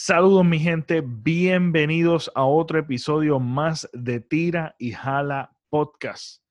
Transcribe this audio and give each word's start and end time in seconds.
Saludos 0.00 0.44
mi 0.44 0.60
gente, 0.60 1.02
bienvenidos 1.04 2.30
a 2.36 2.44
otro 2.44 2.78
episodio 2.78 3.40
más 3.40 3.90
de 3.92 4.20
Tira 4.20 4.76
y 4.78 4.92
Jala 4.92 5.58
Podcast. 5.70 6.44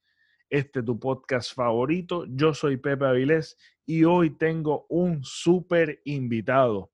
Este 0.50 0.79
es 0.79 0.85
tu 0.85 1.00
podcast 1.00 1.56
favorito. 1.56 2.25
Yo 2.28 2.54
soy 2.54 2.75
Pepe 2.75 3.06
Avilés 3.06 3.56
y 3.86 4.04
hoy 4.04 4.32
tengo 4.32 4.86
un 4.90 5.24
súper 5.24 6.02
invitado. 6.04 6.92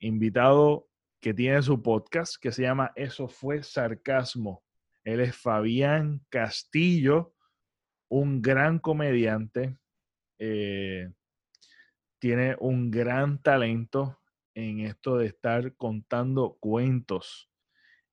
Invitado 0.00 0.88
que 1.20 1.32
tiene 1.32 1.62
su 1.62 1.80
podcast 1.80 2.34
que 2.34 2.50
se 2.50 2.62
llama 2.62 2.90
Eso 2.96 3.28
fue 3.28 3.62
sarcasmo. 3.62 4.64
Él 5.04 5.20
es 5.20 5.36
Fabián 5.36 6.20
Castillo, 6.30 7.32
un 8.08 8.42
gran 8.42 8.80
comediante. 8.80 9.78
Eh, 10.36 11.12
tiene 12.18 12.56
un 12.58 12.90
gran 12.90 13.40
talento 13.40 14.18
en 14.54 14.80
esto 14.80 15.18
de 15.18 15.26
estar 15.26 15.74
contando 15.76 16.56
cuentos 16.60 17.50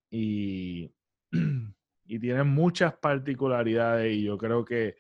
y, 0.10 0.92
y 2.06 2.20
tiene 2.20 2.44
muchas 2.44 2.94
particularidades 2.96 4.14
y 4.14 4.24
yo 4.24 4.38
creo 4.38 4.66
que 4.66 4.96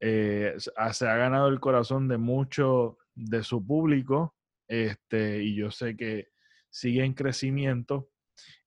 eh, 0.00 0.56
se 0.58 1.08
ha 1.08 1.16
ganado 1.16 1.48
el 1.48 1.60
corazón 1.60 2.08
de 2.08 2.18
mucho 2.18 2.98
de 3.14 3.42
su 3.42 3.64
público 3.64 4.34
este, 4.66 5.42
y 5.42 5.54
yo 5.54 5.70
sé 5.70 5.96
que 5.96 6.28
sigue 6.70 7.04
en 7.04 7.14
crecimiento. 7.14 8.08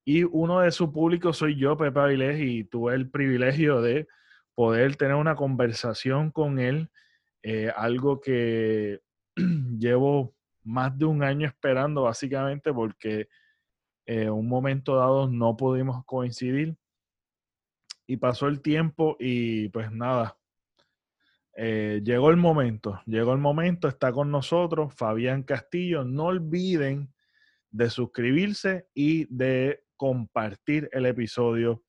Y 0.05 0.23
uno 0.23 0.59
de 0.59 0.71
su 0.71 0.93
público 0.93 1.33
soy 1.33 1.57
yo, 1.57 1.75
Pepe 1.75 1.99
Avilés, 1.99 2.39
y 2.39 2.63
tuve 2.63 2.93
el 2.93 3.09
privilegio 3.09 3.81
de 3.81 4.07
poder 4.53 4.95
tener 4.95 5.15
una 5.15 5.35
conversación 5.35 6.31
con 6.31 6.59
él, 6.59 6.89
eh, 7.43 7.71
algo 7.75 8.21
que 8.21 9.01
llevo 9.79 10.34
más 10.65 10.97
de 10.97 11.05
un 11.05 11.23
año 11.23 11.47
esperando, 11.47 12.03
básicamente, 12.03 12.73
porque 12.73 13.29
eh, 14.05 14.29
un 14.29 14.47
momento 14.47 14.97
dado 14.97 15.29
no 15.29 15.55
pudimos 15.55 16.03
coincidir. 16.05 16.75
Y 18.07 18.17
pasó 18.17 18.47
el 18.47 18.61
tiempo 18.61 19.15
y 19.19 19.69
pues 19.69 19.91
nada, 19.91 20.37
eh, 21.57 22.01
llegó 22.03 22.29
el 22.29 22.37
momento, 22.37 23.01
llegó 23.05 23.31
el 23.31 23.39
momento, 23.39 23.87
está 23.87 24.11
con 24.11 24.29
nosotros 24.29 24.93
Fabián 24.93 25.43
Castillo. 25.43 26.03
No 26.03 26.25
olviden 26.25 27.13
de 27.71 27.89
suscribirse 27.89 28.87
y 28.93 29.25
de 29.33 29.83
compartir 29.95 30.89
el 30.91 31.05
episodio. 31.05 31.83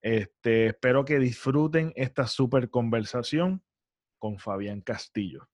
Este, 0.00 0.66
espero 0.66 1.04
que 1.04 1.18
disfruten 1.18 1.92
esta 1.96 2.26
super 2.26 2.68
conversación 2.70 3.62
con 4.18 4.38
Fabián 4.38 4.80
Castillo. 4.80 5.48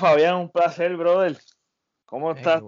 Fabián, 0.00 0.36
un 0.36 0.50
placer, 0.50 0.96
brother. 0.96 1.36
¿Cómo 2.06 2.32
estás? 2.32 2.62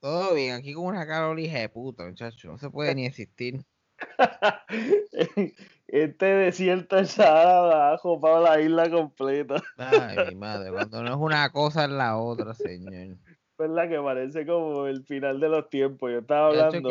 todo, 0.00 0.34
bien, 0.34 0.54
aquí 0.54 0.74
con 0.74 0.84
una 0.84 1.06
cara 1.06 1.34
de 1.34 1.68
puta, 1.70 2.04
muchacho. 2.04 2.48
No 2.48 2.58
se 2.58 2.70
puede 2.70 2.94
ni 2.94 3.06
existir. 3.06 3.64
este 5.88 6.26
desierto 6.26 6.98
es 6.98 7.18
abajo 7.18 8.20
para 8.20 8.40
la 8.40 8.60
isla 8.60 8.90
completa. 8.90 9.56
Ay, 9.78 10.16
mi 10.28 10.34
madre, 10.34 10.70
cuando 10.70 11.02
no 11.02 11.10
es 11.10 11.16
una 11.16 11.50
cosa 11.50 11.84
es 11.84 11.90
la 11.90 12.18
otra, 12.18 12.52
señor. 12.54 13.16
¿Verdad 13.58 13.88
que 13.88 14.00
parece 14.00 14.46
como 14.46 14.86
el 14.86 15.04
final 15.04 15.40
de 15.40 15.48
los 15.48 15.70
tiempos? 15.70 16.12
Yo 16.12 16.18
estaba 16.18 16.48
hablando. 16.48 16.90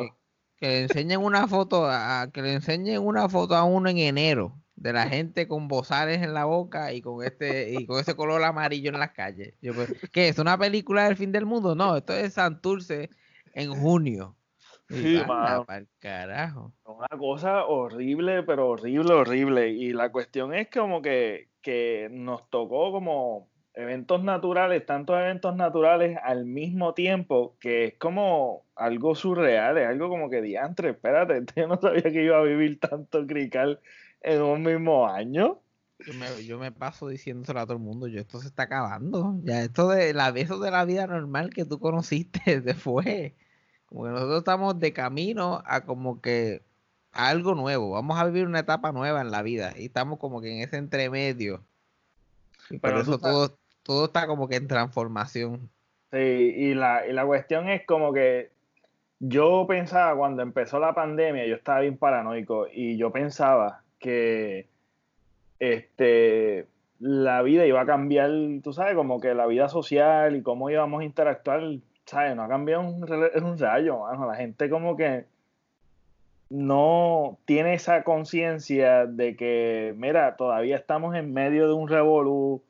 Que, 0.57 0.67
le 0.67 0.81
enseñen 0.81 1.23
una 1.23 1.47
foto, 1.47 1.85
a, 1.85 2.29
que 2.33 2.41
le 2.41 2.53
enseñen 2.53 3.01
una 3.01 3.29
foto 3.29 3.55
a 3.55 3.63
uno 3.63 3.89
en 3.89 3.99
enero 3.99 4.59
de 4.77 4.93
la 4.93 5.09
gente 5.09 5.47
con 5.47 5.67
bozales 5.67 6.21
en 6.21 6.33
la 6.33 6.45
boca 6.45 6.93
y 6.93 7.01
con 7.01 7.25
este 7.25 7.73
y 7.73 7.85
con 7.85 7.99
ese 7.99 8.15
color 8.15 8.43
amarillo 8.43 8.91
en 8.91 8.99
las 8.99 9.11
calles. 9.11 9.55
Yo, 9.61 9.73
pues, 9.73 9.93
¿Qué 10.11 10.29
es? 10.29 10.39
¿Una 10.39 10.57
película 10.57 11.05
del 11.05 11.17
fin 11.17 11.31
del 11.31 11.45
mundo? 11.45 11.75
No, 11.75 11.97
esto 11.97 12.13
es 12.13 12.35
Santurce 12.35 13.09
en 13.53 13.73
junio. 13.73 14.35
Sí, 14.89 15.19
carajo. 15.99 16.71
Una 16.85 17.17
cosa 17.17 17.65
horrible, 17.65 18.43
pero 18.43 18.69
horrible, 18.69 19.13
horrible. 19.13 19.69
Y 19.69 19.91
la 19.91 20.11
cuestión 20.11 20.53
es 20.53 20.69
como 20.69 21.01
que, 21.01 21.49
que 21.61 22.07
nos 22.09 22.49
tocó 22.49 22.91
como 22.91 23.49
eventos 23.73 24.23
naturales, 24.23 24.85
tantos 24.85 25.19
eventos 25.19 25.55
naturales 25.55 26.17
al 26.23 26.45
mismo 26.45 26.93
tiempo, 26.93 27.57
que 27.59 27.85
es 27.85 27.93
como 27.97 28.65
algo 28.75 29.13
surreal, 29.13 29.77
es 29.77 29.87
algo 29.87 30.07
como 30.09 30.29
que 30.29 30.41
diantre, 30.41 30.91
espérate, 30.91 31.43
yo 31.55 31.67
no 31.67 31.79
sabía 31.79 32.03
que 32.03 32.23
iba 32.23 32.39
a 32.39 32.43
vivir 32.43 32.79
tanto 32.79 33.27
crical 33.27 33.79
en 34.27 34.41
un 34.41 34.63
mismo 34.63 35.07
año. 35.07 35.61
Yo 36.45 36.59
me, 36.59 36.71
paso 36.71 37.07
diciéndoselo 37.07 37.59
a 37.59 37.65
todo 37.65 37.77
el 37.77 37.83
mundo, 37.83 38.07
yo 38.07 38.19
esto 38.19 38.39
se 38.39 38.47
está 38.47 38.63
acabando. 38.63 39.39
Ya 39.43 39.63
esto 39.63 39.87
de 39.89 40.13
la 40.13 40.29
eso 40.29 40.59
de 40.59 40.69
la 40.69 40.85
vida 40.85 41.07
normal 41.07 41.49
que 41.49 41.65
tú 41.65 41.79
conociste 41.79 42.39
se 42.61 42.73
fue. 42.75 43.35
Como 43.87 44.03
que 44.03 44.09
nosotros 44.09 44.39
estamos 44.39 44.79
de 44.79 44.93
camino 44.93 45.63
a 45.65 45.85
como 45.85 46.21
que 46.21 46.61
algo 47.11 47.55
nuevo. 47.55 47.91
Vamos 47.91 48.19
a 48.19 48.25
vivir 48.25 48.45
una 48.45 48.59
etapa 48.59 48.91
nueva 48.91 49.21
en 49.21 49.31
la 49.31 49.41
vida. 49.41 49.73
Y 49.75 49.85
estamos 49.85 50.19
como 50.19 50.41
que 50.41 50.53
en 50.53 50.61
ese 50.61 50.77
entremedio. 50.77 51.63
Y 52.69 52.77
por 52.77 52.97
eso 52.97 53.17
todo, 53.17 53.57
todo 53.81 54.05
está 54.05 54.27
como 54.27 54.47
que 54.47 54.57
en 54.57 54.67
transformación. 54.67 55.69
Sí, 56.11 56.17
y 56.17 56.73
la, 56.75 57.07
y 57.07 57.13
la 57.13 57.25
cuestión 57.25 57.69
es 57.69 57.85
como 57.85 58.13
que 58.13 58.51
yo 59.19 59.65
pensaba 59.67 60.15
cuando 60.15 60.43
empezó 60.43 60.79
la 60.79 60.93
pandemia, 60.93 61.47
yo 61.47 61.55
estaba 61.55 61.79
bien 61.79 61.97
paranoico 61.97 62.67
y 62.71 62.97
yo 62.97 63.11
pensaba 63.11 63.83
que 63.99 64.67
este, 65.59 66.67
la 66.99 67.41
vida 67.41 67.65
iba 67.65 67.81
a 67.81 67.85
cambiar, 67.85 68.31
tú 68.63 68.73
sabes, 68.73 68.95
como 68.95 69.19
que 69.19 69.33
la 69.33 69.47
vida 69.47 69.69
social 69.69 70.35
y 70.35 70.41
cómo 70.41 70.69
íbamos 70.69 71.01
a 71.01 71.05
interactuar, 71.05 71.61
¿sabes? 72.05 72.35
No 72.35 72.43
ha 72.43 72.47
cambiado 72.47 72.81
un, 72.81 73.03
un 73.43 73.57
rayo, 73.57 73.99
la 74.25 74.35
gente 74.35 74.69
como 74.69 74.95
que 74.95 75.25
no 76.49 77.39
tiene 77.45 77.73
esa 77.73 78.03
conciencia 78.03 79.05
de 79.05 79.35
que, 79.35 79.93
mira, 79.97 80.35
todavía 80.37 80.77
estamos 80.77 81.15
en 81.15 81.33
medio 81.33 81.67
de 81.67 81.73
un 81.73 81.87
revolú, 81.87 82.63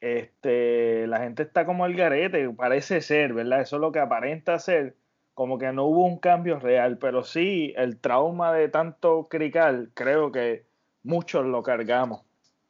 este, 0.00 1.06
la 1.06 1.20
gente 1.20 1.42
está 1.42 1.64
como 1.64 1.86
el 1.86 1.94
garete, 1.94 2.48
parece 2.50 3.00
ser, 3.00 3.32
¿verdad? 3.32 3.62
Eso 3.62 3.76
es 3.76 3.80
lo 3.80 3.92
que 3.92 4.00
aparenta 4.00 4.58
ser, 4.58 4.96
como 5.34 5.58
que 5.58 5.72
no 5.72 5.84
hubo 5.84 6.04
un 6.04 6.18
cambio 6.18 6.58
real, 6.58 6.98
pero 6.98 7.22
sí 7.24 7.72
el 7.76 7.98
trauma 7.98 8.52
de 8.52 8.68
tanto 8.68 9.28
crical, 9.28 9.90
creo 9.94 10.32
que 10.32 10.64
muchos 11.02 11.44
lo 11.46 11.62
cargamos. 11.62 12.22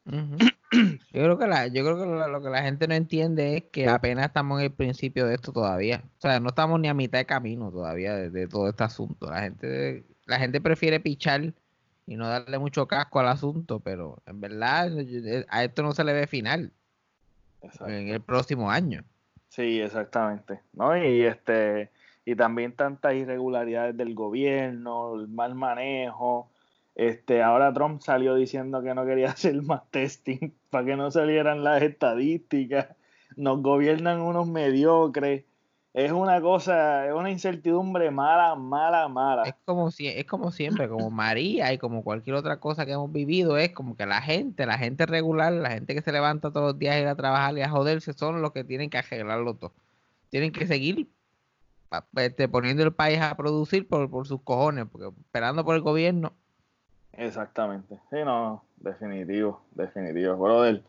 Yo 0.04 1.22
creo 1.22 1.38
que 1.38 1.46
la, 1.46 1.66
yo 1.66 1.84
creo 1.84 1.98
que 1.98 2.30
lo, 2.30 2.42
que 2.42 2.48
la 2.48 2.62
gente 2.62 2.88
no 2.88 2.94
entiende 2.94 3.58
es 3.58 3.64
que 3.64 3.88
apenas 3.88 4.26
estamos 4.26 4.58
en 4.58 4.66
el 4.66 4.72
principio 4.72 5.26
de 5.26 5.34
esto 5.34 5.52
todavía. 5.52 6.02
O 6.18 6.20
sea, 6.20 6.40
no 6.40 6.48
estamos 6.48 6.80
ni 6.80 6.88
a 6.88 6.94
mitad 6.94 7.18
de 7.18 7.26
camino 7.26 7.70
todavía 7.70 8.14
de, 8.14 8.48
todo 8.48 8.68
este 8.68 8.84
asunto. 8.84 9.30
La 9.30 9.42
gente, 9.42 10.04
la 10.24 10.38
gente 10.38 10.60
prefiere 10.60 10.98
pichar 10.98 11.52
y 12.06 12.16
no 12.16 12.26
darle 12.26 12.58
mucho 12.58 12.88
casco 12.88 13.20
al 13.20 13.28
asunto, 13.28 13.80
pero 13.80 14.22
en 14.26 14.40
verdad 14.40 14.90
a 15.48 15.64
esto 15.64 15.82
no 15.82 15.92
se 15.92 16.04
le 16.04 16.14
ve 16.14 16.26
final 16.26 16.72
en 17.86 18.08
el 18.08 18.22
próximo 18.22 18.70
año. 18.70 19.04
Sí, 19.48 19.80
exactamente. 19.80 20.60
¿No? 20.72 20.96
Y 20.96 21.22
este 21.22 21.90
y 22.24 22.36
también 22.36 22.72
tantas 22.72 23.14
irregularidades 23.14 23.96
del 23.96 24.14
gobierno, 24.14 25.16
el 25.16 25.28
mal 25.28 25.54
manejo, 25.54 26.51
este, 26.94 27.42
ahora 27.42 27.72
Trump 27.72 28.02
salió 28.02 28.34
diciendo 28.34 28.82
que 28.82 28.94
no 28.94 29.04
quería 29.06 29.30
hacer 29.30 29.60
más 29.62 29.82
testing 29.90 30.52
para 30.70 30.84
que 30.84 30.96
no 30.96 31.10
salieran 31.10 31.64
las 31.64 31.82
estadísticas. 31.82 32.88
Nos 33.36 33.62
gobiernan 33.62 34.20
unos 34.20 34.46
mediocres. 34.46 35.44
Es 35.94 36.10
una 36.10 36.40
cosa, 36.40 37.06
es 37.06 37.12
una 37.12 37.30
incertidumbre 37.30 38.10
mala, 38.10 38.54
mala, 38.54 39.08
mala. 39.08 39.42
Es 39.42 39.54
como, 39.66 39.90
si, 39.90 40.08
es 40.08 40.24
como 40.24 40.50
siempre, 40.50 40.88
como 40.88 41.10
María 41.10 41.70
y 41.70 41.76
como 41.76 42.02
cualquier 42.02 42.36
otra 42.36 42.60
cosa 42.60 42.86
que 42.86 42.92
hemos 42.92 43.12
vivido, 43.12 43.58
es 43.58 43.72
como 43.72 43.94
que 43.94 44.06
la 44.06 44.22
gente, 44.22 44.64
la 44.64 44.78
gente 44.78 45.04
regular, 45.04 45.52
la 45.52 45.70
gente 45.70 45.94
que 45.94 46.00
se 46.00 46.10
levanta 46.10 46.50
todos 46.50 46.72
los 46.72 46.78
días 46.78 46.96
a 46.96 47.00
ir 47.00 47.06
a 47.08 47.14
trabajar 47.14 47.58
y 47.58 47.60
a 47.60 47.68
joderse, 47.68 48.14
son 48.14 48.40
los 48.40 48.52
que 48.52 48.64
tienen 48.64 48.88
que 48.88 48.98
arreglarlo 48.98 49.54
todo. 49.54 49.74
Tienen 50.30 50.50
que 50.50 50.66
seguir 50.66 51.10
este, 52.16 52.48
poniendo 52.48 52.82
el 52.84 52.94
país 52.94 53.20
a 53.20 53.36
producir 53.36 53.86
por, 53.86 54.08
por 54.08 54.26
sus 54.26 54.40
cojones, 54.40 54.86
porque 54.90 55.08
esperando 55.08 55.62
por 55.62 55.74
el 55.74 55.82
gobierno 55.82 56.32
Exactamente. 57.12 57.98
Sí, 58.10 58.16
no, 58.24 58.64
definitivo, 58.76 59.62
definitivo. 59.74 60.36
Brother, 60.36 60.82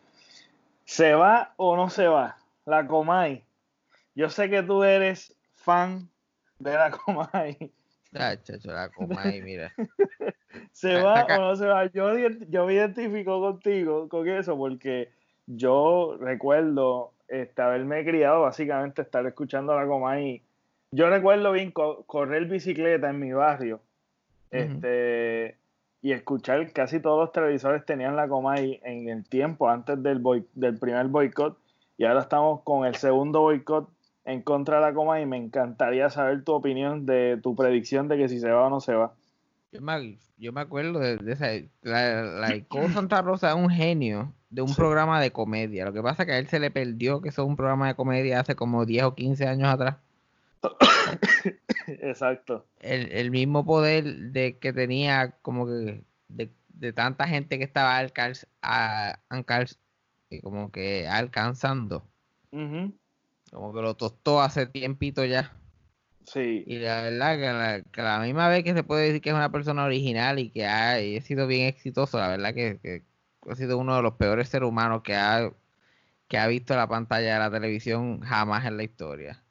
¿Se 0.86 1.14
va 1.14 1.54
o 1.58 1.76
no 1.76 1.90
se 1.90 2.08
va? 2.08 2.38
La 2.66 2.86
Comay. 2.88 3.44
Yo 4.16 4.30
sé 4.30 4.50
que 4.50 4.64
tú 4.64 4.84
eres 4.84 5.36
fan 5.54 6.10
de 6.60 6.74
la 6.74 6.92
Comay. 7.06 7.72
Ah, 8.14 8.36
chacho, 8.42 8.72
la 8.72 8.90
Comay, 8.90 9.42
mira. 9.42 9.74
¿Se 10.72 11.02
va 11.02 11.26
o 11.26 11.42
no 11.42 11.56
se 11.56 11.66
va? 11.66 11.86
Yo, 11.86 12.16
yo 12.50 12.66
me 12.66 12.74
identifico 12.74 13.40
contigo 13.42 14.08
con 14.08 14.28
eso 14.28 14.56
porque 14.58 15.12
yo 15.48 16.18
recuerdo 16.20 17.14
este, 17.28 17.62
haberme 17.62 18.06
criado 18.06 18.42
básicamente 18.42 19.02
estar 19.02 19.26
escuchando 19.26 19.76
la 19.76 19.88
Comay. 19.88 20.44
Yo 20.92 21.10
recuerdo 21.10 21.52
bien 21.54 21.72
correr 21.72 22.46
bicicleta 22.46 23.10
en 23.10 23.20
mi 23.20 23.32
barrio. 23.32 23.82
Este 24.52 25.58
y 26.04 26.12
escuchar 26.12 26.72
casi 26.74 27.00
todos 27.00 27.18
los 27.18 27.32
televisores 27.32 27.86
tenían 27.86 28.18
la 28.18 28.28
Comay 28.28 28.82
en 28.84 29.08
el 29.08 29.24
tiempo 29.24 29.70
antes 29.70 30.04
del, 30.04 30.22
del 30.54 30.78
primer 30.78 31.08
boicot 31.08 31.58
y 31.98 32.04
ahora 32.04 32.20
estamos 32.20 32.62
con 32.64 32.86
el 32.86 32.96
segundo 32.96 33.40
boicot 33.40 33.90
en 34.26 34.42
contra 34.42 34.76
de 34.76 34.82
la 34.82 34.94
Comay 34.94 35.24
y 35.24 35.26
me 35.26 35.38
encantaría 35.38 36.10
saber 36.10 36.44
tu 36.44 36.52
opinión 36.52 37.06
de 37.06 37.40
tu 37.42 37.56
predicción 37.56 38.10
de 38.10 38.18
que 38.18 38.28
si 38.28 38.42
se 38.42 38.52
va 38.52 38.68
o 38.68 38.70
no 38.70 38.82
se 38.82 38.94
va. 38.94 39.14
Yo 39.72 39.82
me, 39.82 40.18
yo 40.38 40.52
me 40.52 40.60
acuerdo 40.60 41.00
de, 41.00 41.20
esa, 41.32 41.48
la, 41.82 42.22
la 42.22 42.90
Santa 42.94 43.22
Rosa 43.22 43.50
es 43.50 43.56
un 43.56 43.70
genio 43.70 44.34
de 44.50 44.62
un 44.62 44.76
programa 44.76 45.22
de 45.22 45.32
comedia. 45.32 45.86
Lo 45.86 45.94
que 45.94 46.04
pasa 46.04 46.24
es 46.24 46.28
que 46.28 46.34
a 46.34 46.38
él 46.38 46.48
se 46.48 46.60
le 46.60 46.70
perdió 46.70 47.22
que 47.22 47.30
eso 47.30 47.44
es 47.44 47.48
un 47.48 47.56
programa 47.56 47.88
de 47.88 47.96
comedia 47.96 48.42
hace 48.42 48.56
como 48.56 48.86
10 48.86 49.04
o 49.04 49.16
15 49.16 49.48
años 49.48 49.70
atrás. 49.70 49.96
Exacto. 51.88 52.66
El, 52.80 53.32
mismo 53.32 53.66
poder 53.66 54.32
de 54.32 54.58
que 54.58 54.74
tenía 54.74 55.32
como 55.42 55.66
que 55.66 56.04
de, 56.28 56.94
tanta 56.94 57.28
gente 57.28 57.58
que 57.58 57.64
estaba 57.64 58.06
a, 58.62 59.20
como 60.42 60.72
que 60.72 61.08
alcanzando. 61.08 62.08
Como 62.52 63.74
que 63.74 63.82
lo 63.82 63.96
tostó 63.96 64.42
hace 64.42 64.66
tiempito 64.66 65.24
ya. 65.26 65.54
Sí. 66.26 66.64
Y 66.66 66.80
la 66.80 67.02
verdad 67.02 67.84
que 67.92 68.02
la, 68.02 68.20
misma 68.20 68.48
vez 68.48 68.64
que 68.64 68.74
se 68.74 68.84
puede 68.84 69.08
decir 69.08 69.22
que 69.22 69.30
es 69.30 69.36
una 69.36 69.52
persona 69.52 69.84
original 69.84 70.40
y 70.40 70.50
que 70.50 70.66
ha, 70.66 70.98
sido 71.22 71.48
bien 71.48 71.68
exitoso, 71.68 72.18
la 72.18 72.30
verdad 72.30 72.54
que, 72.54 73.04
ha 73.48 73.56
sido 73.56 73.78
uno 73.78 73.96
de 73.96 74.02
los 74.02 74.14
peores 74.14 74.50
seres 74.50 74.68
humanos 74.68 75.02
que 75.04 75.16
ha, 75.16 75.52
que 76.28 76.38
ha 76.38 76.48
visto 76.48 76.76
la 76.76 76.88
pantalla 76.88 77.34
de 77.34 77.40
la 77.40 77.52
televisión 77.52 78.22
jamás 78.22 78.66
en 78.66 78.78
la 78.78 78.84
historia. 78.84 79.43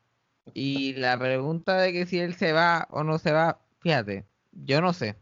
Y 0.55 0.94
la 0.94 1.19
pregunta 1.19 1.77
de 1.77 1.93
que 1.93 2.06
si 2.06 2.19
él 2.19 2.35
se 2.35 2.53
va 2.53 2.87
o 2.91 3.05
no 3.05 3.19
se 3.19 3.33
va, 3.33 3.61
fíjate, 3.81 4.27
yo 4.53 4.81
no 4.81 4.93
sé. 4.93 5.17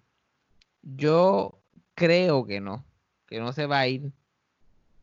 Yo 0.83 1.61
creo 1.95 2.47
que 2.47 2.61
no, 2.61 2.85
que 3.27 3.39
no 3.41 3.53
se 3.53 3.67
va 3.67 3.81
a 3.81 3.89
ir. 3.89 4.13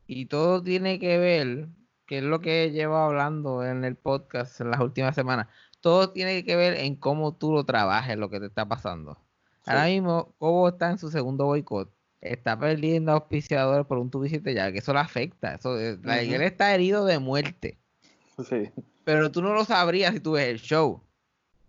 Y 0.07 0.25
todo 0.25 0.63
tiene 0.63 0.99
que 0.99 1.17
ver, 1.17 1.67
que 2.05 2.19
es 2.19 2.23
lo 2.23 2.39
que 2.39 2.71
llevo 2.71 2.95
hablando 2.95 3.65
en 3.65 3.83
el 3.83 3.95
podcast 3.95 4.59
en 4.61 4.71
las 4.71 4.79
últimas 4.79 5.13
semanas, 5.15 5.47
todo 5.81 6.11
tiene 6.11 6.43
que 6.43 6.55
ver 6.55 6.73
en 6.77 6.95
cómo 6.95 7.35
tú 7.35 7.53
lo 7.53 7.65
trabajes, 7.65 8.17
lo 8.17 8.29
que 8.29 8.39
te 8.39 8.47
está 8.47 8.67
pasando. 8.67 9.17
Ahora 9.65 9.85
mismo, 9.85 10.33
Cobo 10.37 10.69
está 10.69 10.89
en 10.89 10.97
su 10.97 11.09
segundo 11.09 11.45
boicot. 11.45 11.91
Está 12.21 12.57
perdiendo 12.57 13.11
auspiciadores 13.11 13.85
por 13.85 13.97
un 13.97 14.09
tubicito 14.09 14.49
ya, 14.49 14.71
que 14.71 14.79
eso 14.79 14.93
le 14.93 14.99
afecta. 14.99 15.55
Eso, 15.55 15.77
Él 15.77 15.99
está 16.41 16.73
herido 16.73 17.05
de 17.05 17.19
muerte. 17.19 17.77
Sí. 18.47 18.71
Pero 19.07 19.31
tú 19.31 19.41
no 19.41 19.53
lo 19.53 19.63
sabrías 19.63 20.13
si 20.13 20.19
tú 20.19 20.33
ves 20.33 20.49
el 20.49 20.59
show. 20.59 21.01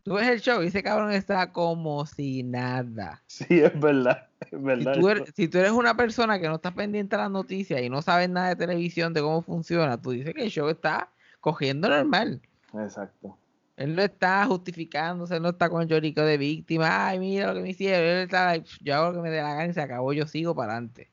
Tú 0.02 0.14
ves 0.14 0.26
el 0.26 0.40
show 0.40 0.60
y 0.60 0.66
ese 0.66 0.82
cabrón 0.82 1.12
está 1.12 1.52
como 1.52 2.04
si 2.04 2.42
nada. 2.42 3.22
Sí, 3.28 3.60
es 3.60 3.78
verdad. 3.78 4.26
Es 4.40 4.60
verdad 4.60 4.94
si, 5.36 5.46
tú 5.46 5.58
eres, 5.58 5.70
una 5.70 5.96
persona 5.96 6.40
que 6.40 6.48
no 6.48 6.56
está 6.56 6.74
pendiente 6.74 7.14
de 7.14 7.22
las 7.22 7.30
noticias 7.30 7.80
y 7.80 7.88
no 7.88 8.02
sabes 8.02 8.28
nada 8.28 8.48
de 8.48 8.56
televisión, 8.56 9.14
de 9.14 9.20
cómo 9.20 9.42
funciona, 9.42 10.02
tú 10.02 10.10
dices 10.10 10.34
que 10.34 10.42
el 10.42 10.50
show 10.50 10.68
está 10.68 11.12
cogiendo 11.38 11.88
normal. 11.88 12.42
Exacto. 12.74 13.38
Él 13.76 13.94
no 13.94 14.02
está 14.02 14.44
justificándose, 14.44 15.36
él 15.36 15.42
no 15.42 15.50
está 15.50 15.70
con 15.70 15.82
el 15.82 15.86
llorico 15.86 16.22
de 16.22 16.38
víctima. 16.38 17.06
Ay, 17.06 17.20
mira 17.20 17.46
lo 17.46 17.54
que 17.54 17.60
me 17.60 17.70
hicieron. 17.70 18.00
Él 18.04 18.22
está, 18.24 18.56
yo 18.56 18.96
hago 18.96 19.12
lo 19.12 19.14
que 19.14 19.20
me 19.22 19.30
dé 19.30 19.40
la 19.40 19.54
gana 19.54 19.66
y 19.66 19.74
se 19.74 19.80
acabó, 19.80 20.12
yo 20.12 20.26
sigo 20.26 20.56
para 20.56 20.72
adelante. 20.72 21.08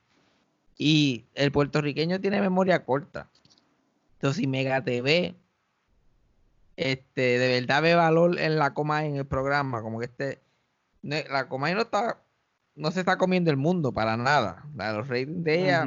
Y 0.76 1.26
el 1.36 1.52
puertorriqueño 1.52 2.20
tiene 2.20 2.42
memoria 2.42 2.84
corta. 2.84 3.30
Entonces, 4.14 4.42
si 4.42 4.48
Mega 4.48 4.84
TV 4.84 5.36
este, 6.76 7.40
de 7.40 7.60
verdad 7.60 7.82
ve 7.82 7.96
valor 7.96 8.40
en 8.40 8.58
la 8.58 8.74
coma 8.74 9.06
en 9.06 9.16
el 9.16 9.26
programa, 9.26 9.82
como 9.82 10.00
que 10.00 10.06
este, 10.06 10.42
la 11.02 11.48
coma 11.48 11.72
no 11.72 11.82
está, 11.82 12.22
no 12.76 12.92
se 12.92 13.00
está 13.00 13.18
comiendo 13.18 13.52
el 13.52 13.58
mundo 13.58 13.94
para 13.94 14.18
nada. 14.18 14.66
los 14.76 15.08
ratings 15.08 15.44
de 15.44 15.64
ella 15.64 15.86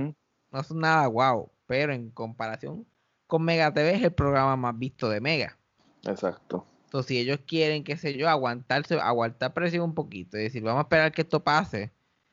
no 0.50 0.62
son 0.62 0.81
nada 0.81 1.06
guau, 1.06 1.50
pero 1.67 1.93
en 1.93 2.11
comparación 2.11 2.87
con 3.26 3.44
Mega 3.44 3.73
TV 3.73 3.94
es 3.94 4.02
el 4.02 4.12
programa 4.12 4.56
más 4.56 4.79
visto 4.79 5.08
de 5.08 5.20
Mega. 5.20 5.58
Exacto. 6.05 6.67
Entonces, 6.85 7.08
si 7.08 7.19
ellos 7.19 7.40
quieren, 7.46 7.85
qué 7.85 7.99
sé 7.99 8.17
yo, 8.17 8.31
aguantarse, 8.31 8.99
aguantar 8.99 9.52
presión 9.52 9.85
un 9.85 9.94
poquito, 9.94 10.38
y 10.38 10.44
decir, 10.44 10.62
vamos 10.62 10.79
a 10.79 10.82
esperar 10.85 11.12
que 11.12 11.20
esto 11.20 11.44
pase, 11.44 11.93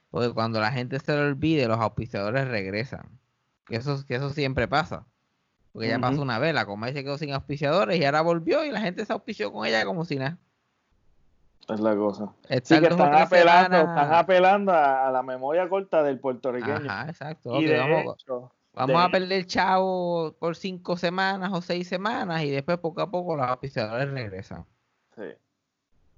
porque 0.10 0.34
cuando 0.34 0.62
la 0.62 0.72
gente 0.72 0.98
se 1.00 1.14
lo 1.14 1.24
olvide, 1.24 1.68
los 1.68 1.78
auspiciadores 1.78 2.48
regresan. 2.48 3.20
Que 3.66 3.76
eso, 3.76 4.06
que 4.06 4.16
eso 4.16 4.30
siempre 4.30 4.70
pasa. 4.70 5.06
Porque 5.76 5.90
ya 5.90 6.00
pasó 6.00 6.22
una 6.22 6.40
vez, 6.40 6.54
la 6.54 6.66
Comay 6.66 6.94
se 6.94 7.04
quedó 7.04 7.18
sin 7.18 7.34
auspiciadores 7.34 8.00
y 8.00 8.06
ahora 8.06 8.22
volvió 8.22 8.64
y 8.64 8.72
la 8.72 8.80
gente 8.80 9.04
se 9.04 9.12
auspició 9.12 9.52
con 9.52 9.68
ella 9.68 9.84
como 9.84 10.06
si 10.06 10.16
nada. 10.16 10.38
Es 11.68 11.82
la 11.82 11.94
cosa. 11.98 12.34
sí, 12.64 12.80
que 12.80 12.88
están 12.88 13.14
apelando, 13.14 13.78
están 13.80 14.14
apelando 14.14 14.72
a, 14.72 15.12
la 15.12 15.22
memoria 15.22 15.68
corta 15.68 16.02
del 16.02 16.18
puertorriqueño. 16.18 16.90
Ajá, 16.90 17.10
exacto. 17.10 17.60
Y 17.60 17.68
vamos, 17.74 19.04
a 19.04 19.10
perder 19.10 19.46
chavo 19.48 20.34
por 20.40 20.56
cinco 20.56 20.96
semanas 20.96 21.52
o 21.52 21.62
seis 21.62 21.90
semanas 21.90 22.44
y 22.44 22.52
después 22.52 22.78
poco 22.78 23.02
a 23.02 23.12
poco 23.12 23.36
los 23.36 23.46
auspiciadores 23.46 24.10
regresan. 24.12 24.64
Sí. 25.18 25.24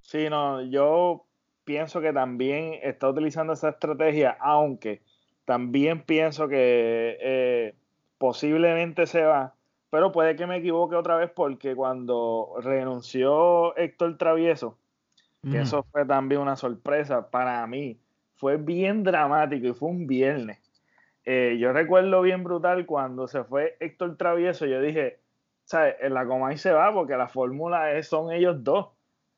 Sí, 0.02 0.30
no, 0.30 0.62
yo 0.62 1.24
pienso 1.64 2.00
que 2.00 2.12
también 2.12 2.78
está 2.80 3.08
utilizando 3.08 3.54
esa 3.54 3.70
estrategia, 3.70 4.36
aunque 4.38 5.02
también 5.44 6.04
pienso 6.04 6.46
que 6.46 7.18
eh, 7.20 7.74
posiblemente 8.18 9.06
se 9.06 9.22
va, 9.22 9.54
pero 9.90 10.12
puede 10.12 10.36
que 10.36 10.46
me 10.46 10.58
equivoque 10.58 10.96
otra 10.96 11.16
vez 11.16 11.30
porque 11.30 11.74
cuando 11.74 12.54
renunció 12.60 13.76
Héctor 13.76 14.18
Travieso, 14.18 14.76
que 15.48 15.60
eso 15.60 15.84
fue 15.84 16.04
también 16.04 16.40
una 16.40 16.56
sorpresa 16.56 17.30
para 17.30 17.66
mí, 17.66 17.98
fue 18.34 18.56
bien 18.56 19.02
dramático 19.04 19.68
y 19.68 19.72
fue 19.72 19.88
un 19.88 20.06
viernes. 20.06 20.58
Eh, 21.24 21.56
yo 21.60 21.72
recuerdo 21.72 22.22
bien 22.22 22.42
brutal 22.44 22.86
cuando 22.86 23.28
se 23.28 23.44
fue 23.44 23.76
Héctor 23.80 24.16
Travieso, 24.16 24.66
yo 24.66 24.80
dije, 24.80 25.20
¿sabes? 25.64 25.96
En 26.00 26.14
la 26.14 26.26
Comay 26.26 26.58
se 26.58 26.72
va 26.72 26.92
porque 26.92 27.16
la 27.16 27.28
fórmula 27.28 27.92
es, 27.92 28.08
son 28.08 28.32
ellos 28.32 28.62
dos 28.64 28.88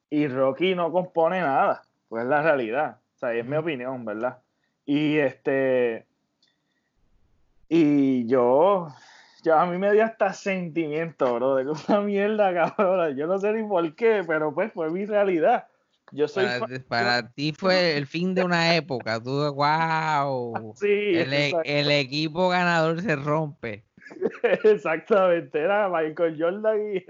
y 0.09 0.27
Rocky 0.27 0.75
no 0.75 0.91
compone 0.91 1.41
nada, 1.41 1.83
pues 2.09 2.25
es 2.25 2.29
la 2.29 2.43
realidad, 2.43 2.99
o 3.15 3.19
sea, 3.19 3.35
es 3.35 3.47
mi 3.47 3.57
opinión, 3.57 4.05
¿verdad? 4.05 4.39
Y 4.85 5.19
este, 5.19 6.07
y 7.73 8.27
yo, 8.27 8.89
yo 9.45 9.57
a 9.57 9.65
mí 9.65 9.79
me 9.79 9.93
dio 9.93 10.05
hasta 10.05 10.33
sentimiento, 10.33 11.37
bro, 11.37 11.55
de 11.55 11.71
una 11.71 12.01
mierda, 12.01 12.53
cabrón. 12.77 13.17
Yo 13.17 13.29
no 13.29 13.39
sé 13.39 13.53
ni 13.53 13.67
por 13.67 13.95
qué, 13.95 14.25
pero 14.27 14.53
pues 14.53 14.73
fue 14.73 14.91
mi 14.91 15.07
realidad. 15.07 15.69
Yo 16.11 16.27
soy 16.27 16.47
para, 16.89 17.31
ti 17.31 17.53
fue 17.53 17.97
el 17.97 18.09
fin 18.09 18.35
de 18.35 18.43
una 18.43 18.75
época. 18.75 19.23
Tú, 19.23 19.31
wow. 19.55 20.75
Sí, 20.77 21.15
el, 21.15 21.33
e, 21.33 21.53
el 21.65 21.93
equipo 21.93 22.49
ganador 22.49 23.01
se 23.01 23.15
rompe. 23.15 23.85
Exactamente, 24.65 25.61
era 25.61 25.89
Michael 25.89 26.37
Jordan 26.37 26.97
y, 26.97 27.05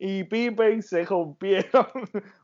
y 0.00 0.24
Pippen 0.24 0.82
se 0.82 1.04
rompieron. 1.04 1.86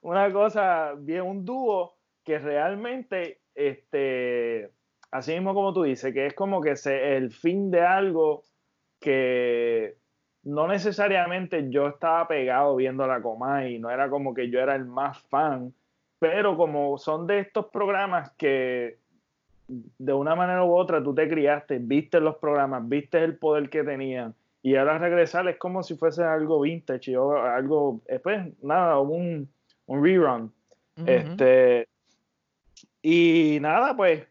Una 0.02 0.33
cosa, 0.33 0.95
bien, 0.97 1.23
un 1.23 1.45
dúo 1.45 1.97
que 2.25 2.38
realmente 2.38 3.40
este, 3.57 4.71
así 5.11 5.33
mismo 5.33 5.55
como 5.55 5.73
tú 5.73 5.83
dices, 5.83 6.12
que 6.12 6.26
es 6.26 6.35
como 6.35 6.61
que 6.61 6.76
se, 6.76 7.17
el 7.17 7.31
fin 7.31 7.71
de 7.71 7.83
algo 7.83 8.43
que 9.00 9.97
no 10.43 10.69
necesariamente 10.69 11.71
yo 11.71 11.88
estaba 11.88 12.26
pegado 12.29 12.76
viendo 12.76 13.07
la 13.07 13.21
y 13.69 13.79
no 13.79 13.90
era 13.90 14.09
como 14.09 14.35
que 14.35 14.50
yo 14.50 14.61
era 14.61 14.75
el 14.75 14.87
más 14.87 15.19
fan, 15.29 15.75
pero 16.19 16.57
como 16.57 16.99
son 16.99 17.26
de 17.26 17.40
estos 17.40 17.67
programas 17.67 18.31
que 18.33 18.99
de 19.69 20.12
una 20.12 20.35
manera 20.35 20.64
u 20.64 20.75
otra 20.75 21.02
tú 21.02 21.14
te 21.14 21.29
criaste, 21.29 21.79
viste 21.81 22.21
los 22.21 22.37
programas, 22.37 22.88
viste 22.88 23.23
el 23.23 23.37
poder 23.37 23.71
que 23.71 23.85
tenían 23.85 24.35
y 24.62 24.76
ahora 24.76 24.99
regresar 24.99 25.49
es 25.49 25.57
como 25.57 25.83
si 25.83 25.97
fuese 25.97 26.23
algo 26.23 26.61
vintage 26.61 27.17
o 27.17 27.37
algo, 27.43 28.02
eh, 28.07 28.19
pues 28.19 28.47
nada, 28.62 28.99
un, 28.99 29.49
un 29.87 30.05
rerun. 30.05 30.52
Este, 31.07 31.88
y 33.00 33.59
nada, 33.62 33.97
pues 33.97 34.26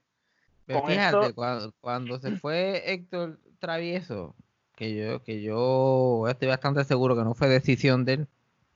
fíjate, 0.69 1.33
cuando, 1.81 2.19
se 2.19 2.31
fue 2.37 2.93
Héctor 2.93 3.39
Travieso, 3.59 4.35
que 4.75 4.95
yo, 4.95 5.23
que 5.23 5.41
yo 5.41 6.27
estoy 6.27 6.47
bastante 6.47 6.83
seguro 6.83 7.15
que 7.15 7.23
no 7.23 7.33
fue 7.33 7.49
decisión 7.49 8.05
de 8.05 8.13
él. 8.13 8.27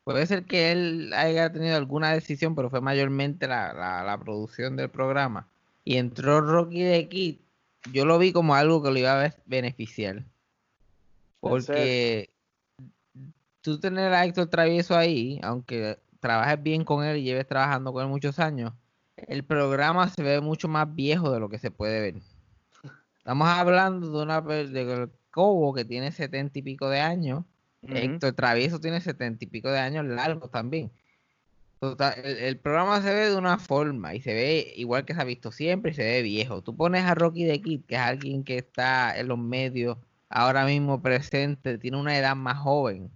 Puede 0.04 0.26
ser 0.26 0.44
que 0.44 0.72
él 0.72 1.14
haya 1.16 1.52
tenido 1.54 1.78
alguna 1.78 2.12
decisión, 2.12 2.56
pero 2.56 2.70
fue 2.70 2.82
mayormente 2.82 3.48
la, 3.48 4.20
producción 4.22 4.76
del 4.76 4.90
programa. 4.90 5.48
Y 5.86 5.96
entró 5.96 6.42
Rocky 6.42 6.82
de 6.82 7.08
Kid. 7.08 7.38
Yo 7.94 8.06
lo 8.06 8.18
vi 8.18 8.34
como 8.34 8.56
algo 8.56 8.84
que 8.84 8.92
lo 8.92 8.98
iba 8.98 9.24
a 9.24 9.34
beneficiar. 9.46 10.26
Porque 11.40 12.32
tú 13.62 13.80
tener 13.80 14.14
a 14.14 14.26
Héctor 14.26 14.48
Travieso 14.48 14.98
ahí, 14.98 15.40
aunque 15.42 16.00
trabajes 16.20 16.62
bien 16.62 16.84
con 16.84 17.06
él 17.06 17.18
y 17.18 17.24
lleves 17.24 17.48
trabajando 17.48 17.94
con 17.94 18.04
él 18.04 18.10
muchos 18.10 18.40
años, 18.40 18.74
el 19.16 19.44
programa 19.44 20.10
se 20.10 20.24
ve 20.24 20.42
mucho 20.42 20.68
más 20.68 20.94
viejo 20.94 21.32
de 21.32 21.40
lo 21.40 21.50
que 21.50 21.60
se 21.60 21.72
puede 21.72 22.02
ver. 22.02 22.16
Estamos 23.18 23.48
hablando 23.48 24.12
de 24.12 24.24
una 24.24 24.42
de 24.42 25.10
Cobo 25.32 25.74
que 25.74 25.86
tiene 25.86 26.12
setenta 26.12 26.60
y 26.60 26.62
pico 26.62 26.90
de 26.90 27.00
años. 27.00 27.44
Héctor 27.82 28.34
Travieso 28.34 28.80
tiene 28.80 29.02
setenta 29.02 29.44
y 29.44 29.48
pico 29.48 29.70
de 29.70 29.80
años 29.80 30.06
largos 30.06 30.50
también. 30.52 30.92
el, 31.82 32.58
programa 32.60 33.02
se 33.02 33.14
ve 33.14 33.30
de 33.30 33.36
una 33.36 33.58
forma 33.58 34.16
y 34.16 34.22
se 34.22 34.34
ve 34.34 34.74
igual 34.78 35.04
que 35.06 35.14
se 35.14 35.22
ha 35.22 35.26
visto 35.26 35.52
siempre 35.52 35.92
y 35.92 35.94
se 35.96 36.04
ve 36.04 36.22
viejo. 36.22 36.62
Tú 36.62 36.76
pones 36.76 37.04
a 37.04 37.16
Rocky 37.16 37.44
de 37.44 37.62
Kid, 37.62 37.82
que 37.86 37.96
es 37.96 38.02
alguien 38.02 38.44
que 38.44 38.58
está 38.58 39.18
en 39.18 39.28
los 39.28 39.38
medios 39.38 39.98
ahora 40.30 40.66
mismo 40.66 41.02
presente, 41.02 41.78
tiene 41.78 41.98
una 41.98 42.18
edad 42.18 42.36
más 42.36 42.58
joven. 42.58 43.12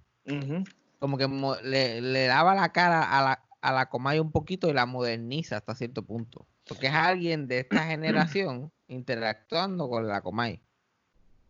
Como 0.99 1.17
que 1.17 1.27
le, 1.63 2.25
daba 2.27 2.55
la 2.55 2.71
cara 2.71 3.03
a 3.03 3.23
la, 3.23 3.46
a 3.61 3.71
la 3.71 3.89
Comay 3.89 4.19
un 4.19 4.31
poquito 4.31 4.69
y 4.69 4.73
la 4.73 4.85
moderniza 4.85 5.57
hasta 5.57 5.75
cierto 5.75 6.03
punto. 6.03 6.45
Porque 6.67 6.87
es 6.87 6.93
alguien 6.93 7.47
de 7.47 7.59
esta 7.59 7.79
generación 7.87 8.71
interactuando 8.87 9.89
con 9.89 10.07
la 10.07 10.21
Comay. 10.21 10.61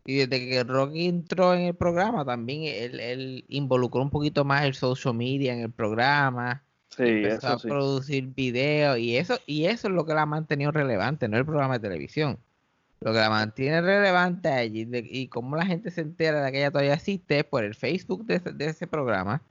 Y 0.04 0.16
desde 0.16 0.48
que 0.48 0.64
Rocky 0.64 1.06
entró 1.06 1.52
en 1.52 1.60
el 1.66 1.74
programa, 1.74 2.24
también 2.24 2.62
él, 2.64 3.44
involucró 3.48 4.00
un 4.00 4.08
poquito 4.08 4.42
más 4.42 4.64
el 4.64 4.74
social 4.74 5.14
media 5.14 5.52
en 5.52 5.60
el 5.60 5.70
programa. 5.70 6.62
Sí, 6.88 7.02
empezó 7.02 7.48
a 7.48 7.58
producir 7.58 8.28
videos 8.28 8.98
y 8.98 9.18
eso, 9.18 9.38
y 9.44 9.66
eso 9.66 9.88
es 9.88 9.94
lo 9.94 10.06
que 10.06 10.14
la 10.14 10.22
ha 10.22 10.26
mantenido 10.26 10.70
relevante, 10.70 11.28
no 11.28 11.36
el 11.36 11.44
programa 11.44 11.74
de 11.74 11.88
televisión. 11.88 12.38
Lo 13.00 13.12
que 13.12 13.18
la 13.18 13.28
mantiene 13.28 13.82
relevante 13.82 14.48
allí 14.48 14.88
y 14.90 15.28
cómo 15.28 15.56
la 15.56 15.66
gente 15.66 15.90
se 15.90 16.00
entera 16.00 16.42
de 16.42 16.52
que 16.52 16.58
ella 16.58 16.70
todavía 16.70 16.94
existe 16.94 17.40
es 17.40 17.44
por 17.44 17.62
el 17.62 17.74
Facebook 17.74 18.24
de, 18.24 18.40
de, 18.40 18.66
ese 18.66 18.86
programa 18.86 19.42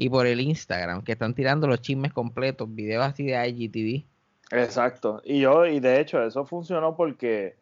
y 0.00 0.08
por 0.08 0.26
el 0.26 0.40
Instagram, 0.40 1.04
que 1.04 1.12
están 1.12 1.34
tirando 1.34 1.66
los 1.66 1.82
chismes 1.82 2.14
completos, 2.14 2.74
videos 2.74 3.04
así 3.04 3.26
de 3.26 3.48
IGTV. 3.48 4.06
Exacto. 4.50 5.20
Y 5.26 5.40
yo, 5.40 5.66
y 5.66 5.78
de 5.78 6.00
hecho, 6.00 6.24
eso 6.24 6.46
funcionó 6.46 6.96
porque 6.96 7.56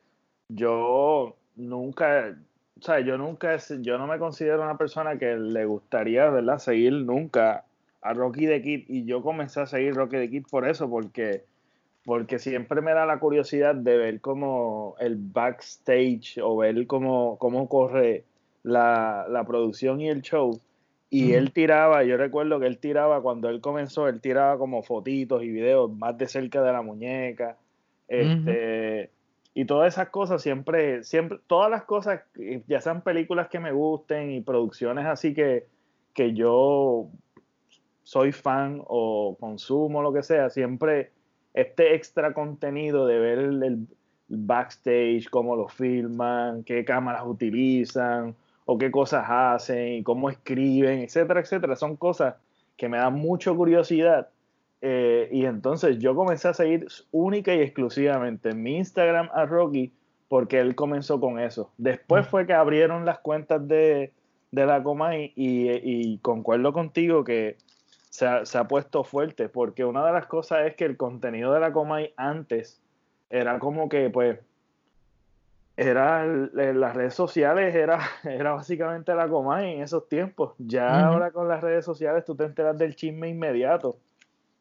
yo 0.46 1.34
nunca, 1.56 2.38
o 2.78 2.80
sea, 2.80 3.00
yo 3.00 3.18
nunca, 3.18 3.56
yo 3.80 3.98
no 3.98 4.06
me 4.06 4.20
considero 4.20 4.62
una 4.62 4.78
persona 4.78 5.18
que 5.18 5.36
le 5.36 5.64
gustaría, 5.64 6.30
¿verdad?, 6.30 6.58
seguir 6.58 6.92
nunca 6.92 7.64
a 8.02 8.14
Rocky 8.14 8.46
the 8.46 8.62
Kid. 8.62 8.84
Y 8.86 9.04
yo 9.04 9.20
comencé 9.20 9.60
a 9.60 9.66
seguir 9.66 9.94
Rocky 9.94 10.18
the 10.18 10.30
Kid 10.30 10.44
por 10.48 10.68
eso, 10.68 10.88
porque, 10.88 11.42
porque 12.04 12.38
siempre 12.38 12.80
me 12.82 12.92
da 12.92 13.04
la 13.04 13.18
curiosidad 13.18 13.74
de 13.74 13.96
ver 13.96 14.20
cómo 14.20 14.94
el 15.00 15.16
backstage 15.16 16.38
o 16.40 16.56
ver 16.56 16.86
cómo, 16.86 17.36
cómo 17.38 17.68
corre 17.68 18.26
la, 18.62 19.26
la 19.28 19.42
producción 19.42 20.00
y 20.00 20.08
el 20.08 20.22
show. 20.22 20.60
Y 21.10 21.32
él 21.32 21.52
tiraba, 21.52 22.04
yo 22.04 22.16
recuerdo 22.18 22.60
que 22.60 22.66
él 22.66 22.78
tiraba, 22.78 23.22
cuando 23.22 23.48
él 23.48 23.60
comenzó, 23.60 24.08
él 24.08 24.20
tiraba 24.20 24.58
como 24.58 24.82
fotitos 24.82 25.42
y 25.42 25.48
videos 25.48 25.90
más 25.90 26.18
de 26.18 26.28
cerca 26.28 26.62
de 26.62 26.72
la 26.72 26.82
muñeca. 26.82 27.56
Este, 28.08 29.10
Y 29.54 29.64
todas 29.64 29.94
esas 29.94 30.10
cosas 30.10 30.42
siempre, 30.42 31.02
siempre, 31.04 31.38
todas 31.46 31.70
las 31.70 31.84
cosas, 31.84 32.20
ya 32.66 32.80
sean 32.80 33.02
películas 33.02 33.48
que 33.48 33.58
me 33.58 33.72
gusten 33.72 34.30
y 34.30 34.40
producciones 34.40 35.06
así 35.06 35.34
que, 35.34 35.66
que 36.14 36.34
yo 36.34 37.08
soy 38.02 38.32
fan 38.32 38.82
o 38.86 39.36
consumo, 39.40 40.02
lo 40.02 40.12
que 40.12 40.22
sea, 40.22 40.48
siempre 40.50 41.10
este 41.54 41.94
extra 41.94 42.34
contenido 42.34 43.06
de 43.06 43.18
ver 43.18 43.38
el 43.38 43.86
backstage, 44.28 45.28
cómo 45.30 45.56
lo 45.56 45.68
filman, 45.68 46.62
qué 46.64 46.84
cámaras 46.84 47.22
utilizan 47.26 48.36
o 48.70 48.76
qué 48.76 48.90
cosas 48.90 49.24
hacen 49.26 49.94
y 49.94 50.02
cómo 50.02 50.28
escriben, 50.28 50.98
etcétera, 50.98 51.40
etcétera. 51.40 51.74
Son 51.74 51.96
cosas 51.96 52.34
que 52.76 52.86
me 52.86 52.98
dan 52.98 53.14
mucha 53.14 53.50
curiosidad. 53.50 54.28
Eh, 54.82 55.26
y 55.32 55.46
entonces 55.46 55.98
yo 55.98 56.14
comencé 56.14 56.48
a 56.48 56.52
seguir 56.52 56.86
única 57.10 57.54
y 57.54 57.62
exclusivamente 57.62 58.50
en 58.50 58.62
mi 58.62 58.76
Instagram 58.76 59.30
a 59.32 59.46
Rocky 59.46 59.94
porque 60.28 60.60
él 60.60 60.74
comenzó 60.74 61.18
con 61.18 61.40
eso. 61.40 61.72
Después 61.78 62.26
mm. 62.26 62.28
fue 62.28 62.46
que 62.46 62.52
abrieron 62.52 63.06
las 63.06 63.20
cuentas 63.20 63.66
de, 63.66 64.12
la 64.50 64.82
Comay 64.82 65.32
y, 65.34 65.70
y, 65.70 66.18
concuerdo 66.18 66.74
contigo 66.74 67.24
que 67.24 67.56
se 68.10 68.26
ha, 68.26 68.44
se 68.44 68.58
ha, 68.58 68.68
puesto 68.68 69.02
fuerte 69.02 69.48
porque 69.48 69.86
una 69.86 70.04
de 70.04 70.12
las 70.12 70.26
cosas 70.26 70.66
es 70.66 70.76
que 70.76 70.84
el 70.84 70.98
contenido 70.98 71.54
de 71.54 71.60
la 71.60 71.72
Comay 71.72 72.12
antes 72.18 72.82
era 73.30 73.58
como 73.58 73.88
que 73.88 74.10
pues 74.10 74.38
era 75.78 76.26
las 76.26 76.96
redes 76.96 77.14
sociales 77.14 77.72
era, 77.72 78.00
era 78.24 78.52
básicamente 78.52 79.14
la 79.14 79.28
Comay 79.28 79.74
en 79.74 79.82
esos 79.82 80.08
tiempos. 80.08 80.54
Ya 80.58 81.06
ahora 81.06 81.30
con 81.30 81.46
las 81.46 81.60
redes 81.60 81.84
sociales 81.84 82.24
tú 82.24 82.34
te 82.34 82.44
enteras 82.44 82.76
del 82.76 82.96
chisme 82.96 83.28
inmediato. 83.28 83.96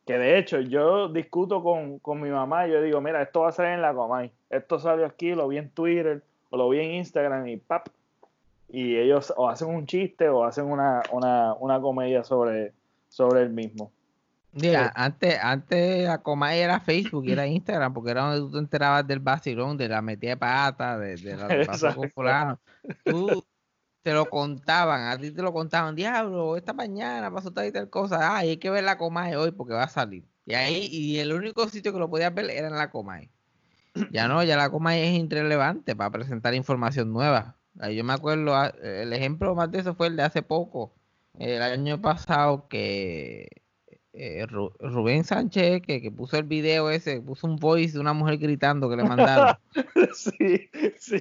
Que 0.06 0.20
de 0.20 0.38
hecho 0.38 0.60
yo 0.60 1.10
discuto 1.10 1.64
con, 1.64 2.22
mi 2.22 2.30
mamá 2.30 2.68
y 2.68 2.72
yo 2.72 2.82
digo, 2.84 3.02
mira, 3.02 3.24
esto 3.24 3.42
va 3.42 3.50
a 3.50 3.52
salir 3.52 3.72
en 3.72 3.82
la 3.82 3.96
Comay. 3.96 4.32
Esto 4.52 4.78
salió 4.78 5.08
aquí, 5.08 5.34
lo 5.34 5.48
vi 5.48 5.58
en 5.58 5.72
Twitter 5.72 6.22
o 6.52 6.58
lo 6.58 6.70
vi 6.70 6.82
en 6.82 6.92
Instagram 6.92 7.48
y 7.48 7.58
pap. 7.58 7.88
Y 8.70 8.96
ellos 8.96 9.34
o 9.36 9.50
hacen 9.50 9.70
un 9.70 9.88
chiste 9.88 10.30
o 10.30 10.44
hacen 10.44 10.66
una, 10.66 11.02
una 11.12 11.82
comedia 11.82 12.24
sobre, 12.24 12.74
sobre 13.10 13.42
el 13.42 13.50
mismo. 13.50 13.92
Mira, 14.60 14.92
antes, 14.96 15.38
antes 15.42 16.06
la 16.06 16.22
coma 16.22 16.56
era 16.56 16.80
Facebook 16.80 17.26
y 17.26 17.32
era 17.32 17.46
Instagram, 17.46 17.94
porque 17.94 18.12
era 18.12 18.24
donde 18.24 18.40
tú 18.40 18.52
te 18.52 18.58
enterabas 18.58 19.06
del 19.06 19.20
vacilón, 19.20 19.78
de 19.78 19.88
la 19.88 20.02
metida 20.02 20.32
de 20.32 20.38
pata, 20.38 20.98
de, 20.98 21.16
de 21.16 21.38
la 21.38 21.66
pasó 21.66 21.94
con 21.96 22.10
fulano. 22.16 22.60
Tú 23.06 23.46
te 24.02 24.14
lo 24.14 24.26
contaban, 24.30 25.10
a 25.10 25.18
ti 25.18 25.32
te 25.32 25.42
lo 25.42 25.54
contaban, 25.54 25.96
diablo, 25.96 26.58
esta 26.58 26.74
mañana 26.74 27.32
pasó 27.32 27.52
tal 27.52 27.68
y 27.68 27.72
tal 27.72 27.90
cosa, 27.90 28.20
ah, 28.22 28.38
hay 28.38 28.58
que 28.58 28.70
ver 28.70 28.84
la 28.84 28.98
Comae 28.98 29.36
hoy 29.36 29.52
porque 29.52 29.74
va 29.74 29.84
a 29.84 29.90
salir. 29.90 30.26
Y 30.46 30.54
ahí, 30.54 30.88
y 30.90 31.20
el 31.20 31.34
único 31.34 31.68
sitio 31.68 31.94
que 31.94 32.00
lo 32.00 32.10
podías 32.10 32.34
ver 32.34 32.50
era 32.50 32.68
en 32.68 32.76
la 32.76 32.90
Comae. 32.90 33.30
Ya 34.12 34.28
no, 34.28 34.44
ya 34.44 34.58
la 34.58 34.70
Comae 34.70 35.10
es 35.10 35.24
irrelevante 35.24 35.96
para 35.96 36.12
presentar 36.12 36.54
información 36.56 37.12
nueva. 37.12 37.58
Yo 37.94 38.04
me 38.04 38.14
acuerdo, 38.14 38.56
el 38.82 39.14
ejemplo 39.14 39.54
más 39.56 39.72
de 39.72 39.80
eso 39.80 39.94
fue 39.94 40.08
el 40.08 40.16
de 40.16 40.24
hace 40.24 40.42
poco, 40.42 40.96
el 41.38 41.62
año 41.62 42.02
pasado, 42.02 42.68
que 42.68 43.67
eh, 44.18 44.48
Rubén 44.48 45.24
Sánchez, 45.24 45.82
que, 45.82 46.12
puso 46.12 46.38
el 46.38 46.44
video 46.44 46.90
ese, 46.90 47.22
puso 47.22 47.46
un 47.46 47.56
voice 47.58 47.94
de 47.94 48.00
una 48.00 48.14
mujer 48.14 48.38
gritando 48.38 48.90
que 48.90 48.96
le 48.96 49.04
mandaron. 49.04 49.56
sí, 50.14 50.70
sí, 50.98 51.20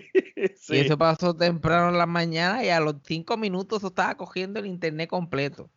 sí. 0.57 0.75
Y 0.75 0.79
eso 0.79 0.97
pasó 0.97 1.35
temprano 1.35 1.91
en 1.91 1.99
la 1.99 2.07
mañana 2.07 2.65
y 2.65 2.71
a 2.71 2.81
los 2.81 2.97
cinco 3.05 3.37
minutos 3.37 3.85
estaba 3.85 4.17
cogiendo 4.17 4.61
el 4.61 4.67
internet 4.67 5.11
completo. 5.11 5.71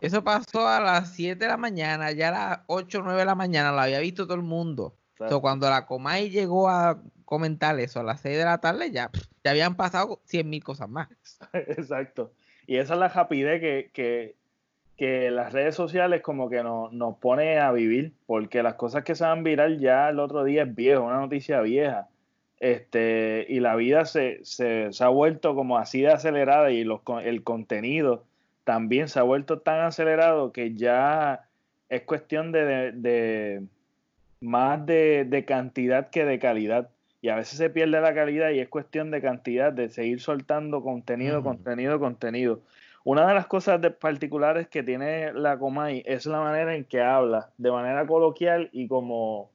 Eso 0.00 0.24
pasó 0.24 0.66
a 0.66 0.80
las 0.80 1.14
7 1.14 1.36
de 1.36 1.48
la 1.48 1.56
mañana, 1.56 2.12
ya 2.12 2.28
a 2.28 2.48
las 2.48 2.60
8 2.66 2.98
o 2.98 3.02
9 3.02 3.20
de 3.20 3.26
la 3.26 3.34
mañana, 3.34 3.72
lo 3.72 3.80
había 3.80 4.00
visto 4.00 4.24
todo 4.24 4.36
el 4.36 4.42
mundo. 4.42 4.96
cuando 5.40 5.68
la 5.68 5.86
Comay 5.86 6.30
llegó 6.30 6.68
a 6.68 7.02
comentar 7.24 7.78
eso 7.78 8.00
a 8.00 8.02
las 8.02 8.20
6 8.20 8.38
de 8.38 8.44
la 8.44 8.58
tarde, 8.58 8.90
ya, 8.90 9.10
ya 9.44 9.50
habían 9.50 9.76
pasado 9.76 10.20
100 10.26 10.48
mil 10.48 10.62
cosas 10.62 10.88
más. 10.88 11.08
Exacto. 11.52 12.32
Y 12.66 12.76
esa 12.76 12.94
es 12.94 13.00
la 13.00 13.08
rapidez 13.08 13.60
que, 13.60 13.90
que 13.92 14.36
que 15.02 15.32
las 15.32 15.52
redes 15.52 15.74
sociales 15.74 16.22
como 16.22 16.48
que 16.48 16.62
nos, 16.62 16.92
nos 16.92 17.16
pone 17.16 17.58
a 17.58 17.72
vivir, 17.72 18.12
porque 18.24 18.62
las 18.62 18.74
cosas 18.74 19.02
que 19.02 19.16
se 19.16 19.24
van 19.24 19.42
viral 19.42 19.80
ya 19.80 20.08
el 20.10 20.20
otro 20.20 20.44
día 20.44 20.62
es 20.62 20.72
viejo, 20.76 21.02
una 21.02 21.18
noticia 21.18 21.60
vieja. 21.60 22.06
Este, 22.60 23.44
y 23.48 23.58
la 23.58 23.74
vida 23.74 24.04
se, 24.04 24.38
se, 24.44 24.92
se 24.92 25.02
ha 25.02 25.08
vuelto 25.08 25.56
como 25.56 25.76
así 25.76 26.02
de 26.02 26.12
acelerada 26.12 26.70
y 26.70 26.84
los, 26.84 27.00
el 27.24 27.42
contenido 27.42 28.22
también 28.62 29.08
se 29.08 29.18
ha 29.18 29.24
vuelto 29.24 29.58
tan 29.58 29.80
acelerado 29.80 30.52
que 30.52 30.74
ya 30.74 31.48
es 31.88 32.02
cuestión 32.02 32.52
de, 32.52 32.92
de, 32.92 33.64
más 34.38 34.86
de, 34.86 35.26
de, 35.28 35.44
cantidad 35.44 36.10
que 36.10 36.24
de 36.24 36.38
calidad. 36.38 36.90
Y 37.20 37.30
a 37.30 37.34
veces 37.34 37.58
se 37.58 37.70
pierde 37.70 38.00
la 38.00 38.14
calidad 38.14 38.50
y 38.50 38.60
es 38.60 38.68
cuestión 38.68 39.10
de 39.10 39.20
cantidad, 39.20 39.72
de 39.72 39.88
seguir 39.88 40.20
soltando 40.20 40.80
contenido, 40.80 41.42
contenido, 41.42 41.98
contenido. 41.98 42.60
Una 43.04 43.26
de 43.26 43.34
las 43.34 43.46
cosas 43.46 43.80
particulares 44.00 44.68
que 44.68 44.82
tiene 44.82 45.32
la 45.32 45.58
Comay 45.58 46.02
es 46.06 46.26
la 46.26 46.40
manera 46.40 46.74
en 46.76 46.84
que 46.84 47.00
habla, 47.00 47.50
de 47.58 47.70
manera 47.72 48.06
coloquial 48.06 48.68
y 48.72 48.86
como, 48.86 49.50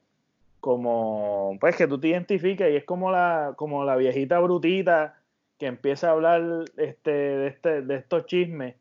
como 0.60 1.56
pues 1.60 1.76
que 1.76 1.86
tú 1.86 1.98
te 1.98 2.08
identificas 2.08 2.70
y 2.70 2.76
es 2.76 2.84
como 2.84 3.10
la, 3.10 3.54
como 3.56 3.84
la 3.84 3.96
viejita 3.96 4.38
brutita 4.38 5.16
que 5.58 5.66
empieza 5.66 6.08
a 6.08 6.12
hablar 6.12 6.64
este, 6.76 7.10
de, 7.10 7.46
este, 7.48 7.82
de 7.82 7.96
estos 7.96 8.26
chismes. 8.26 8.76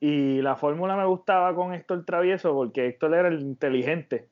Y 0.00 0.42
la 0.42 0.56
fórmula 0.56 0.96
me 0.96 1.06
gustaba 1.06 1.54
con 1.54 1.72
Héctor 1.72 2.04
Travieso 2.04 2.52
porque 2.54 2.86
Héctor 2.86 3.14
era 3.14 3.28
el 3.28 3.40
inteligente. 3.40 4.26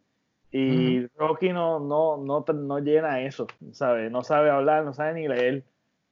Y 0.53 1.07
Rocky 1.17 1.53
no, 1.53 1.79
no, 1.79 2.17
no, 2.17 2.45
no 2.53 2.79
llena 2.81 3.21
eso, 3.23 3.47
¿sabe? 3.71 4.11
No 4.11 4.25
sabe 4.25 4.51
hablar, 4.51 4.85
no 4.85 4.93
sabe 4.93 5.15
ni 5.15 5.29
leer. 5.29 5.63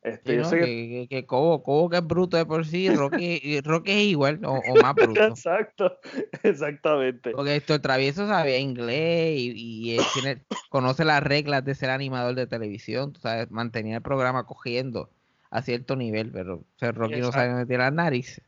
Este, 0.02 0.40
que, 0.42 1.06
que, 1.10 1.26
Cobo, 1.26 1.90
que 1.90 1.96
es 1.96 2.06
bruto 2.06 2.36
de 2.36 2.46
por 2.46 2.64
sí, 2.64 2.88
Rocky, 2.88 3.60
Rocky 3.64 3.90
es 3.90 4.02
igual 4.04 4.40
o, 4.44 4.60
más 4.80 4.94
bruto. 4.94 5.24
Exacto, 5.24 5.98
exactamente. 6.44 7.32
Porque 7.32 7.56
esto 7.56 7.80
travieso 7.80 8.28
sabía 8.28 8.58
inglés 8.58 9.34
y, 9.36 9.96
conoce 10.70 11.04
las 11.04 11.22
reglas 11.22 11.64
de 11.64 11.74
ser 11.74 11.90
animador 11.90 12.36
de 12.36 12.46
televisión, 12.46 13.12
tú 13.12 13.20
sabes, 13.20 13.50
mantenía 13.50 13.96
el 13.96 14.02
programa 14.02 14.44
cogiendo. 14.44 15.10
a 15.50 15.62
cierto 15.62 15.96
nivel, 15.96 16.30
pero 16.30 16.64
o 16.80 16.92
Rocky 16.92 17.20
no 17.20 17.32
sabe 17.32 17.54
meter 17.54 17.78
las 17.78 17.92
narices. 17.92 18.44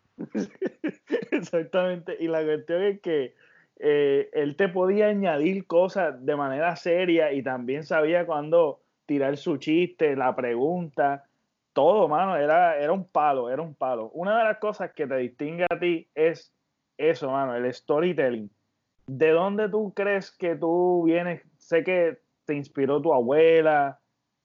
Exactamente, 1.32 2.16
y 2.20 2.28
la 2.28 2.44
cuestión 2.44 2.82
es 2.82 3.00
que 3.00 3.34
eh, 3.80 4.28
él 4.34 4.56
te 4.56 4.68
podía 4.68 5.08
añadir 5.08 5.66
cosas 5.66 6.24
de 6.24 6.36
manera 6.36 6.76
seria 6.76 7.32
y 7.32 7.42
también 7.42 7.84
sabía 7.84 8.26
cuándo 8.26 8.82
tirar 9.06 9.36
su 9.36 9.56
chiste, 9.56 10.14
la 10.14 10.36
pregunta, 10.36 11.24
todo, 11.72 12.08
mano, 12.08 12.36
era, 12.36 12.76
era 12.78 12.92
un 12.92 13.04
palo, 13.04 13.50
era 13.50 13.62
un 13.62 13.74
palo. 13.74 14.10
Una 14.14 14.38
de 14.38 14.44
las 14.44 14.58
cosas 14.58 14.92
que 14.92 15.06
te 15.06 15.16
distingue 15.16 15.66
a 15.70 15.78
ti 15.78 16.08
es 16.14 16.52
eso, 16.98 17.30
mano, 17.30 17.54
el 17.54 17.72
storytelling. 17.72 18.50
¿De 19.06 19.30
dónde 19.30 19.68
tú 19.68 19.92
crees 19.94 20.30
que 20.30 20.56
tú 20.56 21.04
vienes? 21.06 21.42
Sé 21.58 21.82
que 21.84 22.18
te 22.44 22.54
inspiró 22.54 23.00
tu 23.00 23.12
abuela, 23.12 24.00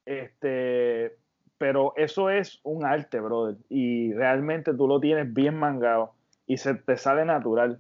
este, 0.06 1.18
pero 1.58 1.94
eso 1.96 2.30
es 2.30 2.60
un 2.64 2.86
arte, 2.86 3.20
brother, 3.20 3.58
y 3.70 4.14
realmente 4.14 4.74
tú 4.74 4.88
lo 4.88 5.00
tienes 5.00 5.34
bien 5.34 5.56
mangado 5.58 6.14
y 6.46 6.58
se 6.58 6.76
te 6.76 6.98
sale 6.98 7.26
natural. 7.26 7.80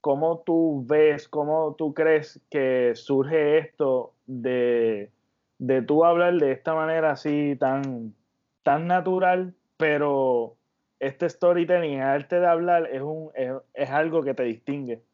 ¿Cómo 0.00 0.40
tú 0.40 0.84
ves, 0.86 1.28
cómo 1.28 1.74
tú 1.76 1.92
crees 1.92 2.40
que 2.50 2.92
surge 2.94 3.58
esto 3.58 4.12
de, 4.26 5.10
de 5.58 5.82
tú 5.82 6.04
hablar 6.04 6.34
de 6.34 6.52
esta 6.52 6.74
manera 6.74 7.12
así 7.12 7.56
tan, 7.58 8.14
tan 8.66 8.88
natural, 8.88 9.54
pero 9.76 10.56
este 10.98 11.30
storytelling, 11.30 12.00
el 12.00 12.02
arte 12.02 12.40
de 12.40 12.46
hablar, 12.48 12.88
es, 12.92 13.00
un, 13.00 13.30
es, 13.74 13.90
algo 13.90 14.24
que 14.24 14.34
te 14.34 14.42
distingue? 14.42 15.04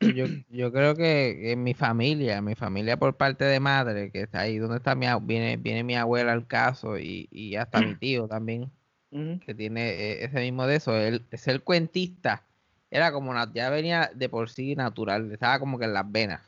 Yo, 0.00 0.26
yo, 0.50 0.70
creo 0.70 0.94
que 0.94 1.52
en 1.52 1.62
mi 1.62 1.72
familia, 1.72 2.42
mi 2.42 2.54
familia 2.54 2.98
por 2.98 3.16
parte 3.16 3.46
de 3.46 3.60
madre, 3.60 4.10
que 4.10 4.20
está 4.20 4.40
ahí 4.40 4.58
donde 4.58 4.76
está 4.76 4.94
mi 4.94 5.06
viene, 5.22 5.56
viene 5.56 5.82
mi 5.84 5.96
abuela 5.96 6.32
al 6.32 6.46
caso 6.46 6.98
y, 6.98 7.30
y 7.32 7.56
hasta 7.56 7.80
mi 7.80 7.94
tío 7.96 8.28
también, 8.28 8.70
que 9.10 9.54
tiene 9.54 9.88
eh, 9.88 10.24
ese 10.24 10.40
mismo 10.40 10.66
de 10.66 10.76
eso, 10.76 10.94
él 10.94 11.24
es 11.30 11.48
el 11.48 11.62
cuentista 11.62 12.44
era 12.90 13.10
como 13.10 13.32
ya 13.54 13.70
venía 13.70 14.10
de 14.14 14.28
por 14.28 14.50
sí 14.50 14.76
natural, 14.76 15.32
estaba 15.32 15.58
como 15.60 15.78
que 15.78 15.86
en 15.86 15.94
las 15.94 16.12
venas. 16.12 16.42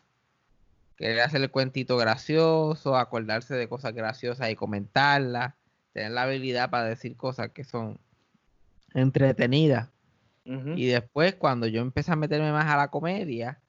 Quería 0.97 1.25
hacer 1.25 1.41
el 1.41 1.51
cuentito 1.51 1.97
gracioso, 1.97 2.99
acordarse 2.99 3.55
de 3.55 3.67
cosas 3.67 3.95
graciosas 3.95 4.51
y 4.51 4.57
comentarlas, 4.57 5.55
tener 5.93 6.13
la 6.13 6.23
habilidad 6.23 6.71
para 6.71 6.85
decir 6.85 7.17
cosas 7.17 7.51
que 7.51 7.65
son 7.65 7.99
entretenidas. 8.95 9.89
Y 10.45 10.87
después, 10.87 11.37
cuando 11.37 11.69
yo 11.69 11.81
empecé 11.83 12.11
a 12.11 12.17
meterme 12.17 12.51
más 12.51 12.67
a 12.67 12.77
la 12.77 12.89
comedia, 12.89 13.61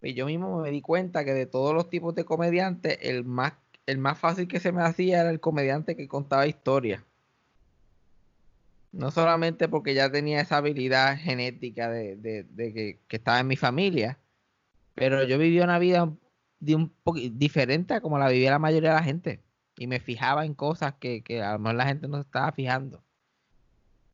pues 0.00 0.14
yo 0.14 0.24
mismo 0.24 0.62
me 0.62 0.70
di 0.70 0.80
cuenta 0.80 1.22
que 1.22 1.34
de 1.34 1.44
todos 1.44 1.74
los 1.74 1.90
tipos 1.90 2.14
de 2.14 2.24
comediantes, 2.24 2.98
el 3.02 3.24
más, 3.24 3.52
el 3.84 3.98
más 3.98 4.18
fácil 4.18 4.48
que 4.48 4.58
se 4.58 4.72
me 4.72 4.82
hacía 4.82 5.20
era 5.20 5.30
el 5.30 5.40
comediante 5.40 5.96
que 5.96 6.08
contaba 6.08 6.46
historias. 6.46 7.02
No 8.90 9.10
solamente 9.10 9.68
porque 9.68 9.92
ya 9.92 10.10
tenía 10.10 10.40
esa 10.40 10.56
habilidad 10.56 11.18
genética 11.18 11.90
de, 11.90 12.46
que, 12.56 12.98
estaba 13.10 13.40
en 13.40 13.48
mi 13.48 13.56
familia, 13.56 14.18
pero 14.94 15.24
yo 15.24 15.36
vivía 15.36 15.64
una 15.64 15.78
vida 15.78 16.10
de 16.58 16.74
un 16.74 16.92
diferente 17.32 17.92
a 17.92 18.00
como 18.00 18.18
la 18.18 18.28
vivía 18.28 18.50
la 18.50 18.58
mayoría 18.58 18.90
de 18.90 18.96
la 18.96 19.02
gente. 19.02 19.43
Y 19.76 19.86
me 19.86 20.00
fijaba 20.00 20.44
en 20.44 20.54
cosas 20.54 20.94
que, 20.94 21.22
que 21.22 21.42
a 21.42 21.52
lo 21.54 21.58
mejor 21.58 21.76
la 21.76 21.86
gente 21.86 22.08
no 22.08 22.16
se 22.16 22.22
estaba 22.22 22.52
fijando. 22.52 23.02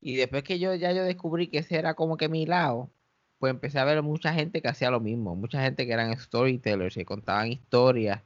Y 0.01 0.17
después 0.17 0.43
que 0.43 0.59
yo 0.59 0.75
ya 0.75 0.93
yo 0.93 1.05
descubrí 1.05 1.49
que 1.49 1.59
ese 1.59 1.77
era 1.77 1.95
como 1.95 2.17
que 2.17 2.29
mi 2.29 2.47
lado, 2.47 2.91
pues 3.39 3.51
empecé 3.51 3.79
a 3.79 3.85
ver 3.85 4.03
mucha 4.03 4.33
gente 4.33 4.63
que 4.63 4.69
hacía 4.69 4.91
lo 4.91 5.01
mismo. 5.01 5.35
Mucha 5.37 5.63
gente 5.63 5.87
que 5.87 5.93
eran 5.93 6.17
storytellers, 6.19 6.95
que 6.95 7.05
contaban 7.05 7.49
historias. 7.49 8.23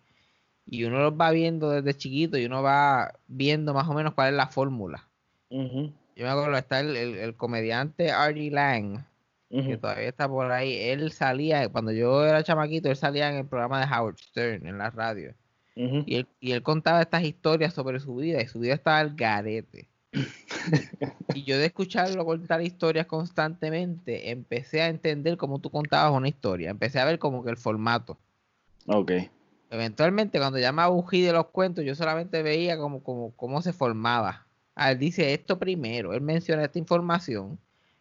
Y 0.67 0.85
uno 0.85 0.99
los 1.00 1.12
va 1.12 1.31
viendo 1.31 1.71
desde 1.71 1.97
chiquito 1.97 2.38
y 2.38 2.47
uno 2.47 2.62
va 2.62 3.14
viendo 3.26 3.75
más 3.75 3.88
o 3.88 3.95
menos 3.95 4.14
cuál 4.14 4.31
es 4.31 4.35
la 4.35 4.49
fórmula. 4.49 5.09
Yo 5.50 6.25
me 6.25 6.29
acuerdo, 6.29 6.57
está 6.57 6.81
el, 6.81 6.97
el, 6.97 7.37
comediante 7.37 8.11
Artie 8.11 8.50
Lang, 8.50 9.05
que 9.50 9.76
todavía 9.76 10.09
está 10.09 10.29
por 10.29 10.51
ahí. 10.51 10.77
Él 10.77 11.12
salía, 11.12 11.68
cuando 11.68 11.92
yo 11.92 12.25
era 12.25 12.42
chamaquito, 12.42 12.88
él 12.88 12.97
salía 12.97 13.31
en 13.31 13.37
el 13.37 13.47
programa 13.47 13.81
de 13.81 13.92
Howard 13.92 14.18
Stern, 14.18 14.66
en 14.66 14.79
la 14.79 14.90
radio. 14.90 15.35
Y, 15.77 16.17
él, 16.17 16.27
y 16.41 16.53
él 16.53 16.63
contaba 16.63 17.03
estas 17.03 17.25
historias 17.25 17.75
sobre 17.75 18.01
su 18.01 18.17
vida, 18.17 18.41
y 18.43 18.47
su 18.47 18.61
vida 18.61 18.75
estaba 18.75 18.99
al 18.99 19.15
garete. 19.15 19.89
y 21.35 21.43
yo 21.43 21.59
de 21.59 21.67
escucharlo 21.67 22.25
contar 22.25 22.63
historias 22.63 23.07
constantemente, 23.07 24.31
empecé 24.31 24.83
a 24.83 24.89
entender 24.89 25.37
cómo 25.37 25.59
tú 25.59 25.71
contabas 25.71 26.17
una 26.17 26.29
historia. 26.29 26.71
Empecé 26.71 27.01
a 27.01 27.05
ver 27.05 27.19
como 27.19 27.43
que 27.43 27.51
el 27.51 27.57
formato. 27.57 28.19
Ok. 28.87 29.13
Eventualmente, 29.71 30.39
cuando 30.39 30.59
ya 30.59 30.71
me 30.71 30.83
abugí 30.83 31.23
de 31.23 31.33
los 31.33 31.47
cuentos, 31.47 31.85
yo 31.85 31.95
solamente 31.95 32.43
veía 32.43 32.79
como, 32.79 33.03
como, 33.03 33.33
cómo 33.33 33.61
se 33.61 33.73
formaba 33.73 34.45
Ah, 34.75 34.91
él 34.91 34.99
dice 34.99 35.33
esto 35.33 35.59
primero, 35.59 36.13
él 36.15 36.21
menciona 36.21 36.65
esta 36.65 36.79
información, 36.79 37.59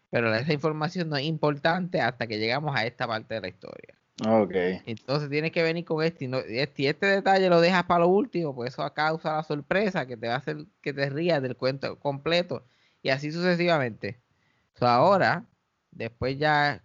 pero 0.09 0.33
esa 0.33 0.53
información 0.53 1.09
no 1.09 1.17
es 1.17 1.25
importante 1.25 2.01
hasta 2.01 2.25
que 2.27 2.39
llegamos 2.39 2.75
a 2.75 2.85
esta 2.85 3.07
parte 3.07 3.35
de 3.35 3.41
la 3.41 3.47
historia. 3.47 3.95
Okay. 4.21 4.81
Entonces 4.85 5.29
tienes 5.29 5.51
que 5.51 5.63
venir 5.63 5.85
con 5.85 6.03
este, 6.03 6.25
y 6.25 6.59
este, 6.59 6.87
este 6.87 7.05
detalle 7.07 7.49
lo 7.49 7.61
dejas 7.61 7.85
para 7.85 8.01
lo 8.01 8.09
último, 8.09 8.53
pues 8.53 8.73
eso 8.73 8.93
causa 8.93 9.37
la 9.37 9.43
sorpresa 9.43 10.05
que 10.05 10.17
te 10.17 10.27
va 10.27 10.35
a 10.35 10.37
hacer 10.37 10.65
que 10.81 10.93
te 10.93 11.09
rías 11.09 11.41
del 11.41 11.57
cuento 11.57 11.97
completo 11.99 12.63
y 13.01 13.09
así 13.09 13.31
sucesivamente. 13.31 14.21
ahora, 14.79 15.45
después 15.91 16.37
ya 16.37 16.83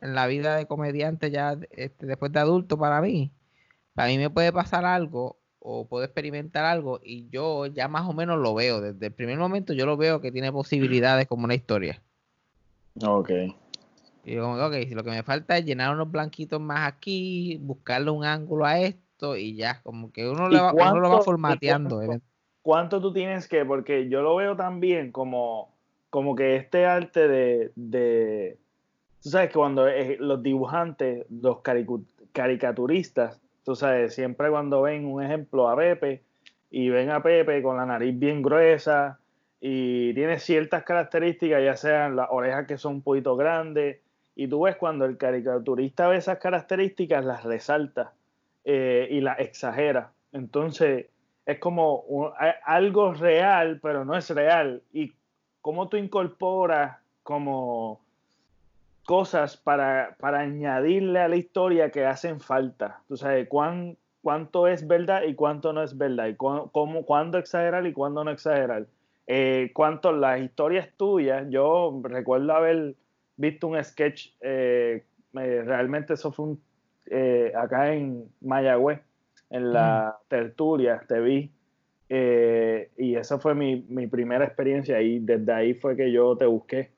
en 0.00 0.14
la 0.14 0.26
vida 0.26 0.56
de 0.56 0.66
comediante, 0.66 1.30
ya 1.30 1.58
este, 1.70 2.06
después 2.06 2.32
de 2.32 2.40
adulto 2.40 2.78
para 2.78 3.02
mí, 3.02 3.32
para 3.94 4.08
mí 4.08 4.16
me 4.16 4.30
puede 4.30 4.52
pasar 4.52 4.84
algo 4.86 5.38
o 5.58 5.86
puedo 5.86 6.04
experimentar 6.04 6.64
algo 6.64 7.00
y 7.02 7.28
yo 7.28 7.66
ya 7.66 7.86
más 7.86 8.08
o 8.08 8.14
menos 8.14 8.38
lo 8.38 8.54
veo. 8.54 8.80
Desde 8.80 9.06
el 9.06 9.12
primer 9.12 9.38
momento 9.38 9.74
yo 9.74 9.84
lo 9.84 9.96
veo 9.96 10.20
que 10.20 10.32
tiene 10.32 10.50
posibilidades 10.50 11.26
como 11.28 11.44
una 11.44 11.54
historia. 11.54 12.02
Ok. 13.04 13.30
Y 14.24 14.36
como 14.36 14.54
ok, 14.54 14.74
si 14.88 14.94
lo 14.94 15.02
que 15.02 15.10
me 15.10 15.22
falta 15.22 15.56
es 15.56 15.64
llenar 15.64 15.94
unos 15.94 16.10
blanquitos 16.10 16.60
más 16.60 16.86
aquí, 16.86 17.58
buscarle 17.60 18.10
un 18.10 18.24
ángulo 18.24 18.64
a 18.64 18.78
esto 18.80 19.36
y 19.36 19.56
ya, 19.56 19.80
como 19.82 20.12
que 20.12 20.28
uno, 20.28 20.48
le 20.48 20.60
va, 20.60 20.72
uno 20.72 21.00
lo 21.00 21.10
va 21.10 21.22
formateando. 21.22 22.00
Cuánto, 22.62 23.00
tú 23.00 23.12
tienes 23.12 23.48
que? 23.48 23.64
Porque 23.64 24.08
yo 24.08 24.22
lo 24.22 24.36
veo 24.36 24.56
también 24.56 25.10
como, 25.10 25.74
como 26.10 26.36
que 26.36 26.56
este 26.56 26.86
arte 26.86 27.26
de, 27.26 27.72
de 27.74 28.58
tú 29.22 29.30
sabes 29.30 29.48
que 29.48 29.54
cuando 29.54 29.88
eh, 29.88 30.16
los 30.20 30.42
dibujantes, 30.42 31.26
los 31.28 31.58
caricaturistas, 32.32 33.42
Tú 33.64 33.76
sabes, 33.76 34.14
siempre 34.14 34.50
cuando 34.50 34.82
ven 34.82 35.06
un 35.06 35.22
ejemplo 35.22 35.68
a 35.68 35.76
Pepe 35.76 36.22
y 36.70 36.88
ven 36.88 37.10
a 37.10 37.22
Pepe 37.22 37.62
con 37.62 37.76
la 37.76 37.86
nariz 37.86 38.18
bien 38.18 38.42
gruesa 38.42 39.20
y 39.60 40.12
tiene 40.14 40.40
ciertas 40.40 40.82
características, 40.82 41.62
ya 41.62 41.76
sean 41.76 42.16
las 42.16 42.28
orejas 42.30 42.66
que 42.66 42.76
son 42.76 42.94
un 42.94 43.02
poquito 43.02 43.36
grandes, 43.36 44.00
y 44.34 44.48
tú 44.48 44.62
ves 44.62 44.76
cuando 44.76 45.04
el 45.04 45.16
caricaturista 45.16 46.08
ve 46.08 46.16
esas 46.16 46.38
características, 46.38 47.24
las 47.24 47.44
resalta 47.44 48.12
eh, 48.64 49.08
y 49.10 49.20
las 49.20 49.38
exagera. 49.40 50.12
Entonces, 50.32 51.06
es 51.44 51.58
como 51.58 52.32
algo 52.64 53.12
real, 53.14 53.80
pero 53.82 54.04
no 54.04 54.16
es 54.16 54.30
real. 54.30 54.82
Y 54.92 55.12
cómo 55.60 55.88
tú 55.88 55.96
incorporas 55.96 56.98
como 57.22 58.00
cosas 59.04 59.56
para, 59.56 60.16
añadirle 60.20 61.20
a 61.20 61.28
la 61.28 61.36
historia 61.36 61.90
que 61.90 62.06
hacen 62.06 62.40
falta. 62.40 63.00
Tú 63.08 63.16
sabes, 63.16 63.48
cuán, 63.48 63.96
cuánto 64.22 64.68
es 64.68 64.86
verdad 64.86 65.22
y 65.24 65.34
cuánto 65.34 65.72
no 65.72 65.82
es 65.82 65.96
verdad, 65.98 66.28
y 66.28 66.36
cómo, 66.36 67.04
cuándo 67.04 67.38
exagerar 67.38 67.86
y 67.86 67.92
cuándo 67.92 68.24
no 68.24 68.30
exagerar. 68.30 68.86
Eh, 69.26 69.70
cuánto 69.74 70.12
las 70.12 70.40
historias 70.40 70.88
tuyas, 70.96 71.46
yo 71.48 72.00
recuerdo 72.02 72.52
haber 72.54 72.94
visto 73.36 73.68
un 73.68 73.82
sketch, 73.82 74.28
eh, 74.40 75.04
eh, 75.34 75.62
realmente 75.64 76.14
eso 76.14 76.32
fue 76.32 76.46
un, 76.46 76.62
acá 77.56 77.92
en 77.94 78.28
Mayagüez, 78.40 79.00
en 79.50 79.72
la 79.72 80.18
tertulia, 80.28 81.02
te 81.06 81.20
vi. 81.20 81.50
y 82.08 83.14
esa 83.16 83.38
fue 83.38 83.54
mi, 83.54 83.84
mi 83.88 84.06
primera 84.06 84.44
experiencia 84.44 85.00
y 85.00 85.18
desde 85.18 85.52
ahí 85.52 85.74
fue 85.74 85.96
que 85.96 86.10
yo 86.10 86.36
te 86.36 86.46
busqué 86.46 86.90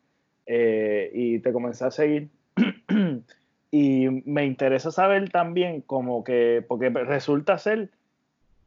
eh, 0.47 1.11
y 1.15 1.39
te 1.39 1.53
comencé 1.53 1.85
a 1.85 1.91
seguir. 1.91 2.31
y 3.71 4.09
me 4.25 4.45
interesa 4.45 4.91
saber 4.91 5.31
también 5.31 5.81
como 5.81 6.25
que, 6.25 6.65
porque 6.67 6.91
resulta 6.91 7.59
ser 7.59 7.91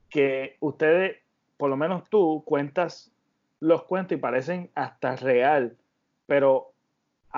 que 0.10 0.58
ustedes, 0.60 1.18
por 1.58 1.70
lo 1.70 1.78
menos 1.78 2.10
tú, 2.10 2.44
cuentas 2.46 3.12
los 3.60 3.84
cuentos 3.84 4.18
y 4.18 4.22
parecen 4.22 4.70
hasta 4.76 5.16
real, 5.16 5.76
pero 6.26 6.74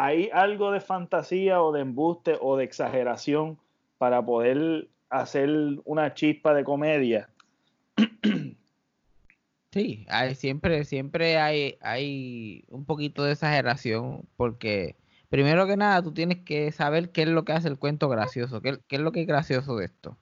hay 0.02 0.30
algo 0.32 0.72
de 0.72 0.80
fantasía 0.80 1.62
o 1.62 1.74
de 1.74 1.82
embuste 1.82 2.38
o 2.40 2.56
de 2.56 2.64
exageración 2.64 3.60
para 3.98 4.26
poder 4.26 4.88
hacer 5.10 5.50
una 5.84 6.14
chispa 6.14 6.54
de 6.54 6.64
comedia. 6.64 7.30
Sí, 9.72 10.08
hay, 10.10 10.34
siempre, 10.34 10.84
siempre 10.84 11.38
hay, 11.38 11.78
hay 11.82 12.66
un 12.70 12.86
poquito 12.86 13.24
de 13.24 13.34
exageración 13.34 14.28
porque 14.36 14.96
primero 15.30 15.68
que 15.68 15.78
nada 15.78 16.02
tú 16.02 16.12
tienes 16.12 16.40
que 16.40 16.72
saber 16.72 17.12
qué 17.12 17.22
es 17.22 17.28
lo 17.28 17.46
que 17.46 17.52
hace 17.52 17.68
el 17.68 17.78
cuento 17.78 18.10
gracioso, 18.10 18.64
qué, 18.64 18.80
es 18.90 19.00
lo 19.00 19.12
que 19.12 19.22
es 19.22 19.28
gracioso 19.28 19.76
de 19.76 19.86
esto. 19.86 20.18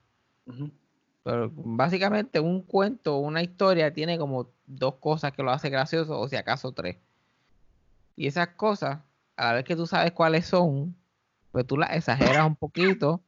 Pero 1.22 1.50
básicamente 1.54 2.40
un 2.40 2.60
cuento, 2.60 3.16
una 3.16 3.42
historia 3.42 3.94
tiene 3.94 4.18
como 4.18 4.50
dos 4.66 4.96
cosas 4.96 5.32
que 5.32 5.42
lo 5.42 5.50
hace 5.50 5.70
gracioso, 5.70 6.20
o 6.20 6.28
si 6.28 6.36
acaso 6.36 6.72
tres. 6.72 6.98
Y 8.16 8.26
esas 8.26 8.48
cosas, 8.48 8.98
a 9.38 9.46
la 9.46 9.52
vez 9.54 9.64
que 9.64 9.76
tú 9.76 9.86
sabes 9.86 10.12
cuáles 10.12 10.46
son, 10.46 10.96
pues 11.52 11.66
tú 11.66 11.76
las 11.76 11.96
exageras 11.96 12.46
un 12.46 12.56
poquito 12.56 13.22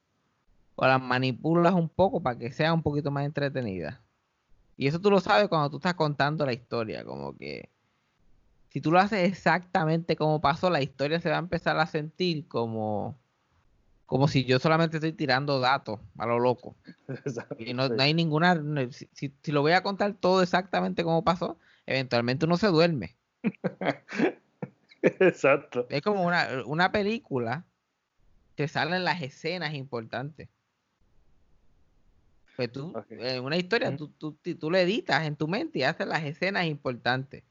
o 0.76 0.86
las 0.86 1.00
manipulas 1.00 1.74
un 1.74 1.88
poco 1.88 2.22
para 2.22 2.38
que 2.38 2.52
sea 2.52 2.72
un 2.72 2.82
poquito 2.82 3.10
más 3.10 3.24
entretenida. 3.24 4.02
Y 4.76 4.86
eso 4.86 5.00
tú 5.00 5.10
lo 5.10 5.20
sabes 5.20 5.48
cuando 5.48 5.70
tú 5.70 5.76
estás 5.76 5.94
contando 5.94 6.44
la 6.44 6.52
historia, 6.52 7.04
como 7.04 7.36
que 7.36 7.70
si 8.70 8.80
tú 8.80 8.90
lo 8.92 8.98
haces 8.98 9.28
exactamente 9.28 10.16
como 10.16 10.40
pasó, 10.40 10.70
la 10.70 10.82
historia 10.82 11.20
se 11.20 11.30
va 11.30 11.36
a 11.36 11.40
empezar 11.40 11.78
a 11.78 11.86
sentir 11.86 12.46
como 12.48 13.18
como 14.10 14.26
si 14.26 14.44
yo 14.44 14.58
solamente 14.58 14.96
estoy 14.96 15.12
tirando 15.12 15.60
datos 15.60 16.00
a 16.18 16.26
lo 16.26 16.40
loco. 16.40 16.74
Y 17.60 17.74
no, 17.74 17.88
hay 17.96 18.12
ninguna. 18.12 18.60
Si, 19.12 19.32
lo 19.52 19.62
voy 19.62 19.70
a 19.70 19.84
contar 19.84 20.14
todo 20.14 20.42
exactamente 20.42 21.04
como 21.04 21.22
pasó, 21.22 21.60
eventualmente 21.86 22.44
uno 22.44 22.56
se 22.56 22.66
duerme. 22.66 23.16
Exacto. 25.20 25.86
Es 25.90 26.02
como 26.02 26.24
una, 26.24 26.62
una 26.66 26.92
película 26.92 27.64
que 28.56 28.68
salen 28.68 29.04
las 29.04 29.22
escenas 29.22 29.74
importantes. 29.74 30.48
Pues 32.56 32.70
tú, 32.70 32.92
en 33.08 33.42
una 33.42 33.56
historia, 33.56 33.96
tú, 33.96 34.08
tú, 34.10 34.36
tú, 34.58 34.70
le 34.70 34.82
editas 34.82 35.26
en 35.26 35.34
tu 35.34 35.48
mente 35.48 35.78
y 35.78 35.82
haces 35.82 36.06
las 36.06 36.24
escenas 36.24 36.66
importantes. 36.66 37.42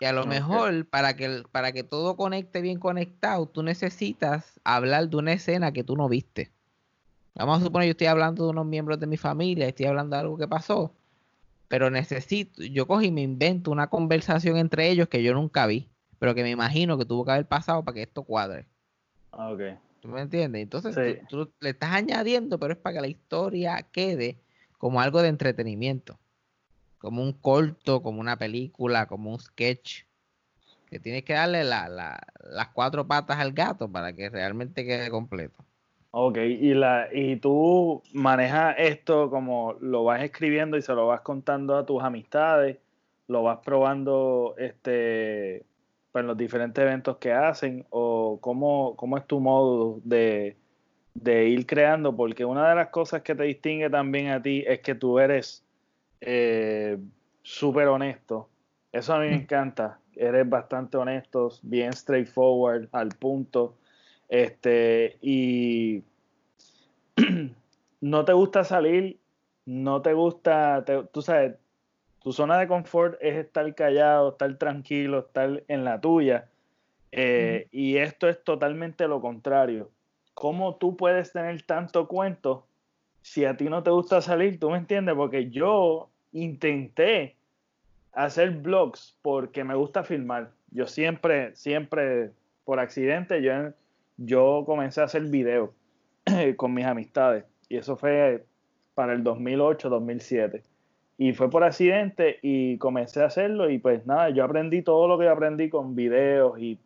Y 0.00 0.04
a 0.04 0.12
lo 0.12 0.26
mejor 0.26 0.86
para 0.86 1.16
que, 1.16 1.44
para 1.50 1.72
que 1.72 1.82
todo 1.82 2.14
conecte 2.14 2.60
bien 2.60 2.78
conectado, 2.78 3.46
tú 3.46 3.62
necesitas 3.62 4.60
hablar 4.64 5.08
de 5.08 5.16
una 5.16 5.32
escena 5.32 5.72
que 5.72 5.82
tú 5.82 5.96
no 5.96 6.10
viste. 6.10 6.52
Vamos 7.34 7.62
a 7.62 7.64
suponer, 7.64 7.86
yo 7.86 7.92
estoy 7.92 8.08
hablando 8.08 8.44
de 8.44 8.50
unos 8.50 8.66
miembros 8.66 9.00
de 9.00 9.06
mi 9.06 9.16
familia, 9.16 9.66
estoy 9.66 9.86
hablando 9.86 10.14
de 10.14 10.20
algo 10.20 10.36
que 10.36 10.46
pasó, 10.46 10.94
pero 11.68 11.88
necesito, 11.88 12.62
yo 12.62 12.86
cojo 12.86 13.00
y 13.00 13.10
me 13.10 13.22
invento 13.22 13.70
una 13.70 13.88
conversación 13.88 14.58
entre 14.58 14.90
ellos 14.90 15.08
que 15.08 15.22
yo 15.22 15.32
nunca 15.32 15.66
vi, 15.66 15.88
pero 16.18 16.34
que 16.34 16.42
me 16.42 16.50
imagino 16.50 16.98
que 16.98 17.04
tuvo 17.04 17.24
que 17.24 17.32
haber 17.32 17.46
pasado 17.46 17.84
para 17.84 17.94
que 17.94 18.02
esto 18.02 18.22
cuadre. 18.22 18.66
Ah, 19.32 19.50
ok. 19.50 19.60
¿Tú 20.00 20.08
me 20.08 20.20
entiendes? 20.20 20.62
Entonces 20.62 21.26
tú, 21.28 21.50
le 21.60 21.70
estás 21.70 21.92
añadiendo, 21.92 22.58
pero 22.58 22.74
es 22.74 22.78
para 22.78 22.96
que 22.96 23.00
la 23.00 23.06
historia 23.06 23.86
quede 23.90 24.38
como 24.78 25.00
algo 25.00 25.22
de 25.22 25.28
entretenimiento. 25.28 26.18
Como 26.98 27.22
un 27.22 27.32
corto, 27.32 28.02
como 28.02 28.20
una 28.20 28.36
película, 28.36 29.06
como 29.06 29.30
un 29.30 29.40
sketch. 29.40 30.02
Que 30.90 30.98
tienes 30.98 31.24
que 31.24 31.32
darle 31.32 31.64
las 31.64 32.68
cuatro 32.74 33.06
patas 33.06 33.38
al 33.38 33.52
gato 33.52 33.90
para 33.90 34.12
que 34.12 34.28
realmente 34.28 34.84
quede 34.84 35.10
completo. 35.10 35.64
Ok, 36.10 36.36
y, 36.36 36.74
la, 36.74 37.08
y 37.12 37.36
tú 37.36 38.02
manejas 38.12 38.76
esto 38.78 39.30
como 39.30 39.72
lo 39.80 40.04
vas 40.04 40.22
escribiendo 40.22 40.76
y 40.76 40.82
se 40.82 40.92
lo 40.92 41.08
vas 41.08 41.22
contando 41.22 41.76
a 41.76 41.86
tus 41.86 42.02
amistades, 42.04 42.78
lo 43.26 43.42
vas 43.42 43.58
probando 43.64 44.54
este 44.58 45.64
en 46.20 46.26
los 46.26 46.36
diferentes 46.36 46.82
eventos 46.82 47.16
que 47.18 47.32
hacen 47.32 47.86
o 47.90 48.38
cómo, 48.40 48.94
cómo 48.96 49.16
es 49.18 49.26
tu 49.26 49.40
modo 49.40 50.00
de, 50.04 50.56
ir 51.24 51.66
creando, 51.66 52.14
porque 52.14 52.44
una 52.44 52.68
de 52.68 52.74
las 52.74 52.88
cosas 52.88 53.22
que 53.22 53.34
te 53.34 53.44
distingue 53.44 53.90
también 53.90 54.28
a 54.28 54.42
ti 54.42 54.64
es 54.66 54.80
que 54.80 54.94
tú 54.94 55.18
eres 55.18 55.64
eh, 56.20 56.98
súper 57.42 57.88
honesto. 57.88 58.48
Eso 58.92 59.14
a 59.14 59.20
mí 59.20 59.26
me 59.26 59.36
mm. 59.36 59.40
encanta. 59.40 59.98
Eres 60.16 60.48
bastante 60.48 60.96
honesto, 60.96 61.50
bien 61.62 61.92
straightforward, 61.92 62.88
al 62.92 63.08
punto. 63.08 63.74
Este, 64.28 65.18
y 65.20 66.02
no 68.00 68.24
te 68.24 68.32
gusta 68.32 68.64
salir, 68.64 69.18
no 69.66 70.02
te 70.02 70.12
gusta, 70.12 70.84
tú 71.12 71.22
sabes, 71.22 71.56
tu 72.24 72.32
zona 72.32 72.58
de 72.58 72.66
confort 72.66 73.18
es 73.20 73.36
estar 73.36 73.74
callado, 73.74 74.30
estar 74.30 74.56
tranquilo, 74.56 75.18
estar 75.18 75.62
en 75.68 75.84
la 75.84 76.00
tuya. 76.00 76.48
Eh, 77.12 77.68
y 77.70 77.98
esto 77.98 78.30
es 78.30 78.42
totalmente 78.42 79.06
lo 79.06 79.20
contrario. 79.20 79.90
¿Cómo 80.32 80.76
tú 80.76 80.96
puedes 80.96 81.32
tener 81.32 81.60
tanto 81.64 82.08
cuento 82.08 82.66
si 83.20 83.44
a 83.44 83.58
ti 83.58 83.66
no 83.66 83.82
te 83.82 83.90
gusta 83.90 84.22
salir? 84.22 84.58
¿Tú 84.58 84.70
me 84.70 84.78
entiendes? 84.78 85.14
Porque 85.14 85.50
yo 85.50 86.08
intenté 86.32 87.36
hacer 88.12 88.52
blogs 88.52 89.18
porque 89.20 89.62
me 89.62 89.74
gusta 89.74 90.02
filmar. 90.02 90.50
Yo 90.70 90.86
siempre, 90.86 91.54
siempre, 91.54 92.30
por 92.64 92.80
accidente, 92.80 93.42
yo, 93.42 93.52
yo 94.16 94.62
comencé 94.64 95.02
a 95.02 95.04
hacer 95.04 95.24
videos 95.24 95.72
con 96.56 96.72
mis 96.72 96.86
amistades. 96.86 97.44
Y 97.68 97.76
eso 97.76 97.98
fue 97.98 98.46
para 98.94 99.12
el 99.12 99.22
2008, 99.22 99.90
2007 99.90 100.73
y 101.16 101.32
fue 101.32 101.50
por 101.50 101.64
accidente 101.64 102.38
y 102.42 102.78
comencé 102.78 103.22
a 103.22 103.26
hacerlo 103.26 103.70
y 103.70 103.78
pues 103.78 104.06
nada, 104.06 104.30
yo 104.30 104.44
aprendí 104.44 104.82
todo 104.82 105.06
lo 105.06 105.18
que 105.18 105.28
aprendí 105.28 105.68
con 105.70 105.94
videos 105.94 106.58
y, 106.58 106.78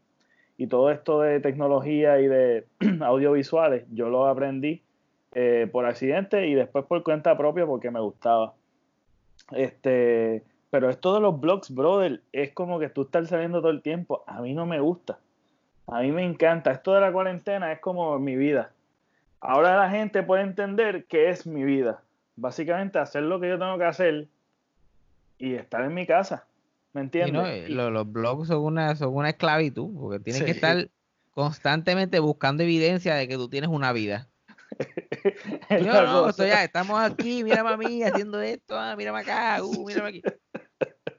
todo 0.68 0.90
esto 0.90 1.20
de 1.20 1.38
tecnología 1.38 2.20
y 2.20 2.26
de 2.26 2.66
audiovisuales, 3.00 3.84
yo 3.92 4.08
lo 4.08 4.26
aprendí 4.26 4.82
eh, 5.32 5.68
por 5.70 5.86
accidente 5.86 6.48
y 6.48 6.54
después 6.54 6.84
por 6.84 7.04
cuenta 7.04 7.36
propia 7.38 7.64
porque 7.64 7.92
me 7.92 8.00
gustaba. 8.00 8.54
Este, 9.52 10.42
pero 10.70 10.90
esto 10.90 11.14
de 11.14 11.20
los 11.20 11.40
blogs, 11.40 11.72
brother, 11.72 12.22
es 12.32 12.52
como 12.52 12.80
que 12.80 12.88
tú 12.88 13.02
estás 13.02 13.28
saliendo 13.28 13.60
todo 13.60 13.70
el 13.70 13.82
tiempo. 13.82 14.24
A 14.26 14.42
mí 14.42 14.52
no 14.52 14.66
me 14.66 14.80
gusta. 14.80 15.20
A 15.86 16.00
mí 16.00 16.10
me 16.10 16.24
encanta. 16.24 16.72
Esto 16.72 16.92
de 16.92 17.02
la 17.02 17.12
cuarentena 17.12 17.70
es 17.70 17.78
como 17.78 18.18
mi 18.18 18.34
vida. 18.34 18.72
Ahora 19.40 19.76
la 19.76 19.90
gente 19.90 20.24
puede 20.24 20.42
entender 20.42 21.04
que 21.04 21.30
es 21.30 21.46
mi 21.46 21.62
vida 21.62 22.02
básicamente 22.38 22.98
hacer 22.98 23.24
lo 23.24 23.40
que 23.40 23.48
yo 23.48 23.58
tengo 23.58 23.76
que 23.78 23.84
hacer 23.84 24.28
y 25.38 25.54
estar 25.54 25.82
en 25.82 25.94
mi 25.94 26.06
casa. 26.06 26.46
¿Me 26.92 27.02
entiendes? 27.02 27.68
los, 27.68 28.10
blogs 28.10 28.48
son 28.48 28.64
una, 28.64 28.96
son 28.96 29.14
una 29.14 29.30
esclavitud, 29.30 29.94
porque 29.98 30.20
tienes 30.20 30.42
que 30.42 30.52
estar 30.52 30.88
constantemente 31.32 32.18
buscando 32.18 32.62
evidencia 32.62 33.14
de 33.14 33.28
que 33.28 33.36
tú 33.36 33.48
tienes 33.48 33.70
una 33.70 33.92
vida. 33.92 34.28
no, 35.70 36.02
no, 36.02 36.30
ya, 36.30 36.64
estamos 36.64 36.98
aquí, 37.00 37.44
mírame 37.44 37.70
a 37.70 37.76
mí 37.76 38.02
haciendo 38.02 38.40
esto, 38.40 38.78
ah, 38.78 38.96
mírame 38.96 39.20
acá, 39.20 39.62
uh, 39.62 39.86
mírame 39.86 40.08
aquí. 40.08 40.22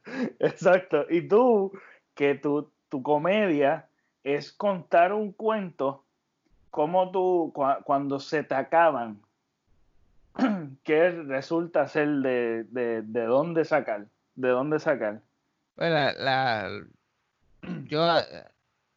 Exacto. 0.39 1.05
Y 1.09 1.27
tú, 1.27 1.71
que 2.15 2.35
tu, 2.35 2.71
tu 2.89 3.03
comedia 3.03 3.89
es 4.23 4.51
contar 4.51 5.13
un 5.13 5.31
cuento 5.31 6.05
como 6.69 7.11
tú, 7.11 7.53
cuando 7.83 8.19
se 8.19 8.43
te 8.43 8.55
acaban 8.55 9.21
¿qué 10.83 11.11
resulta 11.11 11.87
ser 11.87 12.07
de, 12.07 12.63
de, 12.63 13.25
dónde 13.25 13.65
sacar? 13.65 14.07
¿De 14.35 14.49
dónde 14.49 14.79
sacar? 14.79 15.21
Pues 15.75 15.91
la, 15.91 16.69
yo, 17.85 18.07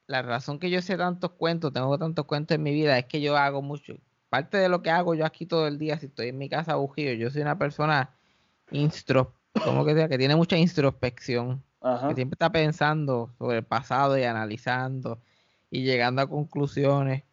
la 0.07 0.23
razón 0.23 0.59
que 0.59 0.71
yo 0.71 0.83
sé 0.83 0.97
tantos 0.97 1.33
cuentos, 1.33 1.73
tengo 1.73 1.99
tantos 1.99 2.27
cuentos 2.27 2.55
en 2.55 2.62
mi 2.62 2.73
vida, 2.73 2.99
es 2.99 3.07
que 3.07 3.21
yo 3.21 3.37
hago 3.37 3.62
mucho. 3.62 3.95
Parte 4.29 4.57
de 4.59 4.68
lo 4.68 4.83
que 4.83 4.90
hago 4.90 5.14
yo 5.14 5.27
aquí 5.27 5.47
todo 5.47 5.66
el 5.66 5.79
día, 5.79 5.99
si 5.99 6.07
estoy 6.07 6.29
en 6.29 6.38
mi 6.38 6.49
casa 6.49 6.77
bujío, 6.77 7.12
yo 7.14 7.31
soy 7.31 7.42
una 7.42 7.59
persona 7.59 8.11
instro, 8.71 9.35
como 9.64 9.85
que 9.85 9.95
sea, 9.95 10.09
que 10.09 10.18
tiene 10.18 10.37
mucha 10.37 10.57
introspección, 10.57 11.62
que 12.09 12.14
siempre 12.14 12.35
está 12.35 12.51
pensando 12.51 13.31
sobre 13.38 13.59
el 13.59 13.64
pasado 13.64 14.16
y 14.16 14.25
analizando 14.25 15.21
y 15.71 15.83
llegando 15.85 16.23
a 16.23 16.29
conclusiones. 16.29 17.25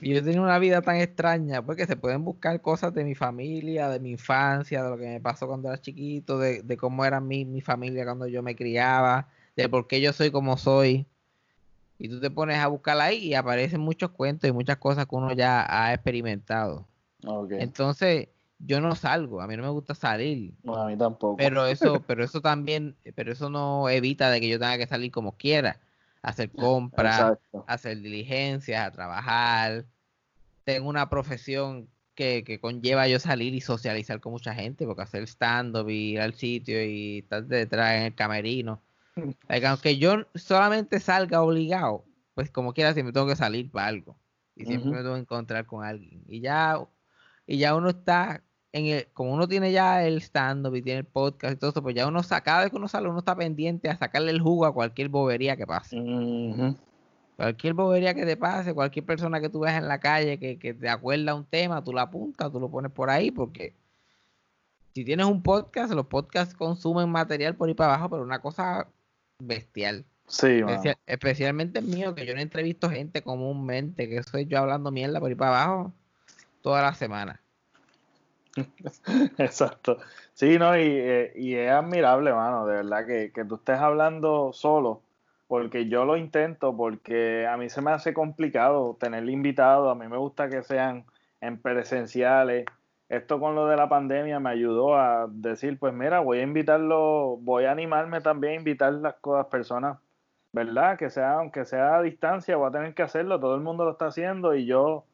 Y 0.00 0.14
yo 0.14 0.22
tenía 0.22 0.42
una 0.42 0.58
vida 0.58 0.82
tan 0.82 0.96
extraña, 0.96 1.64
porque 1.64 1.86
se 1.86 1.96
pueden 1.96 2.22
buscar 2.22 2.60
cosas 2.60 2.92
de 2.92 3.02
mi 3.02 3.14
familia, 3.14 3.88
de 3.88 3.98
mi 3.98 4.10
infancia, 4.10 4.82
de 4.82 4.90
lo 4.90 4.98
que 4.98 5.06
me 5.06 5.20
pasó 5.20 5.46
cuando 5.46 5.68
era 5.68 5.80
chiquito, 5.80 6.38
de, 6.38 6.76
cómo 6.76 7.04
era 7.04 7.20
mi, 7.20 7.46
mi 7.46 7.62
familia 7.62 8.04
cuando 8.04 8.26
yo 8.26 8.42
me 8.42 8.54
criaba, 8.54 9.28
de 9.56 9.68
por 9.68 9.86
qué 9.86 10.00
yo 10.02 10.12
soy 10.12 10.30
como 10.30 10.58
soy. 10.58 11.06
Y 11.98 12.10
tú 12.10 12.20
te 12.20 12.30
pones 12.30 12.58
a 12.58 12.66
buscar 12.66 13.00
ahí 13.00 13.28
y 13.28 13.34
aparecen 13.34 13.80
muchos 13.80 14.10
cuentos 14.10 14.48
y 14.50 14.52
muchas 14.52 14.76
cosas 14.76 15.06
que 15.06 15.16
uno 15.16 15.32
ya 15.32 15.64
ha 15.66 15.94
experimentado. 15.94 16.86
Entonces, 17.50 18.28
yo 18.58 18.82
no 18.82 18.94
salgo, 18.94 19.40
a 19.40 19.46
mí 19.46 19.56
no 19.56 19.62
me 19.62 19.70
gusta 19.70 19.94
salir. 19.94 20.52
No, 20.62 20.76
a 20.76 20.86
mí 20.86 20.96
tampoco. 20.98 21.38
Pero 21.38 21.64
eso, 21.64 22.02
pero 22.06 22.22
eso 22.22 22.42
también, 22.42 22.96
pero 23.14 23.32
eso 23.32 23.48
no 23.48 23.88
evita 23.88 24.28
de 24.30 24.42
que 24.42 24.48
yo 24.48 24.58
tenga 24.58 24.76
que 24.76 24.86
salir 24.86 25.10
como 25.10 25.32
quiera 25.38 25.80
hacer 26.22 26.50
compras, 26.50 27.38
hacer 27.66 28.00
diligencias, 28.00 28.86
a 28.86 28.90
trabajar. 28.90 29.84
Tengo 30.64 30.88
una 30.88 31.08
profesión 31.08 31.88
que, 32.16 32.58
conlleva 32.60 33.06
yo 33.06 33.20
salir 33.20 33.54
y 33.54 33.60
socializar 33.60 34.20
con 34.20 34.32
mucha 34.32 34.54
gente, 34.54 34.86
porque 34.86 35.02
hacer 35.02 35.22
stand-up, 35.24 35.88
ir 35.88 36.20
al 36.20 36.34
sitio 36.34 36.84
y 36.84 37.18
estar 37.18 37.44
detrás 37.44 37.96
en 37.96 38.02
el 38.04 38.14
camerino. 38.14 38.82
aunque 39.66 39.98
yo 39.98 40.26
solamente 40.34 40.98
salga 40.98 41.42
obligado, 41.42 42.04
pues 42.34 42.50
como 42.50 42.74
quiera 42.74 42.94
siempre 42.94 43.12
tengo 43.12 43.26
que 43.28 43.36
salir 43.36 43.70
para 43.70 43.88
algo. 43.88 44.18
Y 44.56 44.64
siempre 44.64 44.90
me 44.90 44.98
tengo 44.98 45.14
que 45.14 45.20
encontrar 45.20 45.66
con 45.66 45.84
alguien. 45.84 46.24
Y 46.26 46.40
ya, 46.40 46.80
y 47.46 47.58
ya 47.58 47.74
uno 47.74 47.90
está 47.90 48.42
como 49.12 49.32
uno 49.32 49.48
tiene 49.48 49.72
ya 49.72 50.04
el 50.04 50.20
stand-up 50.20 50.74
y 50.74 50.82
tiene 50.82 51.00
el 51.00 51.06
podcast 51.06 51.54
y 51.54 51.56
todo 51.56 51.70
eso, 51.70 51.82
pues 51.82 51.94
ya 51.94 52.06
uno, 52.06 52.20
cada 52.42 52.62
vez 52.62 52.70
que 52.70 52.76
uno 52.76 52.88
sale, 52.88 53.08
uno 53.08 53.18
está 53.18 53.34
pendiente 53.36 53.88
a 53.88 53.96
sacarle 53.96 54.30
el 54.30 54.40
jugo 54.40 54.66
a 54.66 54.74
cualquier 54.74 55.08
bobería 55.08 55.56
que 55.56 55.66
pase. 55.66 55.96
Cualquier 57.36 57.74
bobería 57.74 58.14
que 58.14 58.24
te 58.24 58.36
pase, 58.36 58.74
cualquier 58.74 59.04
persona 59.04 59.40
que 59.40 59.48
tú 59.48 59.60
veas 59.60 59.76
en 59.76 59.88
la 59.88 60.00
calle 60.00 60.38
que, 60.38 60.74
te 60.74 60.88
acuerda 60.88 61.34
un 61.34 61.44
tema, 61.44 61.84
tú 61.84 61.92
la 61.92 62.02
apuntas, 62.02 62.50
tú 62.50 62.60
lo 62.60 62.70
pones 62.70 62.90
por 62.92 63.10
ahí, 63.10 63.30
porque 63.30 63.74
si 64.94 65.04
tienes 65.04 65.26
un 65.26 65.42
podcast, 65.42 65.92
los 65.92 66.06
podcasts 66.06 66.54
consumen 66.54 67.10
material 67.10 67.54
por 67.54 67.68
ahí 67.68 67.74
para 67.74 67.94
abajo, 67.94 68.10
pero 68.10 68.22
una 68.22 68.40
cosa 68.40 68.88
bestial. 69.38 70.04
Sí, 70.26 70.60
especialmente 71.06 71.78
el 71.78 71.86
mío, 71.86 72.14
que 72.14 72.26
yo 72.26 72.34
no 72.34 72.40
entrevisto 72.40 72.90
gente 72.90 73.22
comúnmente, 73.22 74.08
que 74.08 74.22
soy 74.22 74.46
yo 74.46 74.58
hablando 74.58 74.90
mierda 74.90 75.20
por 75.20 75.28
ahí 75.28 75.34
para 75.34 75.64
abajo 75.64 75.92
toda 76.62 76.82
la 76.82 76.94
semana. 76.94 77.40
Exacto. 79.38 79.98
Sí, 80.34 80.58
no, 80.58 80.76
y, 80.76 80.82
eh, 80.82 81.32
y, 81.36 81.54
es 81.54 81.70
admirable, 81.70 82.32
mano, 82.32 82.66
de 82.66 82.76
verdad, 82.76 83.06
que, 83.06 83.32
que, 83.32 83.44
tú 83.44 83.56
estés 83.56 83.78
hablando 83.78 84.52
solo, 84.52 85.02
porque 85.46 85.88
yo 85.88 86.04
lo 86.04 86.16
intento, 86.16 86.76
porque 86.76 87.46
a 87.46 87.56
mí 87.56 87.70
se 87.70 87.82
me 87.82 87.90
hace 87.92 88.14
complicado 88.14 88.96
tener 88.98 89.28
invitados, 89.28 89.90
a 89.90 89.94
mí 89.94 90.08
me 90.08 90.16
gusta 90.18 90.48
que 90.48 90.62
sean 90.62 91.04
en 91.40 91.60
presenciales. 91.60 92.64
Esto 93.08 93.38
con 93.38 93.54
lo 93.54 93.66
de 93.68 93.76
la 93.76 93.88
pandemia 93.88 94.40
me 94.40 94.50
ayudó 94.50 94.96
a 94.96 95.28
decir, 95.30 95.78
pues 95.78 95.94
mira, 95.94 96.20
voy 96.20 96.38
a 96.38 96.42
invitarlo, 96.42 97.36
voy 97.40 97.64
a 97.64 97.70
animarme 97.72 98.20
también 98.20 98.54
a 98.54 98.56
invitar 98.56 98.92
las 98.94 99.14
cosas, 99.16 99.46
personas, 99.46 99.98
¿verdad? 100.52 100.98
Que 100.98 101.10
sea, 101.10 101.34
aunque 101.34 101.64
sea 101.64 101.96
a 101.96 102.02
distancia, 102.02 102.56
voy 102.56 102.68
a 102.68 102.72
tener 102.72 102.94
que 102.94 103.02
hacerlo, 103.02 103.38
todo 103.38 103.54
el 103.54 103.60
mundo 103.60 103.84
lo 103.84 103.92
está 103.92 104.06
haciendo 104.06 104.54
y 104.54 104.66
yo 104.66 105.04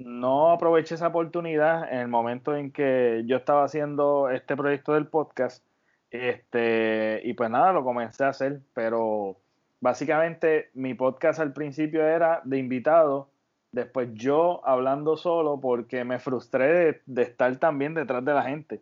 no 0.00 0.50
aproveché 0.50 0.94
esa 0.94 1.08
oportunidad 1.08 1.92
en 1.92 2.00
el 2.00 2.08
momento 2.08 2.56
en 2.56 2.72
que 2.72 3.22
yo 3.26 3.36
estaba 3.36 3.64
haciendo 3.64 4.30
este 4.30 4.56
proyecto 4.56 4.94
del 4.94 5.06
podcast. 5.06 5.64
Este, 6.10 7.20
y 7.24 7.34
pues 7.34 7.50
nada, 7.50 7.72
lo 7.72 7.84
comencé 7.84 8.24
a 8.24 8.28
hacer, 8.28 8.60
pero 8.74 9.36
básicamente 9.80 10.70
mi 10.74 10.94
podcast 10.94 11.38
al 11.38 11.52
principio 11.52 12.04
era 12.04 12.40
de 12.44 12.58
invitado, 12.58 13.28
después 13.72 14.08
yo 14.14 14.66
hablando 14.66 15.16
solo 15.16 15.60
porque 15.60 16.04
me 16.04 16.18
frustré 16.18 17.02
de, 17.04 17.22
estar 17.22 17.54
también 17.58 17.94
detrás 17.94 18.24
de 18.24 18.34
la 18.34 18.42
gente. 18.42 18.80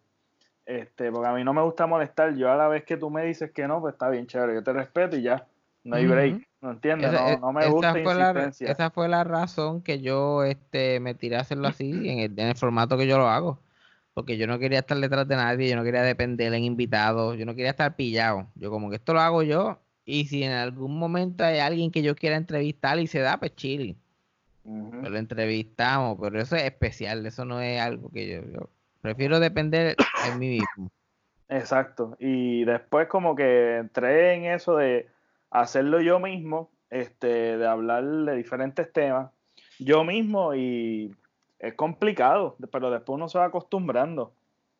Este, 0.66 1.10
porque 1.10 1.28
a 1.28 1.32
mí 1.32 1.44
no 1.44 1.52
me 1.52 1.62
gusta 1.62 1.86
molestar, 1.86 2.36
yo 2.36 2.50
a 2.52 2.56
la 2.56 2.68
vez 2.68 2.84
que 2.84 2.96
tú 2.96 3.10
me 3.10 3.24
dices 3.24 3.50
que 3.50 3.66
no, 3.66 3.80
pues 3.80 3.94
está 3.94 4.08
bien 4.08 4.26
chévere, 4.26 4.54
yo 4.54 4.62
te 4.62 4.72
respeto 4.72 5.16
y 5.16 5.22
ya, 5.22 5.46
no 5.84 5.96
hay 5.96 6.06
break. 6.06 6.47
¿No 6.60 6.72
entiendes? 6.72 7.12
no, 7.40 7.52
me 7.52 7.68
gusta 7.68 7.92
fue 7.92 8.14
la, 8.14 8.50
esa 8.60 8.90
fue 8.90 9.08
la 9.08 9.22
razón 9.22 9.80
que 9.80 10.00
yo 10.00 10.42
este, 10.42 10.98
me 10.98 11.14
tiré 11.14 11.36
a 11.36 11.40
hacerlo 11.40 11.68
así, 11.68 11.90
en 11.90 12.18
el, 12.18 12.38
en 12.38 12.48
el, 12.48 12.56
formato 12.56 12.98
que 12.98 13.06
yo 13.06 13.16
lo 13.16 13.28
hago. 13.28 13.60
Porque 14.12 14.36
yo 14.36 14.48
no 14.48 14.58
quería 14.58 14.80
estar 14.80 14.98
detrás 14.98 15.28
de 15.28 15.36
nadie, 15.36 15.70
yo 15.70 15.76
no 15.76 15.84
quería 15.84 16.02
depender 16.02 16.52
en 16.52 16.64
invitados, 16.64 17.38
yo 17.38 17.46
no 17.46 17.54
quería 17.54 17.70
estar 17.70 17.94
pillado. 17.94 18.48
Yo 18.56 18.70
como 18.70 18.90
que 18.90 18.96
esto 18.96 19.14
lo 19.14 19.20
hago 19.20 19.44
yo 19.44 19.78
y 20.10 20.24
si 20.24 20.42
en 20.42 20.52
algún 20.52 20.98
momento 20.98 21.44
hay 21.44 21.58
alguien 21.58 21.90
que 21.90 22.00
yo 22.00 22.16
quiera 22.16 22.36
entrevistar 22.36 22.98
y 22.98 23.06
se 23.06 23.20
da, 23.20 23.36
pues 23.36 23.54
chile. 23.54 23.94
Pues 24.64 25.10
lo 25.10 25.18
entrevistamos, 25.18 26.18
pero 26.18 26.40
eso 26.40 26.56
es 26.56 26.64
especial, 26.64 27.26
eso 27.26 27.44
no 27.44 27.60
es 27.60 27.78
algo 27.78 28.10
que 28.10 28.26
yo, 28.26 28.40
yo 28.50 28.70
prefiero 29.02 29.38
depender 29.38 29.96
en 30.26 30.38
mí 30.38 30.48
mismo. 30.48 30.90
Exacto. 31.50 32.16
Y 32.18 32.64
después 32.64 33.06
como 33.08 33.34
que 33.36 33.76
entré 33.76 34.32
en 34.32 34.46
eso 34.46 34.76
de 34.76 35.08
hacerlo 35.50 36.00
yo 36.00 36.18
mismo, 36.20 36.70
este, 36.90 37.56
de 37.56 37.66
hablar 37.66 38.04
de 38.04 38.36
diferentes 38.36 38.92
temas, 38.92 39.30
yo 39.78 40.04
mismo 40.04 40.54
y 40.54 41.14
es 41.58 41.74
complicado, 41.74 42.56
pero 42.70 42.90
después 42.90 43.16
uno 43.16 43.28
se 43.28 43.38
va 43.38 43.46
acostumbrando. 43.46 44.32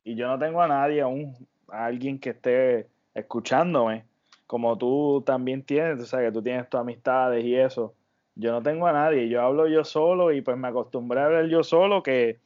Y 0.05 0.15
yo 0.15 0.27
no 0.29 0.39
tengo 0.39 0.63
a 0.63 0.69
nadie, 0.69 1.03
aún, 1.03 1.35
a 1.69 1.87
alguien 1.87 2.19
que 2.19 2.31
esté 2.31 2.89
escuchándome, 3.15 4.05
como 4.47 4.79
tú 4.79 5.23
también 5.27 5.63
tienes, 5.63 6.01
o 6.01 6.07
sea, 6.07 6.21
que 6.21 6.33
tú 6.33 6.43
tienes 6.43 6.69
tus 6.69 6.81
amistades 6.81 7.45
y 7.45 7.55
eso. 7.55 7.95
Yo 8.35 8.53
no 8.53 8.63
tengo 8.63 8.87
a 8.87 8.93
nadie, 8.93 9.29
yo 9.29 9.43
hablo 9.43 9.67
yo 9.67 9.85
solo 9.85 10.33
y 10.33 10.41
pues 10.41 10.57
me 10.57 10.69
acostumbré 10.69 11.21
a 11.21 11.27
hablar 11.27 11.47
yo 11.49 11.65
solo, 11.65 12.03
que 12.03 12.39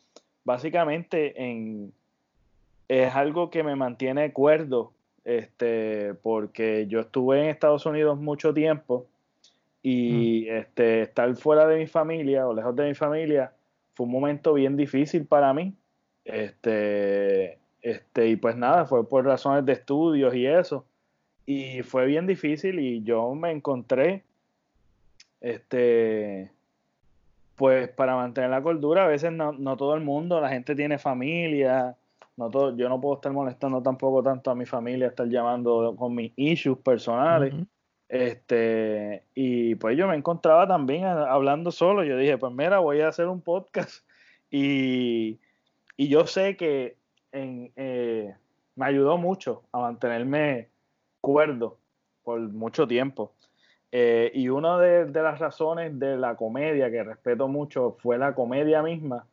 básicamente 0.42 1.42
en, 1.42 1.92
es 2.88 3.14
algo 3.14 3.50
que 3.50 3.62
me 3.62 3.76
mantiene 3.76 4.32
cuerdo 4.32 4.91
este, 5.24 6.14
porque 6.14 6.86
yo 6.88 7.00
estuve 7.00 7.40
en 7.40 7.48
Estados 7.48 7.86
Unidos 7.86 8.18
mucho 8.18 8.52
tiempo 8.52 9.06
y 9.82 10.46
mm. 10.48 10.56
este, 10.56 11.02
estar 11.02 11.34
fuera 11.36 11.66
de 11.66 11.78
mi 11.78 11.86
familia 11.86 12.46
o 12.46 12.54
lejos 12.54 12.74
de 12.76 12.88
mi 12.88 12.94
familia 12.94 13.52
fue 13.94 14.06
un 14.06 14.12
momento 14.12 14.54
bien 14.54 14.76
difícil 14.76 15.26
para 15.26 15.52
mí. 15.52 15.74
Este, 16.24 17.58
este, 17.82 18.28
y 18.28 18.36
pues 18.36 18.56
nada, 18.56 18.86
fue 18.86 19.08
por 19.08 19.24
razones 19.24 19.66
de 19.66 19.72
estudios 19.72 20.34
y 20.34 20.46
eso. 20.46 20.86
Y 21.44 21.82
fue 21.82 22.06
bien 22.06 22.26
difícil 22.26 22.78
y 22.78 23.02
yo 23.02 23.34
me 23.34 23.50
encontré, 23.50 24.22
este, 25.40 26.52
pues 27.56 27.88
para 27.88 28.14
mantener 28.14 28.50
la 28.50 28.62
cordura, 28.62 29.04
a 29.04 29.08
veces 29.08 29.32
no, 29.32 29.52
no 29.52 29.76
todo 29.76 29.94
el 29.96 30.02
mundo, 30.02 30.40
la 30.40 30.50
gente 30.50 30.76
tiene 30.76 30.98
familia, 30.98 31.96
no 32.36 32.50
todo, 32.50 32.76
yo 32.76 32.88
no 32.88 33.00
puedo 33.00 33.16
estar 33.16 33.32
molestando 33.32 33.82
tampoco 33.82 34.22
tanto 34.22 34.50
a 34.50 34.54
mi 34.54 34.64
familia, 34.64 35.08
estar 35.08 35.28
llamando 35.28 35.94
con 35.96 36.14
mis 36.14 36.32
issues 36.36 36.78
personales. 36.78 37.54
Este, 38.08 39.24
y 39.34 39.74
pues 39.76 39.96
yo 39.96 40.06
me 40.06 40.16
encontraba 40.16 40.66
también 40.66 41.04
hablando 41.04 41.70
solo. 41.70 42.04
Yo 42.04 42.16
dije, 42.16 42.38
pues 42.38 42.52
mira, 42.52 42.78
voy 42.78 43.00
a 43.00 43.08
hacer 43.08 43.28
un 43.28 43.40
podcast. 43.40 44.06
Y, 44.50 45.40
y 45.96 46.08
yo 46.08 46.26
sé 46.26 46.56
que 46.56 46.96
en, 47.32 47.72
eh, 47.76 48.34
me 48.76 48.86
ayudó 48.86 49.16
mucho 49.16 49.62
a 49.72 49.80
mantenerme 49.80 50.68
cuerdo 51.20 51.78
por 52.22 52.38
mucho 52.40 52.86
tiempo. 52.86 53.32
Eh, 53.90 54.30
y 54.34 54.48
una 54.48 54.78
de, 54.78 55.06
de, 55.06 55.22
las 55.22 55.38
razones 55.38 55.98
de 55.98 56.16
la 56.16 56.36
comedia 56.36 56.90
que 56.90 57.02
respeto 57.02 57.46
mucho 57.48 57.96
fue 58.00 58.16
la 58.16 58.34
comedia 58.34 58.82
misma, 58.82 59.26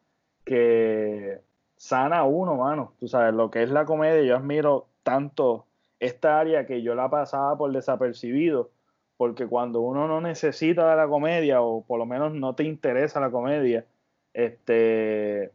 que 0.44 1.40
sana 1.80 2.26
uno, 2.26 2.58
mano. 2.58 2.94
Tú 3.00 3.08
sabes, 3.08 3.34
lo 3.34 3.50
que 3.50 3.63
es 3.63 3.72
la 3.72 3.86
comedia, 3.86 4.22
yo 4.22 4.36
admiro 4.36 4.88
tanto 5.02 5.65
esta 6.00 6.39
área 6.39 6.68
que 6.68 6.82
yo 6.82 6.94
la 6.94 7.10
pasaba 7.10 7.58
por 7.58 7.72
desapercibido, 7.72 8.70
porque 9.18 9.48
cuando 9.48 9.80
uno 9.80 10.08
no 10.08 10.22
necesita 10.22 10.89
de 10.89 10.96
la 10.98 11.08
comedia, 11.08 11.62
o 11.62 11.84
por 11.84 11.98
lo 11.98 12.06
menos 12.06 12.34
no 12.34 12.54
te 12.54 12.63
interesa 12.65 13.20
la 13.20 13.32
comedia, 13.32 13.86
este 14.34 15.52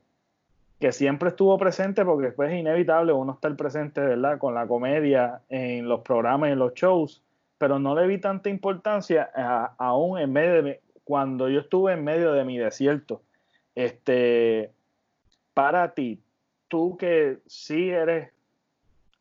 que 0.80 0.92
siempre 0.92 1.30
estuvo 1.30 1.56
presente 1.56 2.04
porque 2.04 2.26
después 2.26 2.52
es 2.52 2.58
inevitable 2.58 3.12
uno 3.12 3.34
estar 3.34 3.54
presente, 3.56 4.00
¿verdad? 4.00 4.38
Con 4.38 4.54
la 4.54 4.66
comedia 4.66 5.40
en 5.48 5.88
los 5.88 6.00
programas, 6.00 6.50
en 6.50 6.58
los 6.58 6.74
shows, 6.74 7.22
pero 7.58 7.78
no 7.78 7.94
le 7.94 8.06
vi 8.06 8.18
tanta 8.18 8.50
importancia 8.50 9.30
aún 9.78 10.18
en 10.18 10.32
medio 10.32 10.62
de 10.62 10.80
cuando 11.04 11.48
yo 11.48 11.60
estuve 11.60 11.92
en 11.92 12.04
medio 12.04 12.32
de 12.32 12.44
mi 12.44 12.58
desierto. 12.58 13.22
Este, 13.74 14.72
para 15.54 15.94
ti, 15.94 16.20
tú 16.68 16.96
que 16.96 17.38
sí 17.46 17.90
eres, 17.90 18.30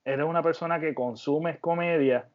eres 0.03 0.25
una 0.25 0.41
persona 0.41 0.79
que 0.79 0.93
consumes 0.93 1.59
comedia, 1.59 2.27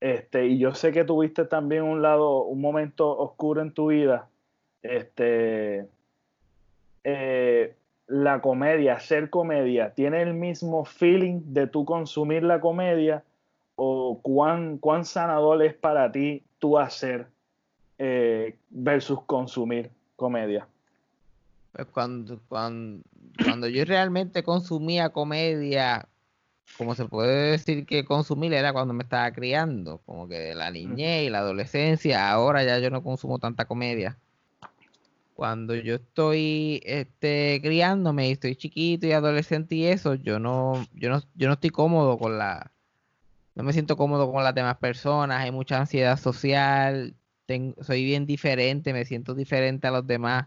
este, 0.00 0.46
y 0.46 0.58
yo 0.58 0.74
sé 0.74 0.92
que 0.92 1.04
tuviste 1.04 1.44
también 1.46 1.82
un 1.84 2.02
lado, 2.02 2.42
un 2.42 2.60
momento 2.60 3.16
oscuro 3.16 3.62
en 3.62 3.72
tu 3.72 3.86
vida, 3.86 4.28
este, 4.82 5.86
eh, 7.04 7.74
la 8.06 8.40
comedia, 8.40 9.00
ser 9.00 9.30
comedia, 9.30 9.94
¿tiene 9.94 10.20
el 10.20 10.34
mismo 10.34 10.84
feeling 10.84 11.40
de 11.46 11.66
tú 11.66 11.84
consumir 11.84 12.42
la 12.42 12.60
comedia? 12.60 13.22
¿O 13.76 14.20
cuán, 14.20 14.78
cuán 14.78 15.04
sanador 15.04 15.62
es 15.62 15.74
para 15.74 16.12
ti 16.12 16.42
tú 16.58 16.78
hacer 16.78 17.26
eh, 17.98 18.56
versus 18.70 19.22
consumir 19.22 19.90
comedia? 20.16 20.68
Pues 21.74 21.88
cuando, 21.88 22.40
cuando, 22.48 23.02
cuando 23.44 23.66
yo 23.66 23.84
realmente 23.84 24.44
consumía 24.44 25.08
comedia, 25.08 26.08
como 26.78 26.94
se 26.94 27.04
puede 27.06 27.50
decir 27.50 27.84
que 27.84 28.04
consumir 28.04 28.54
era 28.54 28.72
cuando 28.72 28.94
me 28.94 29.02
estaba 29.02 29.32
criando, 29.32 29.98
como 30.06 30.28
que 30.28 30.54
la 30.54 30.70
niñez 30.70 31.26
y 31.26 31.30
la 31.30 31.38
adolescencia, 31.40 32.30
ahora 32.30 32.62
ya 32.62 32.78
yo 32.78 32.90
no 32.90 33.02
consumo 33.02 33.40
tanta 33.40 33.64
comedia. 33.64 34.16
Cuando 35.34 35.74
yo 35.74 35.96
estoy 35.96 36.80
este, 36.84 37.60
criándome 37.60 38.28
y 38.28 38.32
estoy 38.32 38.54
chiquito 38.54 39.08
y 39.08 39.12
adolescente 39.12 39.74
y 39.74 39.86
eso, 39.86 40.14
yo 40.14 40.38
no, 40.38 40.86
yo 40.94 41.10
no, 41.10 41.22
yo 41.34 41.48
no 41.48 41.54
estoy 41.54 41.70
cómodo 41.70 42.18
con 42.18 42.38
la, 42.38 42.70
no 43.56 43.64
me 43.64 43.72
siento 43.72 43.96
cómodo 43.96 44.30
con 44.30 44.44
las 44.44 44.54
demás 44.54 44.76
personas, 44.76 45.42
hay 45.42 45.50
mucha 45.50 45.80
ansiedad 45.80 46.20
social, 46.20 47.16
soy 47.80 48.04
bien 48.04 48.26
diferente, 48.26 48.92
me 48.92 49.04
siento 49.04 49.34
diferente 49.34 49.88
a 49.88 49.90
los 49.90 50.06
demás 50.06 50.46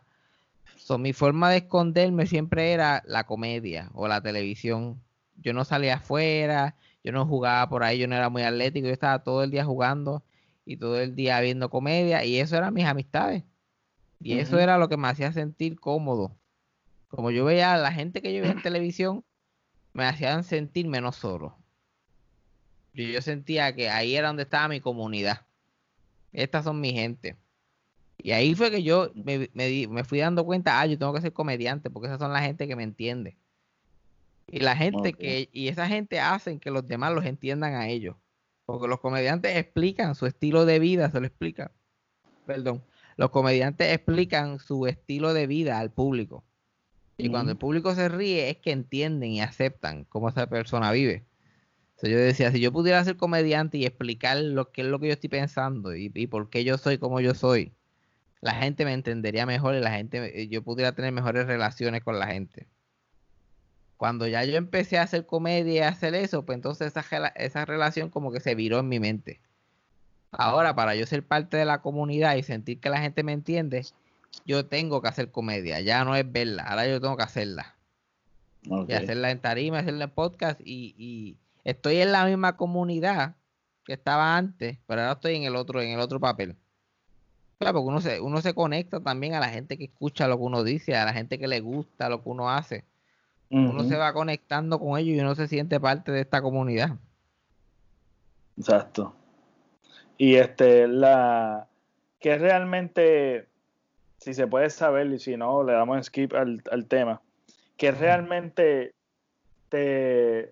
mi 0.98 1.12
forma 1.12 1.50
de 1.50 1.58
esconderme 1.58 2.28
siempre 2.28 2.72
era 2.72 3.04
la 3.06 3.26
comedia 3.26 3.90
o 3.94 4.08
la 4.08 4.22
televisión. 4.22 5.02
Yo 5.36 5.52
no 5.54 5.66
salía 5.66 5.96
afuera, 5.96 6.78
yo 7.04 7.12
no 7.12 7.26
jugaba 7.26 7.68
por 7.68 7.84
ahí, 7.84 8.00
yo 8.00 8.08
no 8.08 8.16
era 8.16 8.30
muy 8.30 8.44
atlético, 8.44 8.88
yo 8.88 8.94
estaba 8.94 9.24
todo 9.24 9.44
el 9.44 9.52
día 9.52 9.66
jugando 9.66 10.24
y 10.66 10.78
todo 10.78 11.00
el 11.00 11.16
día 11.16 11.42
viendo 11.42 11.70
comedia 11.70 12.24
y 12.24 12.40
eso 12.40 12.56
eran 12.56 12.74
mis 12.74 12.86
amistades. 12.86 13.44
Y 14.20 14.40
eso 14.40 14.60
era 14.60 14.78
lo 14.78 14.90
que 14.90 14.98
me 14.98 15.08
hacía 15.08 15.32
sentir 15.32 15.80
cómodo. 15.80 16.38
Como 17.10 17.32
yo 17.32 17.46
veía 17.46 17.74
a 17.74 17.78
la 17.78 17.92
gente 17.92 18.22
que 18.22 18.34
yo 18.34 18.42
veía 18.42 18.54
en 18.54 18.62
televisión, 18.62 19.24
me 19.94 20.06
hacían 20.06 20.44
sentir 20.44 20.88
menos 20.88 21.16
solo. 21.16 21.58
yo 22.94 23.22
sentía 23.22 23.76
que 23.76 23.90
ahí 23.90 24.16
era 24.16 24.28
donde 24.28 24.44
estaba 24.44 24.68
mi 24.68 24.82
comunidad. 24.82 25.46
Estas 26.34 26.66
son 26.66 26.80
mi 26.82 26.94
gente. 26.94 27.38
Y 28.18 28.32
ahí 28.32 28.56
fue 28.56 28.72
que 28.72 28.84
yo 28.84 29.12
me, 29.16 29.50
me, 29.54 30.04
fui 30.04 30.20
dando 30.20 30.46
cuenta, 30.46 30.80
ah, 30.80 30.86
yo 30.86 30.98
tengo 30.98 31.14
que 31.14 31.22
ser 31.22 31.34
comediante, 31.34 31.90
porque 31.90 32.08
esas 32.08 32.20
son 32.20 32.34
la 32.34 32.42
gente 32.42 32.68
que 32.68 32.76
me 32.76 32.84
entiende. 32.84 33.38
Y 34.48 34.60
la 34.60 34.76
gente 34.76 35.14
que, 35.14 35.50
y 35.52 35.68
esa 35.68 35.88
gente 35.88 36.20
hacen 36.20 36.60
que 36.60 36.72
los 36.72 36.88
demás 36.88 37.14
los 37.14 37.26
entiendan 37.26 37.76
a 37.76 37.90
ellos. 37.90 38.16
Porque 38.66 38.88
los 38.88 39.00
comediantes 39.00 39.56
explican 39.56 40.16
su 40.16 40.26
estilo 40.26 40.66
de 40.66 40.80
vida, 40.80 41.12
se 41.12 41.20
lo 41.20 41.28
explican. 41.28 41.72
Perdón. 42.46 42.84
Los 43.18 43.30
comediantes 43.32 43.94
explican 43.94 44.60
su 44.60 44.88
estilo 44.88 45.34
de 45.34 45.48
vida 45.48 45.80
al 45.80 45.92
público. 45.92 46.44
Y 47.18 47.30
cuando 47.30 47.52
el 47.52 47.58
público 47.58 47.96
se 47.96 48.10
ríe 48.10 48.50
es 48.50 48.58
que 48.58 48.72
entienden 48.72 49.32
y 49.32 49.42
aceptan 49.42 50.06
cómo 50.06 50.30
esa 50.30 50.48
persona 50.48 50.92
vive. 50.92 51.26
yo 52.04 52.18
decía, 52.18 52.52
si 52.52 52.60
yo 52.60 52.72
pudiera 52.72 53.04
ser 53.04 53.18
comediante 53.18 53.80
y 53.80 53.86
explicar 53.86 54.38
lo 54.38 54.72
que 54.72 54.82
es 54.82 54.88
lo 54.88 55.00
que 55.00 55.08
yo 55.08 55.14
estoy 55.14 55.30
pensando 55.30 55.96
y, 55.96 56.12
y, 56.14 56.28
por 56.28 56.50
qué 56.52 56.64
yo 56.64 56.78
soy 56.78 57.00
como 57.00 57.20
yo 57.20 57.34
soy, 57.34 57.74
la 58.42 58.54
gente 58.54 58.86
me 58.86 58.94
entendería 58.94 59.46
mejor 59.46 59.76
y 59.76 59.80
la 59.80 59.92
gente, 59.92 60.48
yo 60.48 60.64
pudiera 60.64 60.94
tener 60.94 61.12
mejores 61.12 61.48
relaciones 61.48 62.04
con 62.04 62.20
la 62.20 62.28
gente. 62.28 62.68
Cuando 63.98 64.28
ya 64.28 64.44
yo 64.44 64.58
empecé 64.58 65.00
a 65.00 65.04
hacer 65.04 65.26
comedia 65.26 65.74
y 65.74 65.80
a 65.80 65.90
hacer 65.90 66.14
eso, 66.14 66.46
pues 66.46 66.56
entonces 66.56 66.96
esa, 66.96 67.28
esa 67.36 67.66
relación 67.66 68.10
como 68.10 68.32
que 68.32 68.40
se 68.40 68.54
viró 68.54 68.80
en 68.80 68.90
mi 68.90 69.00
mente. 69.00 69.42
Ahora, 70.32 70.76
para 70.76 70.94
yo 70.96 71.06
ser 71.08 71.26
parte 71.26 71.58
de 71.58 71.66
la 71.66 71.82
comunidad 71.82 72.36
y 72.36 72.44
sentir 72.44 72.80
que 72.80 72.90
la 72.90 73.00
gente 73.00 73.24
me 73.24 73.32
entiende, 73.32 73.86
yo 74.46 74.68
tengo 74.68 75.02
que 75.02 75.08
hacer 75.08 75.32
comedia. 75.32 75.80
Ya 75.82 76.04
no 76.06 76.16
es 76.16 76.32
verla, 76.32 76.64
ahora 76.64 76.88
yo 76.88 77.02
tengo 77.02 77.18
que 77.18 77.24
hacerla. 77.24 77.76
Y 78.62 78.94
hacerla 78.94 79.32
en 79.32 79.40
tarima, 79.40 79.80
hacerla 79.80 80.06
en 80.06 80.10
podcast. 80.12 80.60
Y, 80.64 81.38
estoy 81.64 81.98
en 81.98 82.12
la 82.12 82.26
misma 82.26 82.56
comunidad 82.56 83.36
que 83.84 83.94
estaba 83.94 84.38
antes, 84.38 84.78
pero 84.86 85.02
ahora 85.02 85.14
estoy 85.14 85.36
en 85.36 85.44
el 85.44 85.56
otro, 85.56 85.82
en 85.82 85.92
el 85.92 86.00
otro 86.00 86.20
papel. 86.20 86.56
Claro, 87.60 87.80
porque 87.80 87.90
uno 87.90 88.02
se, 88.02 88.22
uno 88.22 88.42
se 88.42 88.54
conecta 88.54 89.00
también 89.00 89.34
a 89.34 89.40
la 89.40 89.50
gente 89.50 89.78
que 89.78 89.86
escucha 89.86 90.28
lo 90.28 90.38
que 90.38 90.44
uno 90.44 90.64
dice, 90.64 90.96
a 90.96 91.06
la 91.06 91.14
gente 91.14 91.40
que 91.40 91.48
le 91.48 91.60
gusta 91.60 92.10
lo 92.10 92.22
que 92.22 92.30
uno 92.30 92.50
hace. 92.50 92.86
Uno 93.50 93.86
se 93.86 93.96
va 93.96 94.12
conectando 94.12 94.78
con 94.78 95.00
ellos 95.00 95.16
y 95.16 95.22
uno 95.22 95.34
se 95.34 95.48
siente 95.48 95.80
parte 95.80 96.12
de 96.12 96.20
esta 96.20 96.42
comunidad. 96.42 96.98
Exacto. 98.58 99.14
Y 100.18 100.36
este, 100.36 100.88
la 100.88 101.68
que 102.20 102.38
realmente, 102.38 103.48
si 104.18 104.34
se 104.34 104.48
puede 104.48 104.70
saber, 104.70 105.08
y 105.08 105.20
si 105.20 105.38
no, 105.38 105.64
le 105.64 105.74
damos 105.74 106.06
skip 106.08 106.34
al, 106.34 106.86
tema, 106.88 107.22
que 107.78 107.92
realmente 107.92 108.94
te, 109.70 110.52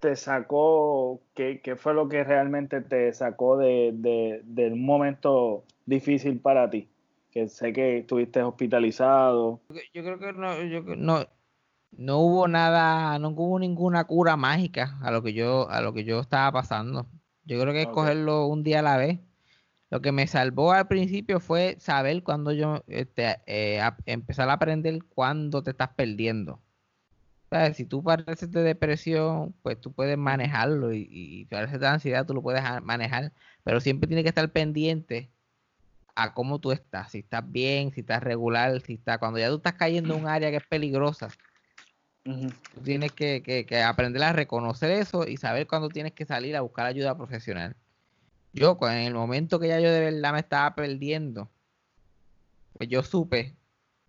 te 0.00 0.16
sacó, 0.16 1.20
¿qué, 1.34 1.60
fue 1.76 1.94
lo 1.94 2.08
que 2.08 2.22
realmente 2.22 2.80
te 2.80 3.12
sacó 3.12 3.56
de, 3.56 3.90
de, 4.44 4.68
un 4.68 4.84
momento 4.84 5.64
difícil 5.88 6.40
para 6.40 6.68
ti? 6.68 6.88
Que 7.30 7.48
sé 7.48 7.72
que 7.72 7.98
estuviste 7.98 8.42
hospitalizado. 8.42 9.60
Yo 9.94 10.02
creo 10.02 10.18
que 10.18 10.32
no, 10.32 10.62
yo, 10.62 10.82
no, 10.96 11.26
no 11.92 12.18
hubo 12.18 12.48
nada, 12.48 13.18
no 13.18 13.30
hubo 13.30 13.58
ninguna 13.58 14.04
cura 14.04 14.36
mágica 14.36 14.98
a 15.02 15.10
lo 15.10 15.22
que 15.22 15.32
yo, 15.32 15.68
a 15.70 15.80
lo 15.80 15.92
que 15.92 16.04
yo 16.04 16.20
estaba 16.20 16.52
pasando. 16.52 17.06
Yo 17.44 17.60
creo 17.60 17.72
que 17.72 17.82
es 17.82 17.88
cogerlo 17.88 18.46
un 18.46 18.62
día 18.62 18.80
a 18.80 18.82
la 18.82 18.96
vez. 18.96 19.20
Lo 19.90 20.02
que 20.02 20.12
me 20.12 20.26
salvó 20.26 20.72
al 20.72 20.86
principio 20.86 21.40
fue 21.40 21.76
saber 21.78 22.22
cuando 22.22 22.52
yo 22.52 22.84
este, 22.88 23.38
eh, 23.46 23.80
empezar 24.04 24.50
a 24.50 24.54
aprender 24.54 25.02
cuándo 25.04 25.62
te 25.62 25.70
estás 25.70 25.88
perdiendo. 25.96 26.60
Si 27.72 27.86
tú 27.86 28.02
pareces 28.02 28.50
de 28.50 28.62
depresión, 28.62 29.54
pues 29.62 29.80
tú 29.80 29.94
puedes 29.94 30.18
manejarlo 30.18 30.92
y, 30.92 31.08
y 31.10 31.46
pareces 31.46 31.80
de 31.80 31.86
ansiedad, 31.86 32.26
tú 32.26 32.34
lo 32.34 32.42
puedes 32.42 32.62
manejar, 32.82 33.32
pero 33.64 33.80
siempre 33.80 34.06
tienes 34.06 34.24
que 34.24 34.28
estar 34.28 34.52
pendiente 34.52 35.30
a 36.20 36.34
cómo 36.34 36.58
tú 36.58 36.72
estás, 36.72 37.12
si 37.12 37.20
estás 37.20 37.48
bien, 37.48 37.92
si 37.92 38.00
estás 38.00 38.20
regular, 38.20 38.80
si 38.80 38.94
estás, 38.94 39.18
cuando 39.18 39.38
ya 39.38 39.48
tú 39.50 39.58
estás 39.58 39.74
cayendo 39.74 40.16
en 40.16 40.22
un 40.22 40.28
área 40.28 40.50
que 40.50 40.56
es 40.56 40.66
peligrosa, 40.66 41.28
tienes 42.82 43.12
que, 43.12 43.84
aprender 43.86 44.24
a 44.24 44.32
reconocer 44.32 44.90
eso 44.90 45.28
y 45.28 45.36
saber 45.36 45.68
cuándo 45.68 45.88
tienes 45.88 46.12
que 46.12 46.26
salir 46.26 46.56
a 46.56 46.62
buscar 46.62 46.86
ayuda 46.86 47.16
profesional. 47.16 47.76
Yo, 48.52 48.76
en 48.82 48.98
el 48.98 49.14
momento 49.14 49.60
que 49.60 49.68
ya 49.68 49.78
yo 49.78 49.92
de 49.92 50.00
verdad 50.00 50.32
me 50.32 50.40
estaba 50.40 50.74
perdiendo, 50.74 51.48
pues 52.72 52.88
yo 52.88 53.04
supe 53.04 53.56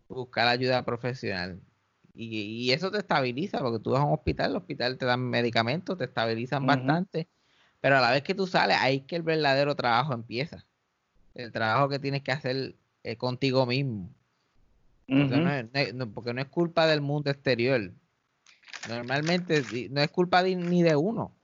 buscar 0.08 0.48
ayuda 0.48 0.84
profesional. 0.84 1.62
Y, 2.16 2.72
eso 2.72 2.90
te 2.90 2.98
estabiliza, 2.98 3.60
porque 3.60 3.80
tú 3.80 3.92
vas 3.92 4.02
a 4.02 4.06
un 4.06 4.14
hospital, 4.14 4.50
el 4.50 4.58
hospital 4.58 4.98
te 4.98 5.06
dan 5.06 5.22
medicamentos, 5.30 5.96
te 5.96 6.06
estabilizan 6.06 6.66
bastante, 6.66 7.30
pero 7.80 7.98
a 7.98 8.02
la 8.02 8.10
vez 8.10 8.24
que 8.24 8.34
tú 8.34 8.48
sales, 8.48 8.78
ahí 8.80 8.98
es 8.98 9.04
que 9.04 9.16
el 9.16 9.22
verdadero 9.22 9.76
trabajo 9.76 10.14
empieza. 10.14 10.66
El 11.34 11.52
trabajo 11.52 11.90
que 11.90 12.00
tienes 12.00 12.24
que 12.24 12.32
hacer 12.32 12.76
eh, 13.04 13.18
contigo 13.18 13.66
mismo. 13.66 14.14
porque 16.14 16.34
no 16.34 16.42
es 16.42 16.48
culpa 16.48 16.86
del 16.88 17.02
mundo 17.02 17.32
exterior. 17.32 17.94
Normalmente 18.88 19.90
no 19.90 20.02
es 20.02 20.10
culpa 20.10 20.44
ni 20.44 20.84
de 20.84 20.96
uno. 20.96 21.36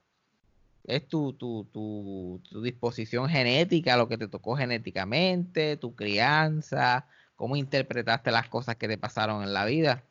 Es 0.84 1.08
tu, 1.08 1.34
tu, 1.34 1.66
tu, 1.74 2.42
tu, 2.48 2.62
disposición 2.62 3.28
genética, 3.28 3.98
lo 3.98 4.08
que 4.08 4.18
te 4.18 4.28
tocó 4.28 4.56
genéticamente, 4.56 5.78
tu 5.78 5.96
crianza, 5.96 7.08
cómo 7.36 7.56
interpretaste 7.56 8.32
las 8.32 8.48
cosas 8.48 8.76
que 8.76 8.88
te 8.88 8.98
pasaron 8.98 9.44
en 9.44 9.54
la 9.54 9.66
vida. 9.66 10.04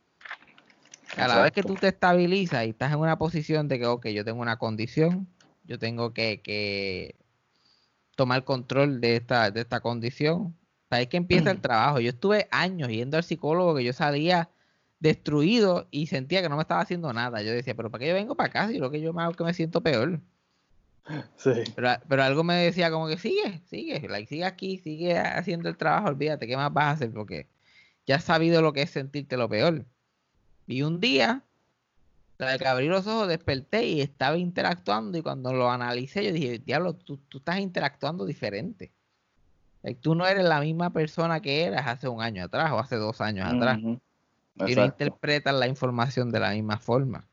A 1.16 1.28
la 1.28 1.40
vez 1.40 1.52
que 1.52 1.62
tú 1.62 1.76
te 1.76 1.88
estabilizas 1.88 2.66
y 2.66 2.70
estás 2.70 2.92
en 2.92 2.98
una 2.98 3.18
posición 3.18 3.68
de 3.68 3.78
que, 3.78 3.86
ok, 3.86 4.06
yo 4.08 4.24
tengo 4.24 4.42
una 4.42 4.58
condición, 4.58 5.28
yo 5.62 5.78
tengo 5.78 6.12
que, 6.12 6.42
que 6.42 7.14
tomar 8.14 8.44
control 8.44 9.00
de 9.00 9.16
esta, 9.16 9.50
de 9.50 9.60
esta 9.62 9.80
condición. 9.80 10.56
Ahí 10.90 11.08
que 11.08 11.16
empieza 11.16 11.50
el 11.50 11.60
trabajo. 11.60 11.98
Yo 12.00 12.10
estuve 12.10 12.46
años 12.50 12.88
yendo 12.88 13.16
al 13.16 13.24
psicólogo 13.24 13.74
que 13.74 13.84
yo 13.84 13.92
salía 13.92 14.48
destruido 15.00 15.88
y 15.90 16.06
sentía 16.06 16.40
que 16.40 16.48
no 16.48 16.56
me 16.56 16.62
estaba 16.62 16.80
haciendo 16.80 17.12
nada. 17.12 17.42
Yo 17.42 17.50
decía, 17.50 17.74
pero 17.74 17.90
¿para 17.90 18.00
qué 18.02 18.08
yo 18.08 18.14
vengo 18.14 18.36
para 18.36 18.48
acá 18.48 18.68
si 18.68 18.78
lo 18.78 18.90
que 18.90 19.00
yo 19.00 19.12
me 19.12 19.22
hago 19.22 19.34
que 19.34 19.44
me 19.44 19.54
siento 19.54 19.82
peor? 19.82 20.20
Sí. 21.36 21.50
Pero, 21.74 22.22
algo 22.22 22.44
me 22.44 22.54
decía 22.54 22.90
como 22.90 23.08
que 23.08 23.18
sigue, 23.18 23.60
sigue, 23.66 24.08
sigue 24.26 24.44
aquí, 24.44 24.78
sigue 24.78 25.18
haciendo 25.18 25.68
el 25.68 25.76
trabajo, 25.76 26.08
olvídate, 26.08 26.46
¿qué 26.46 26.56
más 26.56 26.72
vas 26.72 26.86
a 26.86 26.90
hacer? 26.92 27.10
Porque 27.12 27.46
ya 28.06 28.16
has 28.16 28.24
sabido 28.24 28.62
lo 28.62 28.72
que 28.72 28.82
es 28.82 28.90
sentirte 28.90 29.36
lo 29.36 29.48
peor. 29.48 29.84
Y 30.66 30.82
un 30.82 31.00
día, 31.00 31.42
que 32.36 32.66
abrí 32.66 32.88
los 32.88 33.06
ojos, 33.06 33.28
desperté 33.28 33.86
y 33.86 34.00
estaba 34.00 34.36
interactuando 34.36 35.16
y 35.16 35.22
cuando 35.22 35.52
lo 35.52 35.70
analicé 35.70 36.24
yo 36.24 36.32
dije, 36.32 36.58
diablo, 36.58 36.94
tú, 36.94 37.20
estás 37.32 37.58
interactuando 37.58 38.26
diferente. 38.26 38.92
Tú 40.00 40.14
no 40.14 40.26
eres 40.26 40.44
la 40.44 40.60
misma 40.60 40.90
persona 40.90 41.40
que 41.40 41.64
eras 41.64 41.86
hace 41.86 42.08
un 42.08 42.22
año 42.22 42.44
atrás 42.44 42.72
o 42.72 42.78
hace 42.78 42.96
dos 42.96 43.20
años 43.20 43.46
atrás 43.46 43.78
y 43.78 44.74
no 44.74 44.84
interpretan 44.84 45.60
la 45.60 45.68
información 45.68 46.30
de 46.30 46.40
la 46.40 46.50
misma 46.50 46.78
forma. 46.78 47.28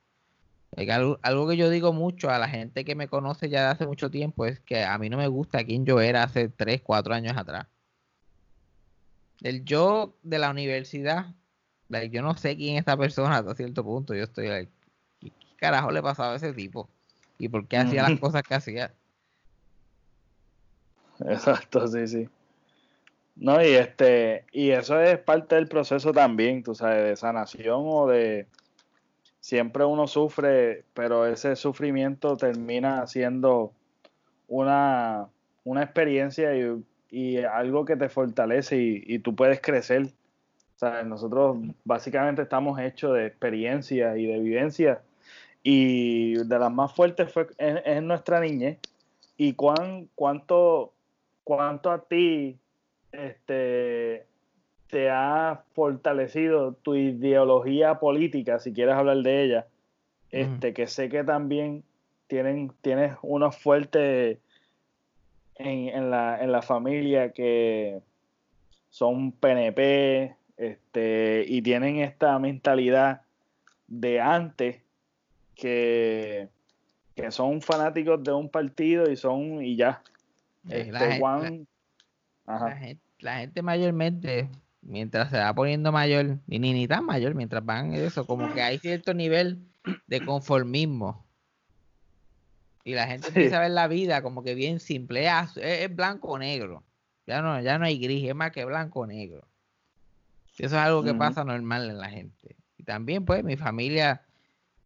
Algo, 0.76 1.20
algo, 1.22 1.50
que 1.50 1.58
yo 1.58 1.70
digo 1.70 1.92
mucho 1.92 2.30
a 2.30 2.40
la 2.40 2.48
gente 2.48 2.86
que 2.86 2.96
me 2.96 3.10
conoce 3.10 3.50
ya 3.50 3.64
de 3.64 3.68
hace 3.72 3.86
mucho 3.86 4.10
tiempo 4.10 4.46
es 4.46 4.62
que 4.62 4.84
a 4.84 4.98
mí 4.98 5.10
no 5.10 5.18
me 5.18 5.28
gusta 5.28 5.64
quién 5.66 5.86
yo 5.86 6.00
era 6.00 6.24
hace 6.24 6.48
3, 6.48 6.82
4 6.82 7.14
años 7.14 7.36
atrás. 7.36 7.68
El 9.42 9.66
yo 9.66 10.18
de 10.24 10.40
la 10.40 10.50
universidad, 10.50 11.36
yo 12.10 12.22
no 12.22 12.36
sé 12.38 12.56
quién 12.56 12.76
es 12.76 12.80
esta 12.80 12.96
persona 12.96 13.38
hasta 13.38 13.56
cierto 13.56 13.84
punto. 13.84 14.16
Yo 14.16 14.24
estoy, 14.24 14.48
like, 14.48 14.72
¿qué 14.80 14.81
carajo 15.62 15.92
le 15.92 16.02
pasaba 16.02 16.34
a 16.34 16.36
ese 16.36 16.52
tipo? 16.52 16.90
¿Y 17.38 17.48
por 17.48 17.68
qué 17.68 17.78
hacía 17.78 18.10
las 18.10 18.20
cosas 18.20 18.44
que 18.44 18.56
hacía? 18.56 18.92
Exacto, 21.20 21.88
sí, 21.88 22.08
sí. 22.08 22.30
No, 23.36 23.64
y 23.64 23.70
este, 23.70 24.46
y 24.52 24.72
eso 24.72 25.00
es 25.00 25.18
parte 25.20 25.56
del 25.56 25.68
proceso 25.68 26.12
también, 26.12 26.64
tú 26.64 26.76
sabes, 26.76 27.06
de 27.06 27.16
sanación 27.16 27.82
o 27.86 28.08
de 28.08 28.48
siempre 29.40 29.86
uno 29.86 30.08
sufre, 30.08 30.84
pero 30.94 31.26
ese 31.26 31.56
sufrimiento 31.56 32.38
termina 32.38 33.08
siendo 33.08 33.72
una, 34.48 35.28
una 35.64 35.84
experiencia 35.84 36.52
y, 36.56 37.38
algo 37.44 37.86
que 37.86 37.98
te 37.98 38.10
fortalece 38.10 38.78
y, 38.78 39.20
tú 39.20 39.36
puedes 39.36 39.62
crecer. 39.62 40.08
O 40.76 40.80
sea, 40.80 41.04
nosotros 41.04 41.58
básicamente 41.84 42.42
estamos 42.42 42.80
hechos 42.80 43.14
de 43.14 43.28
experiencia 43.28 44.18
y 44.18 44.26
de 44.26 44.40
vivencia 44.40 45.02
y 45.64 46.34
de 46.34 46.60
las 46.60 46.72
más 46.72 46.94
fuertes 46.94 47.32
fue 47.32 47.48
en, 47.58 48.08
nuestra 48.08 48.40
niñez. 48.40 48.80
Y 49.38 49.54
cuán, 49.54 50.10
cuánto, 50.16 50.94
cuánto 51.44 51.92
a 51.92 52.04
ti 52.06 52.58
este, 53.12 54.26
te 54.90 55.10
ha 55.10 55.64
fortalecido 55.74 56.74
tu 56.74 56.96
ideología 56.96 58.00
política, 58.00 58.60
si 58.60 58.74
quieres 58.74 58.96
hablar 58.96 59.18
de 59.18 59.44
ella, 59.44 59.68
este, 60.32 60.74
que 60.74 60.88
sé 60.88 61.10
que 61.10 61.24
también 61.24 61.84
tienen, 62.28 62.72
tienes 62.82 63.18
unos 63.22 63.58
fuertes 63.58 64.38
en, 65.56 66.10
la, 66.10 66.42
en 66.42 66.52
la 66.52 66.62
familia 66.62 67.34
que 67.34 68.02
son 68.90 69.32
PNP 69.32 70.36
este, 70.58 71.46
y 71.48 71.62
tienen 71.62 71.98
esta 71.98 72.38
mentalidad 72.40 73.22
de 73.88 74.22
antes 74.22 74.82
que, 75.56 76.50
que 77.16 77.32
son 77.32 77.62
fanáticos 77.62 78.24
de 78.24 78.32
un 78.32 78.50
partido 78.50 79.10
y 79.10 79.16
son 79.16 79.64
y 79.64 79.76
ya. 79.76 80.02
Este, 80.70 81.20
la 83.20 83.38
gente, 83.38 83.62
mayormente, 83.62 84.50
mientras 84.82 85.30
se 85.30 85.38
va 85.38 85.54
poniendo 85.54 85.92
mayor, 85.92 86.40
y 86.48 86.60
ni, 86.60 86.74
ni 86.74 86.88
tan 86.88 87.06
mayor, 87.06 87.36
mientras 87.36 87.64
van 87.64 87.94
eso, 87.94 88.26
como 88.26 88.54
que 88.54 88.62
hay 88.62 88.80
cierto 88.80 89.14
nivel 89.14 89.60
de 90.08 90.26
conformismo. 90.26 91.24
Y 92.84 92.96
la 92.96 93.06
gente 93.08 93.28
empieza 93.28 93.58
a 93.58 93.62
ver 93.62 93.72
la 93.72 93.88
vida 93.88 94.24
como 94.24 94.44
que 94.44 94.56
bien 94.56 94.80
simple, 94.80 95.28
es, 95.56 95.96
blanco 95.96 96.30
o 96.30 96.40
negro. 96.40 96.84
Ya 97.28 97.42
no, 97.42 97.62
ya 97.62 97.78
no 97.78 97.86
hay 97.86 98.00
gris, 98.00 98.28
es 98.28 98.36
más 98.36 98.52
que 98.52 98.66
blanco 98.66 99.02
o 99.02 99.08
negro. 99.08 99.48
Eso 100.58 100.76
es 100.76 100.82
algo 100.82 101.04
que 101.04 101.14
pasa 101.14 101.44
normal 101.44 101.90
en 101.90 101.98
la 101.98 102.10
gente. 102.10 102.56
Y 102.78 102.84
también, 102.84 103.24
pues, 103.24 103.44
mi 103.44 103.56
familia 103.56 104.24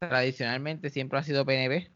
tradicionalmente 0.09 0.89
siempre 0.89 1.19
ha 1.19 1.23
sido 1.23 1.45
PNP. 1.45 1.91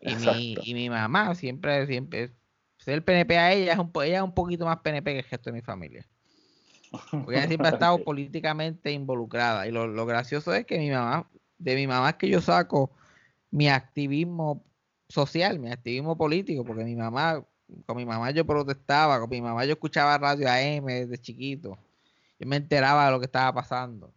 Y 0.00 0.14
mi, 0.14 0.56
y 0.62 0.74
mi, 0.74 0.90
mamá 0.90 1.34
siempre, 1.34 1.86
siempre, 1.86 2.32
ser 2.78 3.04
PNP 3.04 3.36
a 3.36 3.52
ella 3.52 3.72
es 3.72 3.78
un, 3.78 3.90
ella 4.04 4.18
es 4.18 4.22
un 4.22 4.32
poquito 4.32 4.64
más 4.64 4.78
PNP 4.78 5.12
que 5.12 5.18
el 5.18 5.24
resto 5.24 5.50
de 5.50 5.54
mi 5.54 5.62
familia. 5.62 6.06
Porque 7.10 7.36
ella 7.36 7.48
siempre 7.48 7.68
ha 7.68 7.72
estado 7.74 8.02
políticamente 8.04 8.92
involucrada. 8.92 9.66
Y 9.66 9.72
lo, 9.72 10.06
gracioso 10.06 10.54
es 10.54 10.64
que 10.64 10.78
mi 10.78 10.90
mamá, 10.90 11.28
de 11.58 11.74
mi 11.74 11.86
mamá 11.86 12.10
es 12.10 12.16
que 12.16 12.28
yo 12.28 12.40
saco 12.40 12.92
mi 13.50 13.68
activismo 13.68 14.64
social, 15.08 15.58
mi 15.58 15.70
activismo 15.70 16.16
político, 16.16 16.64
porque 16.64 16.84
mi 16.84 16.94
mamá, 16.94 17.44
con 17.86 17.96
mi 17.96 18.06
mamá 18.06 18.30
yo 18.30 18.46
protestaba, 18.46 19.18
con 19.18 19.30
mi 19.30 19.42
mamá 19.42 19.64
yo 19.64 19.72
escuchaba 19.72 20.16
radio 20.18 20.48
AM 20.48 20.86
desde 20.86 21.18
chiquito. 21.18 21.78
Yo 22.38 22.46
me 22.46 22.56
enteraba 22.56 23.06
de 23.06 23.10
lo 23.10 23.18
que 23.18 23.26
estaba 23.26 23.52
pasando. 23.52 24.12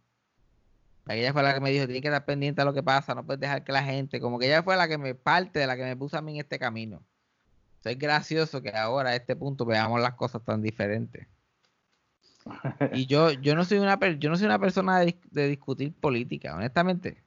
Ella 1.08 1.32
fue 1.32 1.42
la 1.42 1.54
que 1.54 1.60
me 1.60 1.70
dijo, 1.70 1.86
tienes 1.86 2.02
que 2.02 2.08
estar 2.08 2.24
pendiente 2.24 2.60
de 2.60 2.64
lo 2.64 2.72
que 2.72 2.82
pasa, 2.82 3.14
no 3.14 3.26
puedes 3.26 3.40
dejar 3.40 3.64
que 3.64 3.72
la 3.72 3.82
gente, 3.82 4.20
como 4.20 4.38
que 4.38 4.46
ella 4.46 4.62
fue 4.62 4.76
la 4.76 4.86
que 4.86 4.98
me 4.98 5.14
parte 5.14 5.58
de 5.58 5.66
la 5.66 5.76
que 5.76 5.82
me 5.82 5.96
puso 5.96 6.16
a 6.16 6.22
mí 6.22 6.32
en 6.32 6.38
este 6.38 6.58
camino. 6.58 7.02
es 7.84 7.98
gracioso 7.98 8.62
que 8.62 8.70
ahora 8.70 9.10
a 9.10 9.16
este 9.16 9.34
punto 9.34 9.64
veamos 9.64 10.00
las 10.00 10.14
cosas 10.14 10.42
tan 10.44 10.62
diferentes. 10.62 11.26
Y 12.92 13.06
yo, 13.06 13.30
yo 13.30 13.54
no 13.54 13.64
soy 13.64 13.78
una 13.78 13.98
yo 14.18 14.28
no 14.28 14.36
soy 14.36 14.46
una 14.46 14.58
persona 14.58 14.98
de, 14.98 15.48
discutir 15.48 15.92
política, 15.94 16.54
honestamente. 16.54 17.22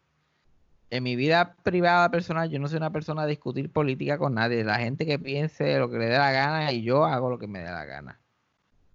En 0.90 1.04
mi 1.04 1.16
vida 1.16 1.56
privada 1.64 2.12
personal, 2.12 2.50
yo 2.50 2.60
no 2.60 2.68
soy 2.68 2.78
una 2.78 2.92
persona 2.92 3.24
de 3.24 3.30
discutir 3.30 3.72
política 3.72 4.18
con 4.18 4.36
nadie. 4.36 4.64
La 4.64 4.78
gente 4.78 5.06
que 5.06 5.18
piense 5.18 5.78
lo 5.80 5.90
que 5.90 5.98
le 5.98 6.06
dé 6.06 6.18
la 6.18 6.32
gana 6.32 6.72
y 6.72 6.84
yo 6.84 7.06
hago 7.06 7.30
lo 7.30 7.40
que 7.40 7.48
me 7.48 7.60
dé 7.60 7.72
la 7.72 7.86
gana. 7.86 8.20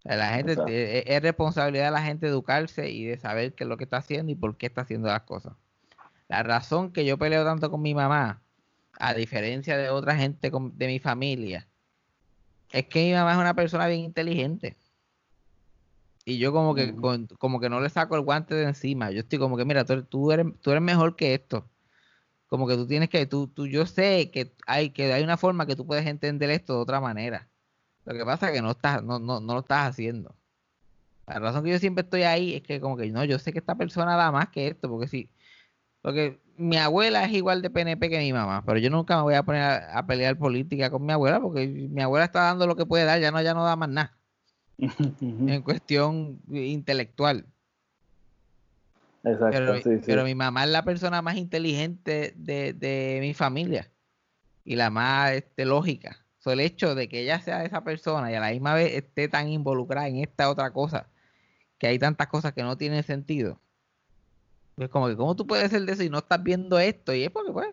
La 0.05 0.35
gente 0.35 0.57
e, 0.69 1.05
es 1.07 1.23
responsabilidad 1.23 1.87
de 1.87 1.91
la 1.91 2.03
gente 2.03 2.27
educarse 2.27 2.91
y 2.91 3.05
de 3.05 3.19
saber 3.19 3.55
qué 3.55 3.65
es 3.65 3.69
lo 3.69 3.77
que 3.77 3.85
está 3.85 3.99
haciendo 3.99 4.33
y 4.33 4.35
por 4.35 4.57
qué 4.57 4.67
está 4.67 4.83
haciendo 4.83 5.09
las 5.09 5.23
cosas. 5.23 5.55
La 6.29 6.43
razón 6.43 6.93
que 6.93 7.05
yo 7.05 7.19
peleo 7.19 7.45
tanto 7.45 7.71
con 7.71 7.83
mi 7.83 7.95
mamá, 7.95 8.43
a 8.99 9.15
diferencia 9.15 9.77
de 9.77 9.91
otra 9.91 10.17
gente 10.17 10.51
de 10.51 10.87
mi 10.87 10.99
familia, 10.99 11.69
es 12.73 12.87
que 12.87 13.05
mi 13.05 13.13
mamá 13.13 13.33
es 13.33 13.39
una 13.39 13.55
persona 13.55 13.87
bien 13.89 14.01
inteligente. 14.01 14.77
Y 16.25 16.39
yo 16.39 16.53
como 16.53 16.75
que, 16.75 16.95
como 17.39 17.61
que 17.61 17.69
no 17.69 17.81
le 17.81 17.91
saco 17.91 18.15
el 18.15 18.23
guante 18.23 18.55
de 18.55 18.65
encima. 18.65 19.11
Yo 19.11 19.21
estoy 19.21 19.39
como 19.39 19.57
que, 19.57 19.65
mira, 19.65 19.85
tú, 19.85 20.31
eres, 20.31 20.47
tú 20.61 20.71
eres 20.71 20.83
mejor 20.83 21.17
que 21.17 21.35
esto. 21.35 21.69
Como 22.47 22.69
que 22.69 22.77
tú 22.77 22.87
tienes 22.87 23.09
que, 23.09 23.27
tú, 23.27 23.49
tú, 23.49 23.67
yo 23.67 23.87
sé 23.87 24.31
que 24.31 24.55
hay, 24.67 24.91
que 24.91 25.13
hay 25.13 25.23
una 25.25 25.37
forma 25.37 25.67
que 25.67 25.77
tú 25.77 25.87
puedes 25.87 26.07
entender 26.07 26.51
esto 26.51 26.75
de 26.75 26.81
otra 26.81 27.01
manera. 27.01 27.50
Lo 28.13 28.19
que 28.19 28.25
pasa 28.25 28.49
es 28.49 28.55
que 28.55 28.63
no, 28.63 28.73
estás, 28.73 29.05
no, 29.05 29.21
no, 29.21 29.41
no 29.41 29.55
lo 29.55 29.61
estás 29.61 29.89
haciendo. 29.89 30.35
La 31.29 31.39
razón 31.39 31.63
que 31.63 31.71
yo 31.71 31.79
siempre 31.79 32.03
estoy 32.03 32.23
ahí 32.25 32.55
es 32.55 32.63
que 32.63 32.81
como 32.81 32.97
que 32.97 33.09
no, 33.11 33.25
yo 33.25 33.39
sé 33.39 33.53
que 33.53 33.61
esta 33.61 33.77
persona 33.77 34.17
da 34.17 34.33
más 34.33 34.49
que 34.49 34.67
esto, 34.67 34.89
porque 34.89 35.07
si, 35.07 35.31
porque 36.03 36.41
mi 36.57 36.77
abuela 36.77 37.25
es 37.25 37.33
igual 37.33 37.63
de 37.63 37.71
PNP 37.71 38.11
que 38.11 38.19
mi 38.19 38.33
mamá, 38.33 38.65
pero 38.67 38.81
yo 38.81 38.91
nunca 38.91 39.17
me 39.17 39.23
voy 39.23 39.35
a 39.35 39.45
poner 39.45 39.63
a, 39.63 40.05
pelear 40.07 40.37
política 40.37 40.91
con 40.91 41.07
mi 41.07 41.13
abuela, 41.13 41.41
porque 41.41 41.69
mi 41.69 42.03
abuela 42.03 42.25
está 42.25 42.41
dando 42.41 42.67
lo 42.67 42.75
que 42.75 42.85
puede 42.85 43.05
dar, 43.05 43.21
ya 43.21 43.31
no, 43.31 43.41
ya 43.43 43.55
no 43.55 43.65
da 43.65 43.77
más 43.77 43.89
nada. 43.89 44.19
en 44.79 45.63
cuestión 45.63 46.41
intelectual. 46.51 47.47
Exacto, 49.23 49.51
pero, 49.51 49.77
sí, 49.83 50.01
pero 50.05 50.25
mi 50.25 50.35
mamá 50.35 50.65
es 50.65 50.71
la 50.71 50.83
persona 50.83 51.23
más 51.23 51.37
inteligente 51.37 52.33
de, 52.35 52.73
de 52.73 53.19
mi 53.21 53.35
familia 53.35 53.89
y 54.65 54.75
la 54.75 54.91
más 54.91 55.33
este, 55.33 55.65
lógica 55.65 56.20
el 56.47 56.61
hecho 56.61 56.95
de 56.95 57.09
que 57.09 57.21
ella 57.21 57.41
sea 57.41 57.65
esa 57.65 57.85
persona 57.85 58.33
y 58.33 58.35
a 58.35 58.41
la 58.41 58.51
misma 58.51 58.75
vez 58.75 58.95
esté 58.95 59.29
tan 59.29 59.49
involucrada 59.49 60.09
en 60.09 60.17
esta 60.17 60.49
otra 60.49 60.73
cosa, 60.73 61.09
que 61.79 61.87
hay 61.87 61.99
tantas 61.99 62.29
cosas 62.29 62.55
que 62.55 62.63
no 62.63 62.79
tienen 62.79 63.03
sentido. 63.03 63.61
Es 64.79 64.89
como 64.89 65.09
que, 65.09 65.17
¿cómo 65.17 65.37
tú 65.37 65.47
puedes 65.47 65.71
ser 65.71 65.83
de 65.83 65.93
eso 65.93 66.03
y 66.03 66.09
no 66.09 66.19
estás 66.19 66.43
viendo 66.43 66.79
esto? 66.79 67.15
Y 67.15 67.25
es 67.25 67.31
porque, 67.31 67.53
pues, 67.53 67.69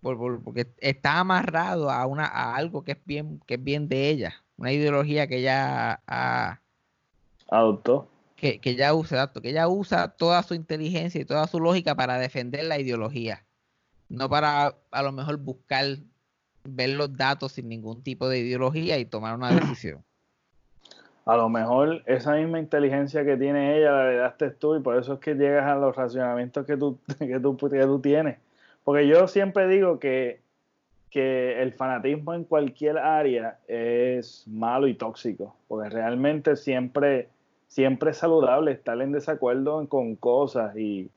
porque 0.00 0.74
está 0.78 1.20
amarrado 1.20 1.90
a, 1.90 2.06
una, 2.06 2.26
a 2.26 2.56
algo 2.56 2.82
que 2.82 2.92
es, 2.92 2.98
bien, 3.04 3.40
que 3.46 3.54
es 3.54 3.62
bien 3.62 3.88
de 3.88 4.10
ella, 4.10 4.42
una 4.56 4.72
ideología 4.72 5.28
que 5.28 5.38
ella 5.38 6.00
ha, 6.06 6.60
adoptó. 7.48 8.08
Que, 8.34 8.58
que 8.58 8.70
ella 8.70 8.94
usa, 8.94 9.30
que 9.32 9.50
ella 9.50 9.68
usa 9.68 10.08
toda 10.08 10.42
su 10.42 10.54
inteligencia 10.54 11.20
y 11.20 11.26
toda 11.26 11.46
su 11.46 11.60
lógica 11.60 11.94
para 11.94 12.18
defender 12.18 12.64
la 12.64 12.78
ideología, 12.78 13.44
no 14.08 14.30
para 14.30 14.78
a 14.90 15.02
lo 15.02 15.12
mejor 15.12 15.36
buscar 15.36 15.98
ver 16.64 16.90
los 16.90 17.16
datos 17.16 17.52
sin 17.52 17.68
ningún 17.68 18.02
tipo 18.02 18.28
de 18.28 18.38
ideología 18.38 18.98
y 18.98 19.04
tomar 19.04 19.34
una 19.36 19.50
decisión. 19.50 20.04
A 21.26 21.36
lo 21.36 21.48
mejor 21.48 22.02
esa 22.06 22.34
misma 22.34 22.58
inteligencia 22.58 23.24
que 23.24 23.36
tiene 23.36 23.76
ella 23.76 23.92
la 23.92 24.04
heredaste 24.04 24.50
tú 24.50 24.76
y 24.76 24.80
por 24.80 24.96
eso 24.96 25.14
es 25.14 25.20
que 25.20 25.34
llegas 25.34 25.66
a 25.66 25.76
los 25.76 25.94
racionamientos 25.94 26.66
que 26.66 26.76
tú, 26.76 26.98
que 27.18 27.38
tú, 27.38 27.56
que 27.56 27.84
tú 27.84 28.00
tienes. 28.00 28.38
Porque 28.84 29.06
yo 29.06 29.28
siempre 29.28 29.68
digo 29.68 29.98
que, 29.98 30.40
que 31.10 31.62
el 31.62 31.72
fanatismo 31.72 32.34
en 32.34 32.44
cualquier 32.44 32.98
área 32.98 33.58
es 33.68 34.44
malo 34.48 34.88
y 34.88 34.94
tóxico, 34.94 35.54
porque 35.68 35.90
realmente 35.90 36.56
siempre, 36.56 37.28
siempre 37.68 38.10
es 38.10 38.16
saludable 38.16 38.72
estar 38.72 39.00
en 39.00 39.12
desacuerdo 39.12 39.86
con 39.88 40.16
cosas 40.16 40.76
y, 40.76 41.10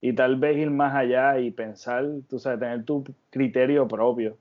y 0.00 0.12
tal 0.12 0.36
vez 0.36 0.56
ir 0.56 0.70
más 0.70 0.94
allá 0.94 1.40
y 1.40 1.50
pensar, 1.50 2.06
tú 2.28 2.38
sabes, 2.38 2.60
tener 2.60 2.84
tu 2.84 3.04
criterio 3.30 3.88
propio. 3.88 4.36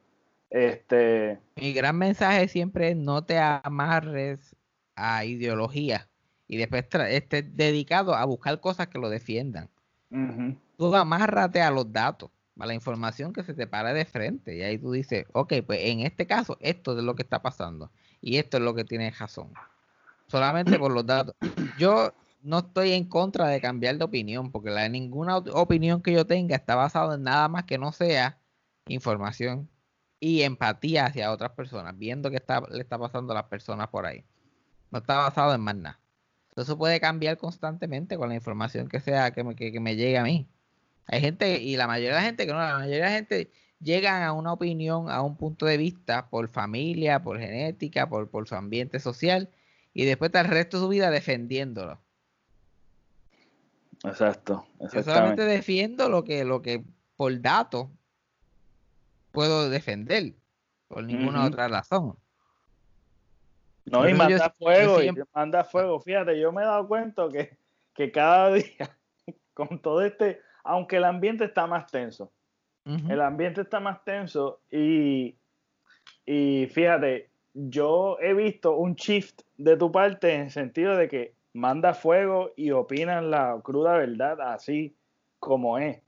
Este... 0.49 1.39
Mi 1.55 1.73
gran 1.73 1.97
mensaje 1.97 2.47
siempre 2.47 2.89
es 2.89 2.97
no 2.97 3.23
te 3.23 3.37
amarres 3.37 4.55
a 4.95 5.25
ideología 5.25 6.07
y 6.47 6.57
después 6.57 6.85
estés 7.09 7.55
dedicado 7.55 8.15
a 8.15 8.25
buscar 8.25 8.59
cosas 8.59 8.87
que 8.87 8.99
lo 8.99 9.09
defiendan. 9.09 9.69
Tú 10.77 10.95
amárrate 10.95 11.61
a 11.61 11.69
los 11.69 11.91
datos, 11.91 12.31
a 12.57 12.65
la 12.65 12.73
información 12.73 13.33
que 13.33 13.43
se 13.43 13.53
te 13.53 13.67
para 13.67 13.93
de 13.93 14.05
frente 14.05 14.55
y 14.55 14.61
ahí 14.63 14.77
tú 14.77 14.91
dices, 14.91 15.25
ok, 15.33 15.53
pues 15.65 15.79
en 15.83 15.99
este 16.01 16.25
caso 16.25 16.57
esto 16.61 16.97
es 16.97 17.03
lo 17.03 17.15
que 17.15 17.23
está 17.23 17.41
pasando 17.41 17.91
y 18.21 18.37
esto 18.37 18.57
es 18.57 18.63
lo 18.63 18.73
que 18.73 18.85
tiene 18.85 19.11
razón. 19.11 19.51
Solamente 20.27 20.79
por 20.79 20.91
los 20.91 21.05
datos. 21.05 21.35
Yo 21.77 22.13
no 22.41 22.59
estoy 22.59 22.93
en 22.93 23.05
contra 23.05 23.47
de 23.47 23.59
cambiar 23.59 23.97
de 23.97 24.05
opinión 24.05 24.51
porque 24.51 24.69
la, 24.69 24.87
ninguna 24.87 25.37
opinión 25.37 26.01
que 26.01 26.13
yo 26.13 26.25
tenga 26.25 26.55
está 26.55 26.75
basada 26.75 27.15
en 27.15 27.23
nada 27.23 27.49
más 27.49 27.65
que 27.65 27.77
no 27.77 27.91
sea 27.91 28.39
información 28.87 29.69
y 30.19 30.41
empatía 30.41 31.05
hacia 31.05 31.31
otras 31.31 31.51
personas, 31.51 31.97
viendo 31.97 32.29
qué 32.29 32.37
está, 32.37 32.61
le 32.71 32.81
está 32.81 32.97
pasando 32.97 33.33
a 33.33 33.35
las 33.35 33.45
personas 33.45 33.87
por 33.89 34.05
ahí. 34.05 34.23
No 34.91 34.99
está 34.99 35.17
basado 35.17 35.53
en 35.53 35.61
más 35.61 35.75
nada. 35.75 35.99
Eso 36.55 36.77
puede 36.77 36.99
cambiar 36.99 37.37
constantemente 37.37 38.17
con 38.17 38.29
la 38.29 38.35
información 38.35 38.87
que 38.87 38.99
sea 38.99 39.31
que 39.31 39.43
me, 39.43 39.55
que, 39.55 39.79
me 39.79 39.95
llegue 39.95 40.17
a 40.17 40.23
mí. 40.23 40.47
Hay 41.05 41.21
gente, 41.21 41.61
y 41.61 41.77
la 41.77 41.87
mayoría 41.87 42.15
de 42.15 42.21
la 42.21 42.25
gente 42.25 42.47
que 42.47 42.51
no, 42.51 42.59
la 42.59 42.79
mayoría 42.79 43.05
de 43.05 43.11
la 43.11 43.15
gente 43.15 43.51
llegan 43.79 44.23
a 44.23 44.33
una 44.33 44.53
opinión, 44.53 45.09
a 45.09 45.21
un 45.21 45.37
punto 45.37 45.67
de 45.67 45.77
vista 45.77 46.29
por 46.29 46.49
familia, 46.49 47.21
por 47.21 47.39
genética, 47.39 48.09
por, 48.09 48.29
por 48.29 48.47
su 48.47 48.55
ambiente 48.55 48.99
social, 48.99 49.49
y 49.93 50.05
después 50.05 50.29
está 50.29 50.41
el 50.41 50.47
resto 50.47 50.77
de 50.77 50.83
su 50.83 50.89
vida 50.89 51.11
defendiéndolo. 51.11 51.99
Exacto. 54.03 54.65
Yo 54.93 55.03
solamente 55.03 55.43
defiendo 55.43 56.09
lo 56.09 56.23
que, 56.23 56.43
lo 56.43 56.61
que 56.61 56.83
por 57.15 57.39
datos 57.41 57.87
puedo 59.37 59.69
defender 59.69 60.33
por 60.87 61.03
ninguna 61.03 61.45
otra 61.45 61.67
razón. 61.67 62.15
No, 63.85 64.09
y 64.09 64.15
manda 64.15 64.49
fuego, 64.49 64.99
y 64.99 65.11
manda 65.31 65.63
fuego. 65.63 65.99
Fíjate, 65.99 66.39
yo 66.39 66.51
me 66.51 66.63
he 66.63 66.65
dado 66.65 66.87
cuenta 66.87 67.29
que, 67.31 67.55
que 67.93 68.11
cada 68.11 68.51
día, 68.53 68.97
con 69.53 69.77
todo 69.79 70.01
este, 70.01 70.41
aunque 70.63 70.97
el 70.97 71.03
ambiente 71.03 71.45
está 71.45 71.67
más 71.67 71.85
tenso, 71.85 72.31
el 72.83 73.21
ambiente 73.21 73.61
está 73.61 73.79
más 73.79 74.03
tenso 74.03 74.61
y, 74.71 75.35
y 76.25 76.65
fíjate, 76.71 77.29
yo 77.53 78.17
he 78.19 78.33
visto 78.33 78.75
un 78.75 78.95
shift 78.95 79.41
de 79.57 79.77
tu 79.77 79.91
parte 79.91 80.33
en 80.33 80.41
el 80.45 80.51
sentido 80.51 80.95
de 80.95 81.07
que 81.07 81.35
manda 81.53 81.93
fuego 81.93 82.53
y 82.55 82.71
opinan 82.71 83.29
la 83.29 83.59
cruda 83.61 83.97
verdad 83.97 84.41
así 84.41 84.95
como 85.37 85.77
es. 85.77 86.01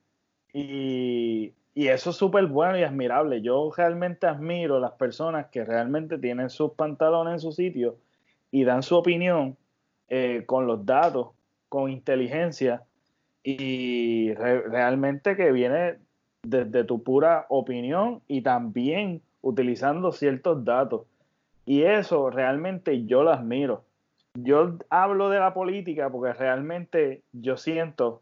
Y, 0.51 1.53
y 1.79 1.87
eso 1.87 2.09
es 2.09 2.17
súper 2.17 2.47
bueno 2.47 2.77
y 2.77 2.83
admirable. 2.83 3.41
Yo 3.41 3.71
realmente 3.71 4.27
admiro 4.27 4.81
las 4.81 4.91
personas 4.91 5.45
que 5.45 5.63
realmente 5.63 6.17
tienen 6.17 6.49
sus 6.49 6.73
pantalones 6.73 7.35
en 7.35 7.39
su 7.39 7.53
sitio 7.53 7.95
y 8.51 8.65
dan 8.65 8.83
su 8.83 8.97
opinión 8.97 9.55
eh, 10.09 10.43
con 10.45 10.67
los 10.67 10.85
datos, 10.85 11.29
con 11.69 11.89
inteligencia 11.89 12.83
y 13.43 14.33
realmente 14.33 15.37
que 15.37 15.53
viene 15.53 15.99
desde 16.43 16.83
tu 16.83 17.01
pura 17.01 17.45
opinión 17.47 18.23
y 18.27 18.41
también 18.41 19.21
utilizando 19.41 20.11
ciertos 20.11 20.65
datos. 20.65 21.03
Y 21.65 21.83
eso 21.83 22.29
realmente 22.29 23.05
yo 23.05 23.23
lo 23.23 23.31
admiro. 23.31 23.85
Yo 24.33 24.77
hablo 24.89 25.29
de 25.29 25.39
la 25.39 25.53
política 25.53 26.09
porque 26.09 26.33
realmente 26.33 27.21
yo 27.31 27.55
siento 27.55 28.21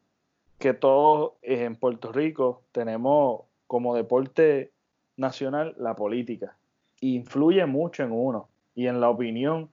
que 0.60 0.76
todos 0.76 1.34
en 1.42 1.76
Puerto 1.76 2.12
Rico 2.12 2.62
tenemos 2.72 3.47
como 3.68 3.96
deporte 3.96 4.72
nacional 5.18 5.76
la 5.78 5.96
política. 5.96 6.56
Influye 7.02 7.66
mucho 7.66 8.04
en 8.04 8.12
uno 8.12 8.48
y 8.74 8.88
en 8.88 9.00
la 9.02 9.10
opinión. 9.10 9.70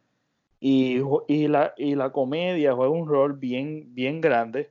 Y, 0.60 0.98
la, 1.48 1.74
y 1.76 1.94
la 1.94 2.10
comedia 2.10 2.72
juega 2.72 2.90
un 2.90 3.06
rol 3.06 3.34
bien, 3.34 3.94
bien 3.94 4.22
grande 4.22 4.70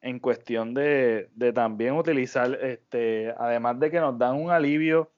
en 0.00 0.18
cuestión 0.18 0.72
de, 0.72 1.28
también 1.54 1.94
utilizar, 1.94 2.54
este, 2.62 3.34
además 3.36 3.78
de 3.80 3.90
que 3.90 4.00
nos 4.00 4.18
dan 4.18 4.36
un 4.36 4.50
alivio 4.50 5.10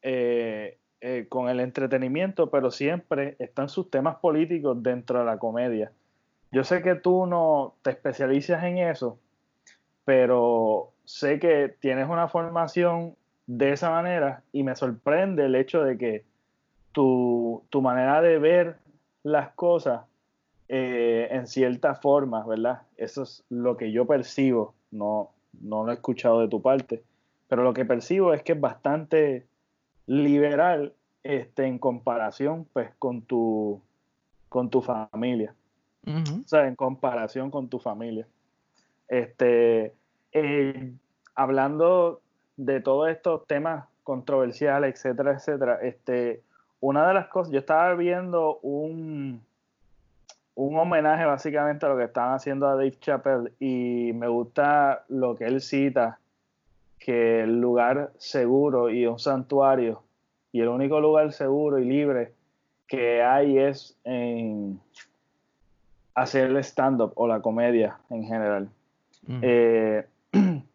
eh, 0.00 0.78
eh, 1.00 1.26
con 1.28 1.48
el 1.48 1.60
entretenimiento, 1.60 2.50
pero 2.50 2.70
siempre 2.70 3.36
están 3.38 3.68
sus 3.68 3.90
temas 3.90 4.16
políticos 4.16 4.82
dentro 4.82 5.18
de 5.18 5.26
la 5.26 5.38
comedia. 5.38 5.92
Yo 6.50 6.64
sé 6.64 6.82
que 6.82 6.94
tú 6.94 7.26
no 7.26 7.74
te 7.82 7.90
especializas 7.90 8.64
en 8.64 8.78
eso, 8.78 9.18
pero 10.04 10.92
sé 11.08 11.38
que 11.38 11.74
tienes 11.80 12.06
una 12.06 12.28
formación 12.28 13.16
de 13.46 13.72
esa 13.72 13.88
manera 13.88 14.42
y 14.52 14.62
me 14.62 14.76
sorprende 14.76 15.46
el 15.46 15.54
hecho 15.54 15.82
de 15.82 15.96
que 15.96 16.24
tu, 16.92 17.64
manera 17.80 18.20
de 18.20 18.38
ver 18.38 18.76
las 19.22 19.48
cosas 19.54 20.02
eh, 20.68 21.28
en 21.30 21.46
cierta 21.46 21.94
forma, 21.94 22.46
¿verdad? 22.46 22.82
Eso 22.98 23.22
es 23.22 23.42
lo 23.48 23.78
que 23.78 23.90
yo 23.90 24.06
percibo, 24.06 24.74
no, 24.90 25.30
no 25.62 25.84
lo 25.84 25.92
he 25.92 25.94
escuchado 25.94 26.40
de 26.40 26.48
tu 26.48 26.60
parte, 26.60 27.02
pero 27.48 27.62
lo 27.62 27.72
que 27.72 27.86
percibo 27.86 28.34
es 28.34 28.42
que 28.42 28.52
es 28.52 28.60
bastante 28.60 29.46
liberal 30.06 30.92
este, 31.22 31.64
en 31.64 31.78
comparación 31.78 32.66
pues 32.74 32.90
con 32.98 33.22
tu, 33.22 33.80
con 34.50 34.68
tu 34.68 34.82
familia. 34.82 35.54
O 36.06 36.46
sea, 36.46 36.66
en 36.66 36.76
comparación 36.76 37.50
con 37.50 37.68
tu 37.68 37.78
familia. 37.78 38.26
Este, 39.08 39.94
eh, 40.32 40.92
hablando 41.34 42.20
de 42.56 42.80
todos 42.80 43.08
estos 43.08 43.46
temas 43.46 43.86
controversiales, 44.02 44.94
etcétera, 44.94 45.32
etcétera, 45.32 45.78
este, 45.82 46.42
una 46.80 47.06
de 47.08 47.14
las 47.14 47.28
cosas, 47.28 47.52
yo 47.52 47.58
estaba 47.58 47.94
viendo 47.94 48.58
un, 48.62 49.42
un 50.54 50.78
homenaje 50.78 51.24
básicamente 51.24 51.86
a 51.86 51.90
lo 51.90 51.96
que 51.96 52.04
estaban 52.04 52.34
haciendo 52.34 52.66
a 52.66 52.74
Dave 52.74 52.98
Chappelle 52.98 53.52
y 53.60 54.12
me 54.14 54.28
gusta 54.28 55.04
lo 55.08 55.34
que 55.34 55.44
él 55.44 55.60
cita, 55.60 56.18
que 56.98 57.42
el 57.42 57.60
lugar 57.60 58.12
seguro 58.18 58.90
y 58.90 59.06
un 59.06 59.18
santuario 59.18 60.02
y 60.52 60.60
el 60.60 60.68
único 60.68 61.00
lugar 61.00 61.32
seguro 61.32 61.78
y 61.78 61.84
libre 61.84 62.32
que 62.86 63.22
hay 63.22 63.58
es 63.58 63.96
en 64.04 64.80
hacer 66.14 66.50
el 66.50 66.56
stand-up 66.58 67.12
o 67.14 67.28
la 67.28 67.40
comedia 67.40 67.98
en 68.10 68.24
general. 68.24 68.68
Mm. 69.26 69.40
Eh, 69.42 70.06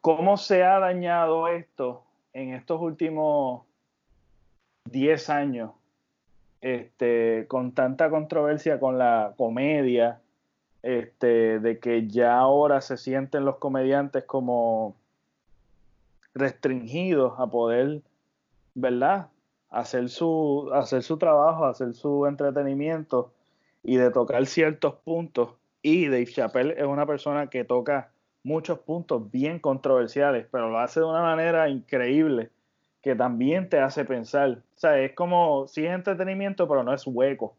¿Cómo 0.00 0.36
se 0.36 0.64
ha 0.64 0.78
dañado 0.78 1.48
esto 1.48 2.04
en 2.32 2.54
estos 2.54 2.80
últimos 2.80 3.64
10 4.84 5.30
años 5.30 5.72
este, 6.62 7.46
con 7.48 7.72
tanta 7.72 8.08
controversia 8.08 8.78
con 8.78 8.96
la 8.96 9.34
comedia, 9.36 10.20
este, 10.82 11.58
de 11.58 11.78
que 11.80 12.06
ya 12.08 12.38
ahora 12.38 12.80
se 12.80 12.96
sienten 12.96 13.44
los 13.44 13.56
comediantes 13.58 14.24
como 14.24 14.96
restringidos 16.34 17.34
a 17.38 17.48
poder, 17.48 18.02
¿verdad? 18.74 19.28
Hacer 19.70 20.08
su, 20.08 20.70
hacer 20.72 21.02
su 21.02 21.18
trabajo, 21.18 21.66
hacer 21.66 21.94
su 21.94 22.26
entretenimiento 22.26 23.32
y 23.82 23.96
de 23.96 24.10
tocar 24.10 24.46
ciertos 24.46 24.94
puntos. 25.04 25.50
Y 25.82 26.06
Dave 26.06 26.26
Chappelle 26.26 26.74
es 26.78 26.84
una 26.84 27.06
persona 27.06 27.48
que 27.48 27.64
toca 27.64 28.12
muchos 28.44 28.78
puntos 28.80 29.30
bien 29.30 29.58
controversiales, 29.58 30.46
pero 30.50 30.70
lo 30.70 30.78
hace 30.78 31.00
de 31.00 31.06
una 31.06 31.22
manera 31.22 31.68
increíble 31.68 32.50
que 33.02 33.16
también 33.16 33.68
te 33.68 33.80
hace 33.80 34.04
pensar. 34.04 34.62
O 34.76 34.78
sea, 34.78 34.98
es 35.00 35.12
como, 35.12 35.66
sí 35.66 35.84
es 35.84 35.92
entretenimiento, 35.92 36.68
pero 36.68 36.84
no 36.84 36.94
es 36.94 37.06
hueco. 37.06 37.56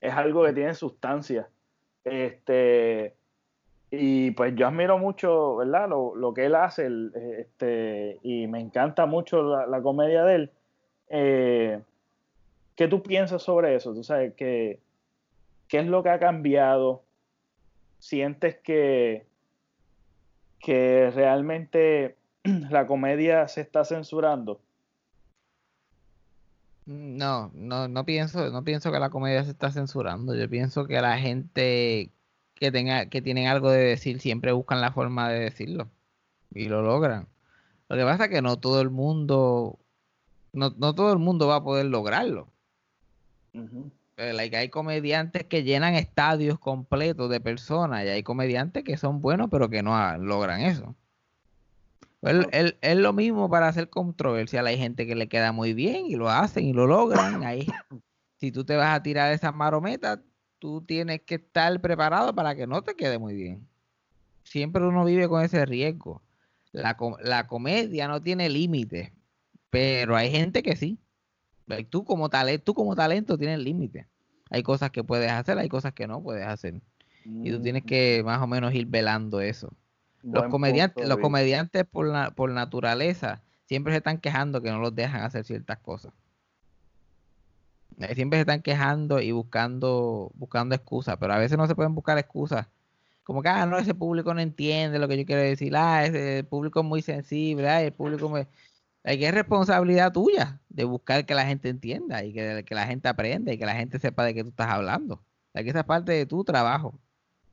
Es 0.00 0.14
algo 0.14 0.44
que 0.44 0.54
tiene 0.54 0.74
sustancia. 0.74 1.48
Este, 2.04 3.14
y 3.90 4.30
pues 4.30 4.54
yo 4.54 4.66
admiro 4.66 4.98
mucho, 4.98 5.56
¿verdad? 5.56 5.88
Lo, 5.88 6.32
que 6.34 6.46
él 6.46 6.54
hace, 6.54 6.88
este, 7.38 8.18
y 8.22 8.46
me 8.46 8.60
encanta 8.60 9.04
mucho 9.04 9.66
la, 9.66 9.82
comedia 9.82 10.24
de 10.24 10.34
él. 10.34 10.50
Eh, 11.10 11.80
¿Qué 12.74 12.88
tú 12.88 13.02
piensas 13.02 13.42
sobre 13.42 13.74
eso? 13.74 13.92
¿Tú 13.92 14.02
sabes 14.04 14.34
qué, 14.36 14.80
qué 15.68 15.80
es 15.80 15.86
lo 15.86 16.02
que 16.02 16.10
ha 16.10 16.18
cambiado? 16.18 17.02
¿Sientes 17.98 18.56
que, 18.62 19.26
que 20.60 21.10
realmente 21.14 22.16
la 22.70 22.86
comedia 22.86 23.48
se 23.48 23.60
está 23.60 23.84
censurando? 23.84 24.60
No, 26.86 27.50
no, 27.52 27.86
no 27.86 28.04
pienso, 28.06 28.50
no 28.50 28.64
pienso 28.64 28.90
que 28.90 28.98
la 28.98 29.10
comedia 29.10 29.44
se 29.44 29.50
está 29.50 29.70
censurando. 29.70 30.34
Yo 30.34 30.48
pienso 30.48 30.86
que 30.86 31.00
la 31.02 31.18
gente 31.18 32.12
que 32.54 32.72
tenga, 32.72 33.06
que 33.10 33.20
tienen 33.20 33.46
algo 33.46 33.70
de 33.70 33.80
decir, 33.80 34.20
siempre 34.20 34.52
buscan 34.52 34.80
la 34.80 34.92
forma 34.92 35.28
de 35.28 35.40
decirlo. 35.40 35.90
Y 36.54 36.64
lo 36.64 36.80
logran. 36.82 37.28
Lo 37.88 37.96
que 37.96 38.04
pasa 38.04 38.24
es 38.24 38.30
que 38.30 38.42
no 38.42 38.58
todo 38.58 38.80
el 38.80 38.90
mundo, 38.90 39.78
no, 40.52 40.72
todo 40.72 41.12
el 41.12 41.18
mundo 41.18 41.46
va 41.46 41.56
a 41.56 41.64
poder 41.64 41.86
lograrlo. 41.86 42.48
Eh, 44.18 44.50
hay 44.56 44.68
comediantes 44.68 45.44
que 45.44 45.62
llenan 45.62 45.94
estadios 45.94 46.58
completos 46.58 47.30
de 47.30 47.40
personas 47.40 48.04
y 48.04 48.08
hay 48.08 48.22
comediantes 48.24 48.82
que 48.82 48.96
son 48.96 49.20
buenos 49.20 49.48
pero 49.48 49.70
que 49.70 49.82
no 49.82 50.18
logran 50.18 50.60
eso. 50.60 50.96
es 52.22 52.96
lo 52.96 53.12
mismo 53.12 53.48
para 53.48 53.68
hacer 53.68 53.88
controversial. 53.88 54.66
Hay 54.66 54.76
gente 54.76 55.06
que 55.06 55.14
le 55.14 55.28
queda 55.28 55.52
muy 55.52 55.72
bien 55.72 56.06
y 56.06 56.16
lo 56.16 56.28
hacen 56.28 56.64
y 56.64 56.72
lo 56.72 56.86
logran. 56.88 57.42
Ahí, 57.44 57.66
si 58.36 58.50
tú 58.50 58.64
te 58.64 58.76
vas 58.76 58.94
a 58.96 59.02
tirar 59.02 59.32
esas 59.32 59.54
marometas, 59.54 60.18
tú 60.58 60.82
tienes 60.82 61.22
que 61.22 61.36
estar 61.36 61.80
preparado 61.80 62.34
para 62.34 62.56
que 62.56 62.66
no 62.66 62.82
te 62.82 62.96
quede 62.96 63.18
muy 63.18 63.34
bien. 63.34 63.68
Siempre 64.42 64.84
uno 64.84 65.04
vive 65.04 65.28
con 65.28 65.44
ese 65.44 65.64
riesgo. 65.64 66.22
La, 66.72 67.46
comedia 67.46 68.08
no 68.08 68.22
tiene 68.22 68.48
límites, 68.48 69.12
pero 69.70 70.16
hay 70.16 70.30
gente 70.30 70.62
que 70.62 70.76
sí. 70.76 70.98
Tú 71.90 72.04
como, 72.04 72.28
talento, 72.28 72.64
tú 72.64 72.74
como 72.74 72.96
talento 72.96 73.36
tienes 73.36 73.58
límites. 73.58 74.06
Hay 74.50 74.62
cosas 74.62 74.90
que 74.90 75.04
puedes 75.04 75.30
hacer, 75.30 75.58
hay 75.58 75.68
cosas 75.68 75.92
que 75.92 76.06
no 76.06 76.22
puedes 76.22 76.46
hacer. 76.46 76.80
Y 77.24 77.50
tú 77.50 77.60
tienes 77.60 77.84
que 77.84 78.22
más 78.24 78.40
o 78.40 78.46
menos 78.46 78.72
ir 78.74 78.86
velando 78.86 79.40
eso. 79.40 79.72
los 80.22 80.46
comediantes, 80.46 81.06
los 81.06 81.18
comediantes 81.18 81.84
por, 81.84 82.34
por 82.34 82.50
naturaleza 82.50 83.42
siempre 83.66 83.92
se 83.92 83.98
están 83.98 84.18
quejando 84.18 84.62
que 84.62 84.70
no 84.70 84.80
los 84.80 84.94
dejan 84.94 85.22
hacer 85.22 85.44
ciertas 85.44 85.78
cosas. 85.78 86.12
Eh, 87.98 88.14
siempre 88.14 88.38
se 88.38 88.42
están 88.42 88.62
quejando 88.62 89.20
y 89.20 89.32
buscando, 89.32 90.30
buscando 90.34 90.74
excusas, 90.74 91.16
pero 91.18 91.34
a 91.34 91.38
veces 91.38 91.58
no 91.58 91.66
se 91.66 91.74
pueden 91.74 91.94
buscar 91.94 92.16
excusas. 92.16 92.66
Como 93.24 93.42
que, 93.42 93.48
ah, 93.48 93.66
no, 93.66 93.76
ese 93.76 93.94
público 93.94 94.32
no 94.32 94.40
entiende 94.40 94.98
lo 94.98 95.06
que 95.06 95.18
yo 95.18 95.26
quiero 95.26 95.42
decir, 95.42 95.76
ah, 95.76 96.06
ese 96.06 96.44
público 96.44 96.80
es 96.80 96.86
muy 96.86 97.02
sensible, 97.02 97.68
ah, 97.68 97.82
el 97.82 97.92
público 97.92 98.28
me... 98.30 98.46
Hay 99.08 99.18
que 99.18 99.26
es 99.26 99.32
responsabilidad 99.32 100.12
tuya 100.12 100.60
de 100.68 100.84
buscar 100.84 101.24
que 101.24 101.34
la 101.34 101.46
gente 101.46 101.70
entienda 101.70 102.22
y 102.24 102.34
que, 102.34 102.62
la 102.68 102.86
gente 102.86 103.08
aprenda 103.08 103.50
y 103.50 103.56
que 103.56 103.64
la 103.64 103.74
gente 103.74 103.98
sepa 103.98 104.22
de 104.22 104.34
qué 104.34 104.42
tú 104.42 104.50
estás 104.50 104.68
hablando. 104.68 105.22
Hay 105.54 105.64
que 105.64 105.70
esa 105.70 105.86
parte 105.86 106.12
de 106.12 106.26
tu 106.26 106.44
trabajo. 106.44 107.00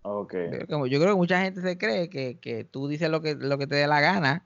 Okay. 0.01 0.49
Yo, 0.67 0.85
yo 0.85 0.99
creo 0.99 1.13
que 1.13 1.17
mucha 1.17 1.41
gente 1.41 1.61
se 1.61 1.77
cree 1.77 2.09
que, 2.09 2.39
que 2.39 2.65
tú 2.65 2.89
dices 2.89 3.09
lo 3.09 3.21
que, 3.21 3.35
lo 3.35 3.57
que 3.57 3.67
te 3.67 3.75
dé 3.75 3.87
la 3.87 4.01
gana 4.01 4.43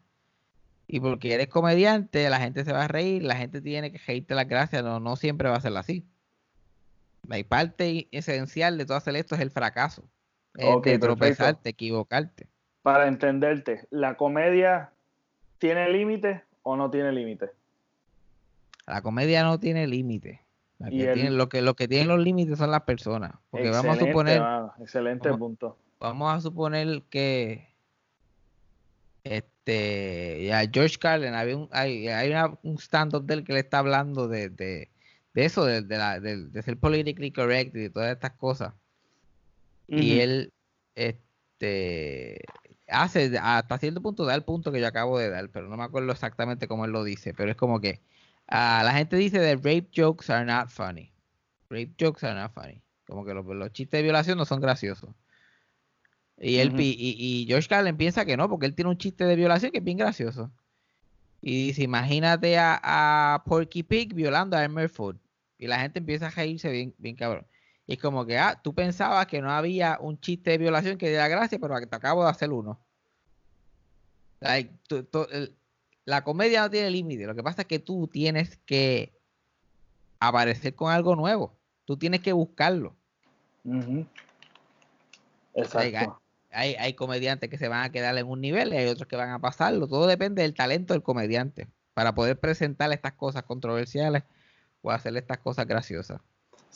y 0.86 1.00
porque 1.00 1.34
eres 1.34 1.48
comediante, 1.48 2.30
la 2.30 2.40
gente 2.40 2.64
se 2.64 2.74
va 2.74 2.84
a 2.84 2.88
reír, 2.88 3.24
la 3.24 3.38
gente 3.38 3.60
tiene 3.60 3.92
que 3.92 3.98
reírte 3.98 4.36
las 4.36 4.48
gracias, 4.48 4.84
no, 4.84 5.00
no 5.00 5.16
siempre 5.16 5.50
va 5.50 5.56
a 5.56 5.62
ser 5.62 5.76
así. 5.78 6.06
La 7.28 7.44
parte 7.44 8.08
esencial 8.12 8.78
de 8.78 8.86
todo 8.86 8.98
hacer 8.98 9.16
esto 9.16 9.34
es 9.34 9.42
el 9.42 9.50
fracaso. 9.50 10.04
Okay, 10.54 10.94
de 10.94 11.00
tropezarte, 11.00 11.70
equivocarte. 11.70 12.48
Para 12.84 13.08
entenderte, 13.08 13.88
¿la 13.90 14.16
comedia 14.16 14.92
tiene 15.58 15.90
límites 15.90 16.44
o 16.70 16.78
no 16.78 16.90
tiene 16.90 17.12
límites? 17.12 17.52
La 18.86 19.02
comedia 19.02 19.44
no 19.44 19.60
tiene 19.60 19.88
límites. 19.88 20.40
lo, 20.80 21.50
que, 21.50 21.62
lo 21.62 21.76
que 21.76 21.88
tienen 21.88 22.08
los 22.08 22.20
límites 22.20 22.58
son 22.58 22.72
las 22.72 22.84
personas. 22.84 23.34
Porque 23.50 23.70
vamos 23.70 23.98
a 23.98 24.06
suponer. 24.06 24.42
excelente 24.80 25.34
punto. 25.34 25.78
Vamos 26.00 26.34
a 26.34 26.42
suponer 26.42 27.04
que 27.10 27.70
este, 29.24 30.46
ya 30.46 30.62
George 30.72 30.98
Carlin, 30.98 31.34
había 31.34 31.58
un, 31.58 31.70
hay, 31.72 32.08
hay 32.08 32.34
un 32.64 32.78
stand-up 32.78 33.26
del 33.26 33.44
que 33.44 33.54
le 33.54 33.60
está 33.60 33.80
hablando 33.80 34.28
de, 34.28 34.50
de, 34.50 34.90
de 35.34 35.46
eso, 35.46 35.66
de, 35.66 35.82
de, 35.82 36.62
ser 36.64 36.78
politically 36.78 37.32
correct 37.32 37.76
y 37.76 37.80
de 37.82 37.90
todas 37.90 38.12
estas 38.12 38.32
cosas. 38.32 38.74
Y 39.88 40.20
él 40.20 40.54
este, 40.96 42.42
hace 42.90 43.38
hasta 43.42 43.78
cierto 43.78 44.02
punto, 44.02 44.26
da 44.26 44.36
el 44.36 44.44
punto 44.44 44.72
que 44.72 44.80
yo 44.80 44.88
acabo 44.88 45.18
de 45.20 45.30
dar, 45.30 45.50
pero 45.50 45.68
no 45.70 45.78
me 45.78 45.84
acuerdo 45.84 46.12
exactamente 46.12 46.68
cómo 46.68 46.86
él 46.86 46.92
lo 46.92 47.04
dice, 47.04 47.34
pero 47.34 47.52
es 47.52 47.58
como 47.58 47.80
que 47.80 48.02
uh, 48.52 48.84
la 48.84 48.94
gente 48.94 49.16
dice 49.16 49.40
de 49.40 49.56
rape 49.56 49.90
jokes 49.96 50.32
are 50.32 50.46
not 50.46 50.70
funny. 50.70 51.12
Rape 51.70 51.94
jokes 52.00 52.26
are 52.26 52.40
not 52.40 52.54
funny. 52.54 52.82
Como 53.08 53.26
que 53.26 53.34
los, 53.34 53.72
chistes 53.72 53.98
de 53.98 54.04
violación 54.04 54.38
no 54.38 54.46
son 54.46 54.62
graciosos. 54.62 55.10
Y, 56.38 56.58
él, 56.58 56.74
y, 56.80 56.96
y, 56.98 57.46
George 57.48 57.68
Carlin 57.68 57.98
piensa 57.98 58.24
que 58.24 58.38
no, 58.38 58.48
porque 58.48 58.66
él 58.66 58.74
tiene 58.74 58.90
un 58.90 58.98
chiste 58.98 59.26
de 59.26 59.36
violación 59.36 59.72
que 59.72 59.80
es 59.80 59.84
bien 59.84 59.98
gracioso. 59.98 60.52
Y 61.42 61.68
dice, 61.68 61.84
imagínate 61.84 62.58
a, 62.58 63.44
Porky 63.46 63.84
Pig 63.84 64.14
violando 64.14 64.56
a 64.56 64.64
Elmer 64.64 64.90
Food. 64.90 65.18
Y 65.58 65.68
la 65.68 65.80
gente 65.80 66.00
empieza 66.00 66.28
a 66.28 66.30
reírse 66.30 66.72
bien, 66.72 66.96
bien 66.98 67.16
cabrón. 67.16 67.46
Y 67.90 67.94
es 67.94 68.00
como 68.00 68.24
que, 68.24 68.38
ah, 68.38 68.62
tú 68.64 68.76
pensabas 68.76 69.26
que 69.26 69.42
no 69.42 69.50
había 69.50 69.98
un 70.00 70.20
chiste 70.20 70.52
de 70.52 70.60
violación 70.60 70.96
que 71.00 71.10
diera 71.10 71.28
gracia, 71.28 71.58
pero 71.58 71.76
te 71.80 71.96
acabo 71.96 72.24
de 72.24 72.30
hacer 72.30 72.52
uno. 72.52 72.80
la 76.06 76.24
comedia 76.24 76.62
no 76.62 76.70
tiene 76.70 76.92
límite. 76.92 77.26
Lo 77.26 77.34
que 77.34 77.42
pasa 77.42 77.64
es 77.64 77.68
que 77.68 77.80
tú 77.80 78.08
tienes 78.08 78.58
que 78.58 79.20
aparecer 80.20 80.76
con 80.76 80.92
algo 80.92 81.16
nuevo. 81.16 81.58
Tú 81.86 81.98
tienes 81.98 82.22
que 82.22 82.32
buscarlo. 82.32 82.96
Exacto. 85.56 86.22
Hay, 86.52 86.76
hay, 86.76 86.94
comediantes 86.94 87.50
que 87.50 87.58
se 87.58 87.70
van 87.70 87.86
a 87.86 87.92
quedar 87.92 88.16
en 88.20 88.28
un 88.28 88.40
nivel 88.40 88.72
y 88.72 88.78
hay 88.78 88.86
otros 88.86 89.08
que 89.08 89.16
van 89.16 89.32
a 89.32 89.40
pasarlo. 89.40 89.88
Todo 89.88 90.06
depende 90.06 90.44
del 90.44 90.54
talento 90.54 90.94
del 90.94 91.02
comediante 91.02 91.68
para 91.96 92.14
poder 92.14 92.40
presentar 92.40 92.92
estas 92.92 93.14
cosas 93.14 93.42
controversiales 93.42 94.26
o 94.84 94.92
hacer 94.92 95.18
estas 95.18 95.40
cosas 95.40 95.66
graciosas. 95.66 96.22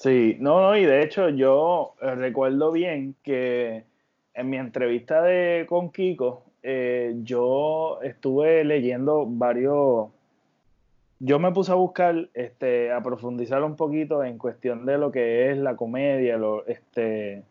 Sí, 0.03 0.35
no, 0.41 0.59
no, 0.59 0.75
y 0.75 0.83
de 0.83 1.01
hecho 1.01 1.29
yo 1.29 1.95
eh, 2.01 2.13
recuerdo 2.15 2.73
bien 2.73 3.15
que 3.23 3.85
en 4.33 4.49
mi 4.49 4.57
entrevista 4.57 5.21
de, 5.21 5.65
con 5.69 5.91
Kiko, 5.93 6.43
eh, 6.61 7.13
yo 7.23 8.01
estuve 8.01 8.65
leyendo 8.65 9.25
varios, 9.25 10.09
yo 11.19 11.39
me 11.39 11.53
puse 11.53 11.71
a 11.71 11.75
buscar, 11.75 12.27
este, 12.33 12.91
a 12.91 13.01
profundizar 13.01 13.63
un 13.63 13.77
poquito 13.77 14.25
en 14.25 14.37
cuestión 14.37 14.85
de 14.85 14.97
lo 14.97 15.09
que 15.09 15.49
es 15.51 15.57
la 15.57 15.77
comedia, 15.77 16.37
lo, 16.37 16.65
este, 16.65 17.45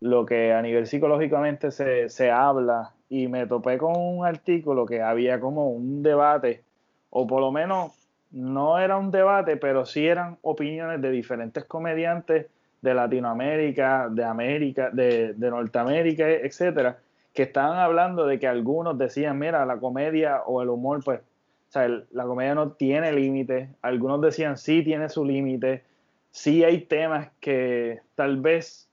lo 0.00 0.26
que 0.26 0.52
a 0.52 0.60
nivel 0.60 0.88
psicológicamente 0.88 1.70
se, 1.70 2.08
se 2.08 2.32
habla, 2.32 2.94
y 3.08 3.28
me 3.28 3.46
topé 3.46 3.78
con 3.78 3.94
un 3.96 4.26
artículo 4.26 4.86
que 4.86 5.02
había 5.02 5.38
como 5.38 5.70
un 5.70 6.02
debate, 6.02 6.64
o 7.10 7.28
por 7.28 7.40
lo 7.40 7.52
menos 7.52 7.92
no 8.34 8.78
era 8.80 8.96
un 8.96 9.12
debate, 9.12 9.56
pero 9.56 9.86
sí 9.86 10.06
eran 10.06 10.38
opiniones 10.42 11.00
de 11.00 11.10
diferentes 11.10 11.64
comediantes 11.64 12.46
de 12.82 12.94
Latinoamérica, 12.94 14.08
de 14.10 14.24
América, 14.24 14.90
de, 14.90 15.34
de 15.34 15.50
Norteamérica, 15.50 16.28
etcétera, 16.28 16.98
que 17.32 17.44
estaban 17.44 17.78
hablando 17.78 18.26
de 18.26 18.38
que 18.40 18.48
algunos 18.48 18.98
decían, 18.98 19.38
mira, 19.38 19.64
la 19.64 19.78
comedia 19.78 20.42
o 20.46 20.62
el 20.62 20.68
humor, 20.68 21.02
pues, 21.04 21.20
o 21.20 21.72
sea, 21.72 21.88
la 22.10 22.24
comedia 22.24 22.54
no 22.54 22.72
tiene 22.72 23.12
límite. 23.12 23.68
Algunos 23.82 24.20
decían, 24.20 24.58
sí 24.58 24.82
tiene 24.82 25.08
su 25.08 25.24
límite. 25.24 25.82
Sí 26.30 26.64
hay 26.64 26.82
temas 26.82 27.28
que 27.40 28.00
tal 28.16 28.40
vez, 28.40 28.88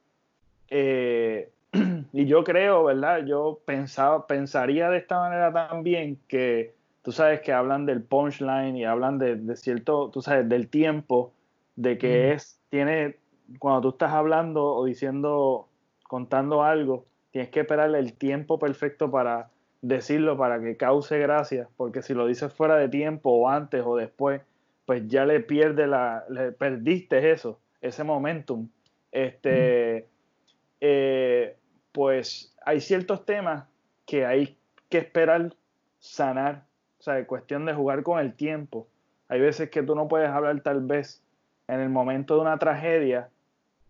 eh, 0.69 1.49
y 2.13 2.25
yo 2.25 2.43
creo, 2.43 2.83
¿verdad? 2.83 3.25
Yo 3.25 3.59
pensaba, 3.65 4.27
pensaría 4.27 4.89
de 4.89 4.99
esta 4.99 5.19
manera 5.19 5.51
también 5.51 6.17
que 6.27 6.73
tú 7.01 7.11
sabes 7.11 7.41
que 7.41 7.53
hablan 7.53 7.85
del 7.85 8.03
punchline 8.03 8.75
y 8.75 8.85
hablan 8.85 9.17
de, 9.17 9.55
cierto, 9.55 10.09
tú 10.09 10.21
sabes, 10.21 10.47
del 10.47 10.67
tiempo, 10.67 11.33
de 11.75 11.97
que 11.97 12.33
es, 12.33 12.59
tiene, 12.69 13.17
cuando 13.59 13.81
tú 13.81 13.89
estás 13.89 14.11
hablando 14.11 14.65
o 14.65 14.85
diciendo, 14.85 15.67
contando 16.03 16.63
algo, 16.63 17.05
tienes 17.31 17.49
que 17.49 17.61
esperar 17.61 17.93
el 17.95 18.13
tiempo 18.13 18.59
perfecto 18.59 19.09
para 19.09 19.49
decirlo, 19.81 20.37
para 20.37 20.61
que 20.61 20.77
cause 20.77 21.17
gracia, 21.17 21.67
porque 21.75 22.01
si 22.01 22.13
lo 22.13 22.27
dices 22.27 22.53
fuera 22.53 22.75
de 22.75 22.87
tiempo 22.87 23.31
o 23.31 23.49
antes 23.49 23.81
o 23.83 23.95
después, 23.95 24.41
pues 24.85 25.07
ya 25.07 25.25
le 25.25 25.39
pierde 25.39 25.87
la, 25.87 26.23
le 26.29 26.51
perdiste 26.51 27.31
eso, 27.31 27.59
ese 27.81 28.03
momentum. 28.03 28.67
Este, 29.11 30.07
eh, 30.79 31.55
pues 31.91 32.55
hay 32.63 32.79
ciertos 32.79 33.25
temas 33.25 33.65
que 34.05 34.25
hay 34.25 34.57
que 34.89 34.99
esperar 34.99 35.55
sanar 35.99 36.65
o 37.01 37.03
sea, 37.03 37.17
es 37.17 37.25
cuestión 37.25 37.65
de 37.65 37.73
jugar 37.73 38.03
con 38.03 38.19
el 38.19 38.35
tiempo. 38.35 38.85
Hay 39.27 39.41
veces 39.41 39.71
que 39.71 39.81
tú 39.81 39.95
no 39.95 40.07
puedes 40.07 40.29
hablar 40.29 40.61
tal 40.61 40.81
vez 40.81 41.23
en 41.67 41.79
el 41.79 41.89
momento 41.89 42.35
de 42.35 42.41
una 42.41 42.59
tragedia, 42.59 43.29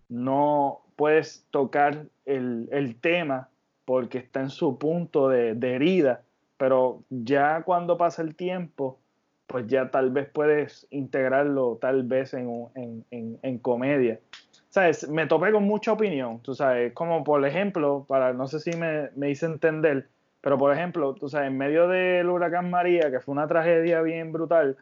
no 0.07 0.80
puedes 0.95 1.45
tocar 1.51 2.05
el, 2.26 2.95
tema 3.01 3.49
porque 3.84 4.20
está 4.20 4.39
en 4.39 4.49
su 4.49 4.78
punto 4.78 5.28
de, 5.28 5.57
herida, 5.62 6.22
pero 6.55 7.03
ya 7.09 7.64
cuando 7.64 7.97
pasa 7.97 8.22
el 8.22 8.34
tiempo, 8.34 8.97
pues 9.45 9.68
ya 9.68 9.91
tal 9.91 10.12
vez 10.12 10.30
puedes 10.30 10.88
integrarlo 10.89 11.80
tal 11.82 12.03
vez 12.03 12.34
en, 12.34 12.68
en, 12.76 13.39
en, 13.41 13.57
comedia. 13.57 14.22
¿Sabes? 14.70 15.09
Me 15.09 15.28
topé 15.28 15.51
con 15.51 15.64
mucha 15.64 15.91
opinión, 15.91 16.39
tú 16.39 16.55
sabes, 16.55 16.93
como 16.93 17.26
por 17.26 17.45
ejemplo, 17.45 18.05
para, 18.07 18.32
no 18.32 18.47
sé 18.47 18.62
si 18.62 18.72
me, 18.72 19.09
me 19.18 19.30
hice 19.30 19.47
entender, 19.47 20.07
pero, 20.41 20.57
por 20.57 20.73
ejemplo, 20.73 21.13
tú 21.13 21.29
sabes, 21.29 21.49
en 21.49 21.57
medio 21.57 21.87
del 21.87 22.27
huracán 22.27 22.69
María, 22.69 23.11
que 23.11 23.19
fue 23.19 23.31
una 23.31 23.47
tragedia 23.47 24.01
bien 24.01 24.31
brutal, 24.31 24.75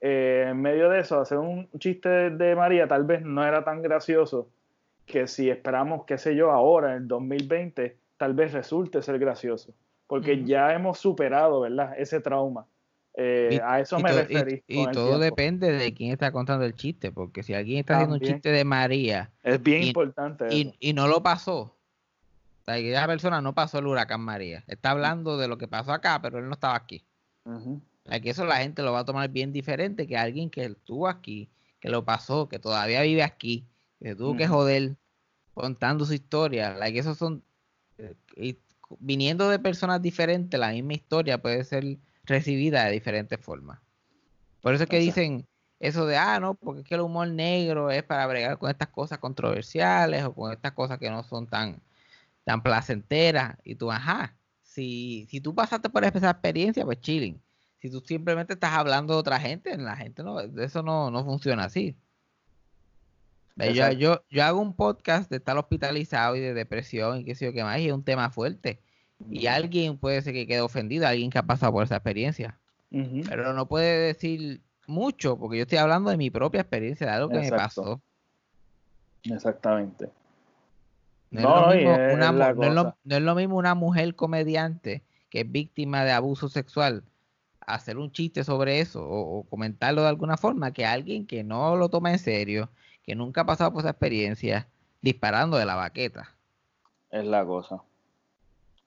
eh, 0.00 0.48
en 0.48 0.60
medio 0.60 0.90
de 0.90 1.00
eso, 1.00 1.20
hacer 1.20 1.38
un 1.38 1.68
chiste 1.78 2.30
de, 2.30 2.56
María 2.56 2.88
tal 2.88 3.04
vez 3.04 3.22
no 3.22 3.46
era 3.46 3.64
tan 3.64 3.80
gracioso 3.80 4.48
que 5.06 5.28
si 5.28 5.48
esperamos, 5.48 6.04
qué 6.04 6.18
sé 6.18 6.34
yo, 6.34 6.50
ahora, 6.50 6.90
en 6.92 7.02
el 7.02 7.08
2020, 7.08 7.96
tal 8.16 8.34
vez 8.34 8.52
resulte 8.52 9.02
ser 9.02 9.18
gracioso. 9.18 9.72
Porque 10.06 10.44
ya 10.44 10.74
hemos 10.74 10.98
superado, 10.98 11.60
¿verdad? 11.60 11.94
Ese 11.96 12.20
trauma. 12.20 12.66
Eh, 13.16 13.60
a 13.62 13.80
eso 13.80 14.00
me 14.00 14.12
referí. 14.12 14.64
Y, 14.66 14.86
todo 14.90 15.18
depende 15.18 15.70
de 15.70 15.94
quién 15.94 16.10
está 16.10 16.32
contando 16.32 16.64
el 16.64 16.74
chiste, 16.74 17.12
porque 17.12 17.44
si 17.44 17.54
alguien 17.54 17.78
está 17.78 17.94
haciendo 17.94 18.16
un 18.16 18.20
chiste 18.20 18.50
de 18.50 18.64
María. 18.64 19.30
Es 19.42 19.62
bien 19.62 19.84
importante. 19.84 20.48
y, 20.50 20.92
no 20.92 21.06
lo 21.06 21.22
pasó, 21.22 21.76
esa 22.66 23.06
persona 23.06 23.40
no 23.40 23.54
pasó 23.54 23.78
el 23.78 23.86
huracán 23.86 24.20
María. 24.20 24.64
Está 24.66 24.90
hablando 24.90 25.36
de 25.36 25.48
lo 25.48 25.58
que 25.58 25.68
pasó 25.68 25.92
acá, 25.92 26.20
pero 26.22 26.38
él 26.38 26.46
no 26.46 26.54
estaba 26.54 26.76
aquí. 26.76 27.04
que 28.22 28.30
eso 28.30 28.44
la 28.44 28.56
gente 28.56 28.82
lo 28.82 28.92
va 28.92 29.00
a 29.00 29.04
tomar 29.04 29.28
bien 29.30 29.52
diferente 29.52 30.06
que 30.06 30.16
alguien 30.16 30.50
que 30.50 30.64
estuvo 30.64 31.08
aquí, 31.08 31.50
que 31.80 31.90
lo 31.90 32.04
pasó, 32.04 32.48
que 32.48 32.58
todavía 32.58 33.02
vive 33.02 33.22
aquí, 33.22 33.66
que 34.00 34.14
tuvo 34.14 34.36
que 34.36 34.48
joder 34.48 34.96
contando 35.52 36.04
su 36.04 36.14
historia. 36.14 36.76
que 36.90 36.98
esos 36.98 37.18
son. 37.18 37.44
Eh, 37.98 38.56
viniendo 38.98 39.48
de 39.48 39.58
personas 39.58 40.02
diferentes, 40.02 40.58
la 40.58 40.72
misma 40.72 40.94
historia 40.94 41.40
puede 41.40 41.64
ser 41.64 41.98
recibida 42.24 42.84
de 42.84 42.92
diferentes 42.92 43.40
formas. 43.40 43.80
Por 44.60 44.74
eso 44.74 44.84
es 44.84 44.90
que 44.90 44.98
dicen 44.98 45.46
eso 45.78 46.06
de, 46.06 46.16
ah, 46.16 46.40
no, 46.40 46.54
porque 46.54 46.80
es 46.80 46.86
que 46.86 46.94
el 46.94 47.02
humor 47.02 47.28
negro 47.28 47.90
es 47.90 48.02
para 48.02 48.26
bregar 48.26 48.58
con 48.58 48.70
estas 48.70 48.88
cosas 48.88 49.18
controversiales 49.18 50.24
o 50.24 50.34
con 50.34 50.52
estas 50.52 50.72
cosas 50.72 50.98
que 50.98 51.10
no 51.10 51.22
son 51.24 51.46
tan, 51.46 51.82
tan 52.44 52.62
placentera. 52.62 53.58
Y 53.64 53.74
tú, 53.74 53.90
ajá, 53.90 54.36
si, 54.62 55.26
si 55.30 55.40
tú 55.40 55.54
pasaste 55.54 55.88
por 55.88 56.04
esa 56.04 56.30
experiencia, 56.30 56.84
pues 56.84 57.00
chilling. 57.00 57.40
Si 57.78 57.90
tú 57.90 58.00
simplemente 58.00 58.54
estás 58.54 58.72
hablando 58.72 59.14
de 59.14 59.20
otra 59.20 59.38
gente, 59.38 59.76
la 59.76 59.96
gente 59.96 60.22
no, 60.22 60.40
eso 60.40 60.82
no, 60.82 61.10
no 61.10 61.24
funciona 61.24 61.64
así. 61.64 61.96
Yo, 63.56 63.92
yo, 63.92 64.24
yo, 64.30 64.44
hago 64.44 64.60
un 64.60 64.74
podcast 64.74 65.30
de 65.30 65.36
estar 65.36 65.56
hospitalizado 65.56 66.34
y 66.34 66.40
de 66.40 66.54
depresión 66.54 67.20
y 67.20 67.24
qué 67.24 67.34
sé 67.34 67.44
yo 67.44 67.52
qué 67.52 67.62
más, 67.62 67.78
y 67.78 67.86
es 67.86 67.92
un 67.92 68.02
tema 68.02 68.30
fuerte. 68.30 68.80
Y 69.30 69.46
alguien 69.46 69.96
puede 69.96 70.20
ser 70.22 70.32
que 70.32 70.46
quede 70.46 70.60
ofendido, 70.60 71.06
alguien 71.06 71.30
que 71.30 71.38
ha 71.38 71.44
pasado 71.44 71.72
por 71.72 71.84
esa 71.84 71.96
experiencia. 71.96 72.58
Pero 72.90 73.52
no 73.52 73.68
puede 73.68 74.06
decir 74.06 74.60
mucho, 74.86 75.38
porque 75.38 75.58
yo 75.58 75.62
estoy 75.62 75.78
hablando 75.78 76.10
de 76.10 76.16
mi 76.16 76.30
propia 76.30 76.62
experiencia, 76.62 77.06
de 77.06 77.12
algo 77.12 77.28
que 77.28 77.40
me 77.40 77.50
pasó. 77.50 78.00
Exactamente. 79.22 80.10
No, 81.42 81.72
es 81.72 83.22
lo 83.22 83.34
mismo 83.34 83.56
una 83.56 83.74
mujer 83.74 84.14
comediante 84.14 85.02
que 85.30 85.40
es 85.40 85.50
víctima 85.50 86.04
de 86.04 86.12
abuso 86.12 86.48
sexual 86.48 87.02
hacer 87.66 87.98
un 87.98 88.12
chiste 88.12 88.44
sobre 88.44 88.80
eso 88.80 89.04
o, 89.04 89.42
comentarlo 89.44 90.02
de 90.02 90.08
alguna 90.08 90.36
forma 90.36 90.72
que 90.72 90.84
alguien 90.84 91.26
que 91.26 91.44
no 91.44 91.76
lo 91.76 91.88
toma 91.88 92.12
en 92.12 92.18
serio, 92.18 92.68
que 93.02 93.14
nunca 93.14 93.42
ha 93.42 93.46
pasado 93.46 93.72
por 93.72 93.80
esa 93.80 93.90
experiencia, 93.90 94.68
disparando 95.00 95.56
de 95.56 95.66
la 95.66 95.74
baqueta. 95.74 96.34
Es 97.10 97.24
la 97.24 97.44
cosa. 97.44 97.82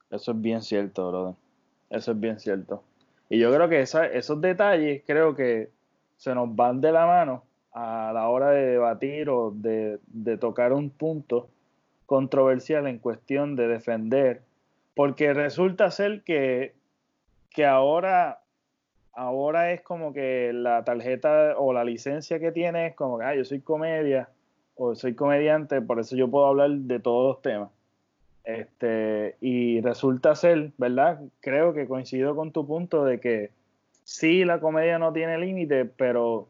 Eso 0.09 0.31
es 0.31 0.41
bien 0.41 0.61
cierto, 0.61 1.09
brother. 1.09 1.35
Eso 1.89 2.11
es 2.11 2.19
bien 2.19 2.39
cierto. 2.39 2.83
Y 3.29 3.39
yo 3.39 3.53
creo 3.53 3.69
que 3.69 3.81
esos 3.81 4.41
detalles 4.41 5.03
creo 5.05 5.35
que 5.35 5.69
se 6.17 6.33
nos 6.33 6.55
van 6.55 6.81
de 6.81 6.91
la 6.91 7.05
mano 7.05 7.43
a 7.73 8.11
la 8.13 8.27
hora 8.29 8.49
de 8.49 8.65
debatir 8.65 9.29
o 9.29 9.51
de, 9.51 9.99
de 10.07 10.37
tocar 10.37 10.73
un 10.73 10.89
punto 10.89 11.49
controversial 12.07 12.87
en 12.87 12.97
cuestión 12.97 13.55
de 13.55 13.67
defender, 13.67 14.41
porque 14.95 15.33
resulta 15.33 15.91
ser 15.91 16.23
que, 16.23 16.73
que 17.51 17.65
ahora, 17.65 18.39
ahora 19.13 19.71
es 19.73 19.81
como 19.81 20.13
que 20.13 20.51
la 20.53 20.83
tarjeta 20.83 21.53
o 21.57 21.73
la 21.73 21.83
licencia 21.83 22.39
que 22.39 22.51
tiene 22.51 22.87
es 22.87 22.95
como 22.95 23.19
que 23.19 23.25
ah, 23.25 23.35
yo 23.35 23.45
soy 23.45 23.59
comedia 23.59 24.29
o 24.75 24.95
soy 24.95 25.13
comediante, 25.13 25.81
por 25.81 25.99
eso 25.99 26.15
yo 26.15 26.31
puedo 26.31 26.47
hablar 26.47 26.71
de 26.71 26.99
todos 26.99 27.35
los 27.35 27.41
temas. 27.41 27.69
Este, 28.43 29.35
y 29.41 29.81
resulta 29.81 30.33
ser, 30.33 30.71
¿verdad? 30.77 31.19
Creo 31.41 31.73
que 31.73 31.87
coincido 31.87 32.35
con 32.35 32.53
tu 32.53 32.65
punto 32.65 33.03
de 33.03 33.19
que 33.19 33.51
sí, 34.05 34.45
la 34.45 34.61
comedia 34.61 34.97
no 34.97 35.11
tiene 35.11 35.37
límite, 35.37 35.83
pero 35.83 36.47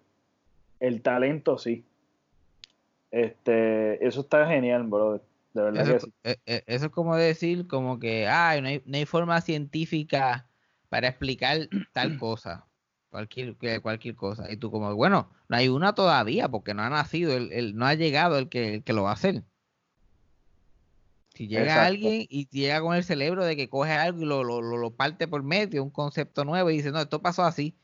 el 0.80 1.02
talento 1.02 1.58
sí. 1.58 1.84
Este, 3.10 4.06
eso 4.06 4.22
está 4.22 4.46
genial, 4.48 4.84
bro. 4.84 5.20
De 5.58 5.72
verdad 5.72 5.90
eso, 5.90 6.08
eh, 6.24 6.64
eso 6.68 6.86
es 6.86 6.92
como 6.92 7.16
decir, 7.16 7.68
como 7.68 8.00
que, 8.00 8.28
ay, 8.28 8.62
no 8.62 8.68
hay, 8.68 8.84
no 8.86 8.98
hay 8.98 9.06
forma 9.06 9.42
científica 9.42 10.50
para 10.90 11.10
explicar 11.10 11.68
tal 11.94 12.18
cosa 12.18 12.68
cualquier, 13.10 13.82
cualquier 13.82 14.16
cosa. 14.16 14.52
Y 14.52 14.58
tú 14.58 14.72
como, 14.72 14.94
bueno, 14.96 15.32
no 15.48 15.58
hay 15.58 15.70
una 15.70 15.94
todavía 15.94 16.50
porque 16.50 16.74
no 16.74 16.84
ha 16.84 16.90
nacido, 16.90 17.36
el, 17.36 17.76
no 17.76 17.86
ha 17.86 17.96
llegado 17.96 18.38
el 18.38 18.50
que, 18.50 18.84
que 18.84 18.94
lo 18.94 19.04
va 19.04 19.12
a 19.12 19.14
hacer. 19.14 19.44
Si 21.34 21.48
llega 21.48 21.86
alguien 21.86 22.26
y 22.30 22.48
llega 22.50 22.82
con 22.82 22.96
el 22.96 23.04
cerebro 23.04 23.46
de 23.46 23.56
que 23.56 23.70
coge 23.70 23.92
algo 23.92 24.22
y 24.22 24.26
lo, 24.26 24.44
lo, 24.44 24.62
lo, 24.62 24.96
parte 24.96 25.28
por 25.28 25.44
medio, 25.44 25.84
un 25.84 25.92
concepto 25.92 26.44
nuevo, 26.46 26.72
y 26.72 26.78
dice, 26.78 26.92
no, 26.92 27.00
esto 27.00 27.22
pasó 27.22 27.44
así. 27.44 27.76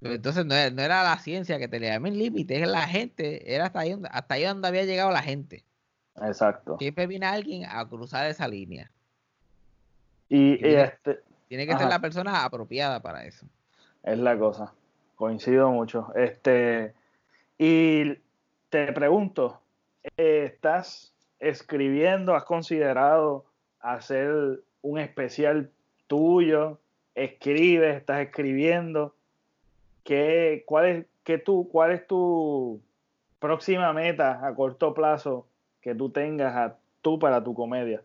entonces 0.00 0.46
no 0.46 0.54
era, 0.54 1.02
la 1.02 1.18
ciencia 1.18 1.58
que 1.58 1.66
te 1.66 1.80
le 1.80 1.88
daba 1.88 2.08
el 2.08 2.18
límite, 2.18 2.62
es 2.62 2.68
la 2.68 2.86
gente, 2.86 3.54
era 3.54 3.66
hasta 3.66 3.80
ahí, 3.80 3.96
hasta 4.10 4.34
ahí 4.34 4.44
donde 4.44 4.68
había 4.68 4.84
llegado 4.84 5.10
la 5.10 5.22
gente. 5.22 5.64
Exacto. 6.20 6.76
Siempre 6.78 7.06
viene 7.06 7.26
alguien 7.26 7.64
a 7.68 7.86
cruzar 7.88 8.26
esa 8.26 8.46
línea. 8.46 8.90
Y, 10.28 10.66
este, 10.66 11.20
tiene 11.48 11.66
que 11.66 11.76
ser 11.76 11.88
la 11.88 12.00
persona 12.00 12.44
apropiada 12.44 13.00
para 13.00 13.24
eso. 13.24 13.46
Es 14.02 14.18
la 14.18 14.38
cosa. 14.38 14.72
Coincido 15.16 15.70
mucho. 15.70 16.12
Este, 16.14 16.94
y 17.58 18.14
te 18.70 18.92
pregunto, 18.92 19.60
¿estás 20.16 21.12
escribiendo? 21.38 22.34
¿Has 22.34 22.44
considerado 22.44 23.44
hacer 23.80 24.62
un 24.80 24.98
especial 24.98 25.70
tuyo? 26.06 26.78
¿Escribes? 27.14 27.96
¿Estás 27.98 28.20
escribiendo? 28.20 29.14
¿Qué, 30.04 30.64
cuál, 30.66 30.86
es, 30.86 31.06
qué 31.24 31.38
tú, 31.38 31.68
¿Cuál 31.70 31.92
es 31.92 32.06
tu 32.06 32.80
próxima 33.38 33.92
meta 33.92 34.44
a 34.46 34.54
corto 34.54 34.94
plazo 34.94 35.46
que 35.82 35.94
tú 35.94 36.08
tengas 36.08 36.54
a, 36.56 36.78
tú 37.02 37.18
para 37.18 37.42
tu 37.44 37.52
comedia? 37.52 38.02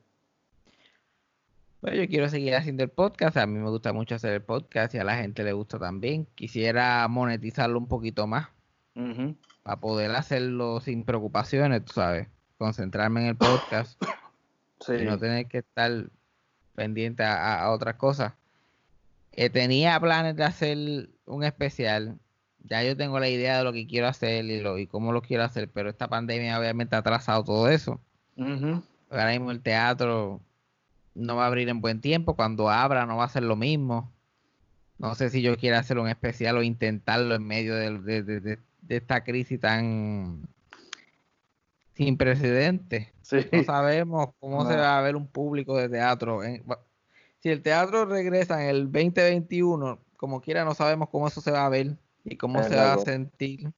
Pues 1.80 1.96
yo 1.96 2.08
quiero 2.08 2.28
seguir 2.28 2.56
haciendo 2.56 2.84
el 2.84 2.90
podcast, 2.90 3.38
a 3.38 3.46
mí 3.46 3.60
me 3.60 3.70
gusta 3.70 3.94
mucho 3.94 4.16
hacer 4.16 4.34
el 4.34 4.42
podcast 4.42 4.96
y 4.96 4.98
a 4.98 5.04
la 5.04 5.16
gente 5.16 5.44
le 5.44 5.54
gusta 5.54 5.78
también. 5.78 6.28
Quisiera 6.34 7.08
monetizarlo 7.08 7.78
un 7.78 7.88
poquito 7.88 8.26
más 8.26 8.50
para 9.62 9.80
poder 9.80 10.10
hacerlo 10.12 10.80
sin 10.82 11.04
preocupaciones, 11.04 11.86
tú 11.86 11.94
sabes, 11.94 12.28
concentrarme 12.58 13.22
en 13.22 13.28
el 13.28 13.36
podcast 13.36 14.02
y 14.90 15.06
no 15.06 15.20
tener 15.20 15.46
que 15.46 15.60
estar 15.60 16.10
pendiente 16.74 17.24
a, 17.24 17.70
otras 17.70 17.96
cosas. 17.96 18.34
Eh, 19.34 19.52
tenía 19.52 20.00
planes 20.00 20.36
de 20.36 20.44
hacer 20.44 21.10
un 21.28 21.44
especial, 21.44 22.18
ya 22.68 22.84
yo 22.84 22.96
tengo 22.98 23.20
la 23.20 23.30
idea 23.30 23.58
de 23.58 23.64
lo 23.64 23.74
que 23.74 23.88
quiero 23.88 24.08
hacer 24.08 24.46
y, 24.46 24.60
lo, 24.60 24.78
y 24.78 24.88
cómo 24.88 25.12
lo 25.12 25.22
quiero 25.22 25.44
hacer, 25.44 25.70
pero 25.70 25.90
esta 25.90 26.08
pandemia 26.08 26.60
obviamente 26.60 26.96
ha 26.96 27.00
atrasado 27.00 27.44
todo 27.44 27.70
eso. 27.70 28.00
Ahora 29.10 29.32
mismo 29.32 29.52
el 29.52 29.62
teatro 29.62 30.42
no 31.16 31.36
va 31.36 31.46
a 31.46 31.48
abrir 31.48 31.70
en 31.70 31.82
buen 31.82 32.02
tiempo. 32.02 32.36
Cuando 32.36 32.70
abra 32.70 33.06
no 33.06 33.18
va 33.18 33.24
a 33.24 33.30
ser 33.30 33.44
lo 33.44 33.56
mismo. 33.56 34.12
No 35.00 35.16
sé 35.16 35.30
si 35.30 35.42
yo 35.42 35.58
quiero 35.58 35.78
hacer 35.78 35.98
un 35.98 36.08
especial 36.08 36.58
o 36.58 36.64
intentarlo 36.64 37.36
en 37.36 37.46
medio 37.46 37.76
de, 37.76 38.60
esta 38.90 39.24
crisis 39.24 39.60
tan 39.60 40.48
sin 41.94 42.18
precedentes. 42.18 43.08
No 43.52 43.64
sabemos 43.64 44.30
cómo 44.40 44.68
se 44.68 44.76
va 44.76 44.98
a 44.98 45.02
ver 45.02 45.16
un 45.16 45.28
público 45.28 45.78
de 45.78 45.90
teatro. 45.90 46.42
si 47.40 47.50
el 47.50 47.62
teatro 47.62 48.06
regresa 48.06 48.64
en 48.64 48.70
el 48.70 48.84
2021, 48.86 50.00
como 50.16 50.42
quiera, 50.42 50.66
no 50.66 50.74
sabemos 50.74 51.10
cómo 51.10 51.28
eso 51.28 51.42
se 51.42 51.52
va 51.52 51.66
a 51.66 51.70
ver 51.70 51.98
y 52.30 52.36
cómo 52.36 52.62
se 52.64 52.76
va 52.76 52.94
a 52.94 52.98
sentir 53.00 53.72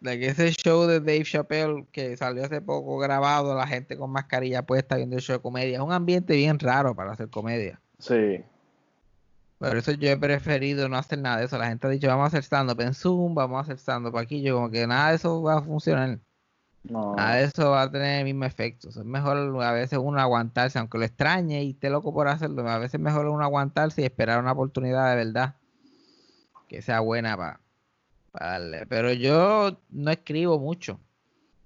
de 0.00 0.18
que 0.18 0.28
ese 0.28 0.50
show 0.52 0.86
de 0.86 1.00
Dave 1.00 1.24
Chappelle 1.24 1.86
que 1.90 2.16
salió 2.16 2.44
hace 2.44 2.60
poco 2.60 2.98
grabado, 2.98 3.54
la 3.56 3.66
gente 3.66 3.96
con 3.96 4.10
mascarilla 4.10 4.62
puesta 4.62 4.96
viendo 4.96 5.16
el 5.16 5.22
show 5.22 5.36
de 5.36 5.42
comedia, 5.42 5.76
es 5.76 5.82
un 5.82 5.92
ambiente 5.92 6.34
bien 6.34 6.58
raro 6.58 6.94
para 6.94 7.12
hacer 7.12 7.28
comedia. 7.30 7.80
Sí. 7.98 8.44
Por 9.58 9.76
eso 9.76 9.92
yo 9.92 10.08
he 10.08 10.16
preferido 10.16 10.88
no 10.88 10.96
hacer 10.96 11.18
nada 11.18 11.38
de 11.38 11.46
eso. 11.46 11.58
La 11.58 11.66
gente 11.66 11.88
ha 11.88 11.90
dicho, 11.90 12.06
vamos 12.06 12.24
a 12.24 12.26
hacer 12.28 12.44
stand-up 12.44 12.80
en 12.80 12.94
Zoom, 12.94 13.34
vamos 13.34 13.58
a 13.58 13.60
hacer 13.62 13.78
stand-up 13.78 14.16
aquí. 14.16 14.40
Yo 14.40 14.54
como 14.54 14.70
que 14.70 14.86
nada 14.86 15.10
de 15.10 15.16
eso 15.16 15.42
va 15.42 15.58
a 15.58 15.62
funcionar. 15.62 16.20
No. 16.84 17.16
Nada 17.16 17.36
de 17.36 17.44
eso 17.44 17.70
va 17.70 17.82
a 17.82 17.90
tener 17.90 18.20
el 18.20 18.24
mismo 18.24 18.44
efecto. 18.44 18.88
Es 18.88 18.96
mejor 18.98 19.36
a 19.64 19.72
veces 19.72 19.98
uno 20.00 20.20
aguantarse, 20.20 20.78
aunque 20.78 20.98
lo 20.98 21.04
extrañe 21.04 21.64
y 21.64 21.70
esté 21.70 21.90
loco 21.90 22.14
por 22.14 22.28
hacerlo. 22.28 22.68
A 22.68 22.78
veces 22.78 22.94
es 22.94 23.00
mejor 23.00 23.26
uno 23.26 23.42
aguantarse 23.42 24.02
y 24.02 24.04
esperar 24.04 24.38
una 24.38 24.52
oportunidad 24.52 25.10
de 25.10 25.24
verdad 25.24 25.56
que 26.68 26.82
sea 26.82 27.00
buena 27.00 27.36
para 27.36 27.60
Vale, 28.32 28.86
pero 28.86 29.12
yo 29.12 29.80
no 29.90 30.10
escribo 30.10 30.58
mucho. 30.58 31.00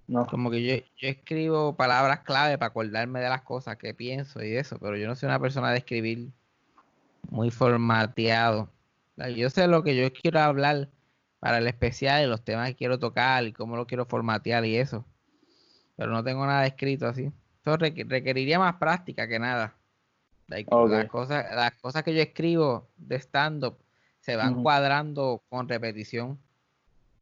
No. 0.06 0.26
Como 0.26 0.50
que 0.50 0.62
yo, 0.62 0.84
yo 0.96 1.08
escribo 1.08 1.76
palabras 1.76 2.20
clave 2.20 2.58
para 2.58 2.68
acordarme 2.68 3.20
de 3.20 3.28
las 3.28 3.42
cosas 3.42 3.76
que 3.76 3.94
pienso 3.94 4.42
y 4.42 4.56
eso, 4.56 4.78
pero 4.78 4.96
yo 4.96 5.06
no 5.06 5.14
soy 5.14 5.28
una 5.28 5.40
persona 5.40 5.70
de 5.70 5.78
escribir 5.78 6.30
muy 7.30 7.50
formateado. 7.50 8.70
Yo 9.36 9.50
sé 9.50 9.66
lo 9.68 9.82
que 9.82 9.96
yo 9.96 10.12
quiero 10.12 10.40
hablar 10.40 10.88
para 11.38 11.58
el 11.58 11.66
especial 11.66 12.24
y 12.24 12.26
los 12.26 12.44
temas 12.44 12.68
que 12.68 12.76
quiero 12.76 12.98
tocar 12.98 13.44
y 13.44 13.52
cómo 13.52 13.76
lo 13.76 13.86
quiero 13.86 14.06
formatear 14.06 14.64
y 14.64 14.76
eso. 14.76 15.04
Pero 15.96 16.10
no 16.10 16.24
tengo 16.24 16.46
nada 16.46 16.66
escrito 16.66 17.06
así. 17.06 17.30
Eso 17.60 17.76
requeriría 17.76 18.58
más 18.58 18.76
práctica 18.76 19.28
que 19.28 19.38
nada. 19.38 19.76
las, 20.48 21.08
cosas, 21.08 21.46
las 21.54 21.72
cosas 21.80 22.02
que 22.02 22.14
yo 22.14 22.22
escribo 22.22 22.88
de 22.96 23.16
stand-up 23.16 23.78
se 24.22 24.36
van 24.36 24.62
cuadrando 24.62 25.42
con 25.50 25.68
repetición 25.68 26.38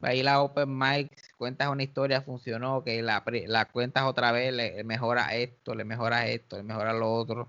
ahí 0.02 0.22
la 0.22 0.42
open 0.42 0.78
mic, 0.78 1.10
cuentas 1.36 1.68
una 1.68 1.82
historia, 1.82 2.22
funcionó, 2.22 2.82
que 2.84 3.02
la, 3.02 3.22
la 3.46 3.64
cuentas 3.66 4.04
otra 4.04 4.32
vez, 4.32 4.52
le 4.52 4.82
mejora 4.84 5.34
esto, 5.34 5.74
le 5.74 5.84
mejora 5.84 6.26
esto, 6.28 6.56
le 6.56 6.62
mejora 6.62 6.92
lo 6.92 7.12
otro. 7.12 7.48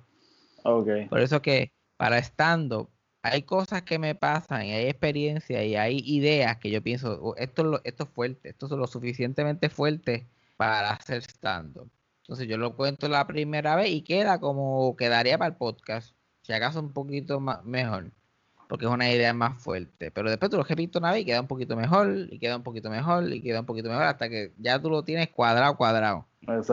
Okay. 0.64 1.08
Por 1.08 1.20
eso 1.20 1.42
que 1.42 1.72
para 1.98 2.18
stand-up 2.20 2.90
hay 3.24 3.44
cosas 3.44 3.84
que 3.84 4.00
me 4.00 4.16
pasan 4.16 4.66
y 4.66 4.74
hay 4.74 4.88
experiencias 4.88 5.64
y 5.64 5.76
hay 5.76 6.02
ideas 6.06 6.58
que 6.58 6.72
yo 6.72 6.82
pienso, 6.82 7.20
oh, 7.22 7.36
esto, 7.38 7.82
esto 7.84 8.04
es 8.04 8.10
fuerte, 8.10 8.50
esto 8.50 8.66
es 8.66 8.72
lo 8.72 8.88
suficientemente 8.88 9.70
fuerte 9.70 10.28
para 10.58 10.92
hacer 10.92 11.22
stand-up. 11.24 11.90
Entonces 12.24 12.48
yo 12.48 12.58
lo 12.58 12.76
cuento 12.76 13.08
la 13.10 13.28
primera 13.28 13.76
vez 13.76 13.90
y 13.90 14.02
queda 14.02 14.40
como 14.40 14.96
quedaría 14.96 15.38
para 15.38 15.52
el 15.52 15.58
podcast, 15.58 16.16
si 16.42 16.54
acaso 16.54 16.80
un 16.80 16.94
poquito 16.94 17.40
más, 17.40 17.64
mejor 17.64 18.12
porque 18.72 18.86
es 18.86 18.92
una 18.92 19.12
idea 19.12 19.34
más 19.34 19.62
fuerte. 19.62 20.12
Pero 20.12 20.30
después 20.30 20.50
tú 20.50 20.56
lo 20.56 20.64
repito 20.64 21.00
una 21.00 21.12
vez 21.12 21.24
y 21.24 21.26
queda 21.26 21.42
un 21.42 21.48
poquito 21.48 21.76
mejor, 21.76 22.30
y 22.32 22.40
queda 22.40 22.56
un 22.56 22.64
poquito 22.64 22.90
mejor, 22.90 23.30
y 23.30 23.42
queda 23.42 23.60
un 23.60 23.66
poquito 23.66 23.90
mejor, 23.90 24.04
hasta 24.04 24.30
que 24.30 24.54
ya 24.60 24.82
tú 24.82 24.90
lo 24.90 25.04
tienes 25.04 25.28
cuadrado, 25.28 25.76
cuadrado. 25.76 26.26
Las, 26.40 26.70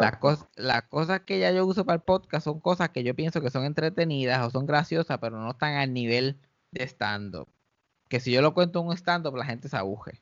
las 0.54 0.82
cosas 0.84 1.20
que 1.22 1.40
ya 1.40 1.50
yo 1.50 1.66
uso 1.66 1.84
para 1.84 1.96
el 1.96 2.02
podcast 2.02 2.44
son 2.44 2.60
cosas 2.60 2.90
que 2.90 3.02
yo 3.02 3.16
pienso 3.16 3.40
que 3.40 3.50
son 3.50 3.64
entretenidas 3.64 4.46
o 4.46 4.50
son 4.50 4.64
graciosas, 4.64 5.18
pero 5.18 5.40
no 5.40 5.50
están 5.50 5.74
al 5.74 5.92
nivel 5.92 6.38
de 6.70 6.84
stand-up. 6.84 7.48
Que 8.08 8.20
si 8.20 8.30
yo 8.30 8.42
lo 8.42 8.54
cuento 8.54 8.78
en 8.78 8.86
un 8.86 8.96
stand-up, 8.96 9.34
la 9.34 9.44
gente 9.44 9.68
se 9.68 9.76
aguje. 9.76 10.20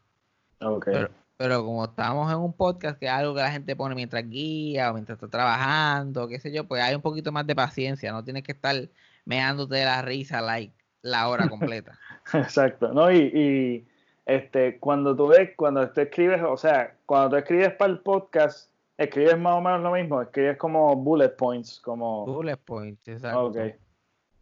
Pero, 0.59 1.11
pero, 1.37 1.63
como 1.63 1.85
estamos 1.85 2.33
en 2.33 2.39
un 2.39 2.55
podcast, 2.55 2.99
que 2.99 3.05
es 3.05 3.13
algo 3.13 3.35
que 3.35 3.43
la 3.43 3.53
gente 3.53 3.77
pone 3.77 3.95
mientras 3.95 4.27
guía 4.27 4.91
o 4.91 4.95
mientras 4.95 5.17
está 5.17 5.29
trabajando, 5.29 6.27
qué 6.27 6.41
sé 6.41 6.51
yo, 6.51 6.67
pues 6.67 6.83
hay 6.83 6.95
un 6.95 7.03
poquito 7.03 7.33
más 7.33 7.47
de 7.47 7.55
paciencia. 7.55 8.13
No 8.13 8.25
tienes 8.25 8.45
que 8.45 8.53
estar 8.53 8.89
meándote 9.27 9.75
de 9.75 9.85
la 9.85 10.01
risa, 10.01 10.41
like 10.41 10.73
la 11.07 11.29
hora 11.29 11.49
completa. 11.49 11.99
Exacto, 12.35 12.93
¿no? 12.93 13.11
Y, 13.13 13.87
este, 14.25 14.79
cuando 14.79 15.15
tú 15.15 15.29
ves, 15.29 15.51
cuando 15.57 15.89
tú 15.91 16.01
escribes, 16.01 16.43
o 16.43 16.57
sea, 16.57 16.97
cuando 17.07 17.31
tú 17.31 17.37
escribes 17.37 17.73
para 17.75 17.93
el 17.93 18.01
podcast, 18.01 18.71
escribes 18.99 19.39
más 19.39 19.55
o 19.55 19.61
menos 19.61 19.83
lo 19.83 19.93
mismo, 19.93 20.21
escribes 20.21 20.57
como 20.57 20.97
bullet 20.97 21.37
points, 21.37 21.81
como... 21.81 22.27
Bullet 22.27 22.57
points, 22.57 23.07
exacto. 23.07 23.47
Ok, 23.47 23.57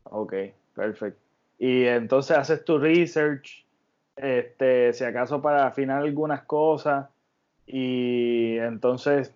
ok, 0.05 0.35
perfecto. 0.75 1.21
Y 1.59 1.85
entonces 1.85 2.37
haces 2.37 2.65
tu 2.65 2.79
research, 2.79 3.67
este, 4.17 4.93
si 4.95 5.05
acaso 5.05 5.43
para 5.43 5.67
afinar 5.67 6.03
algunas 6.03 6.45
cosas, 6.45 7.09
y 7.67 8.57
entonces 8.59 9.35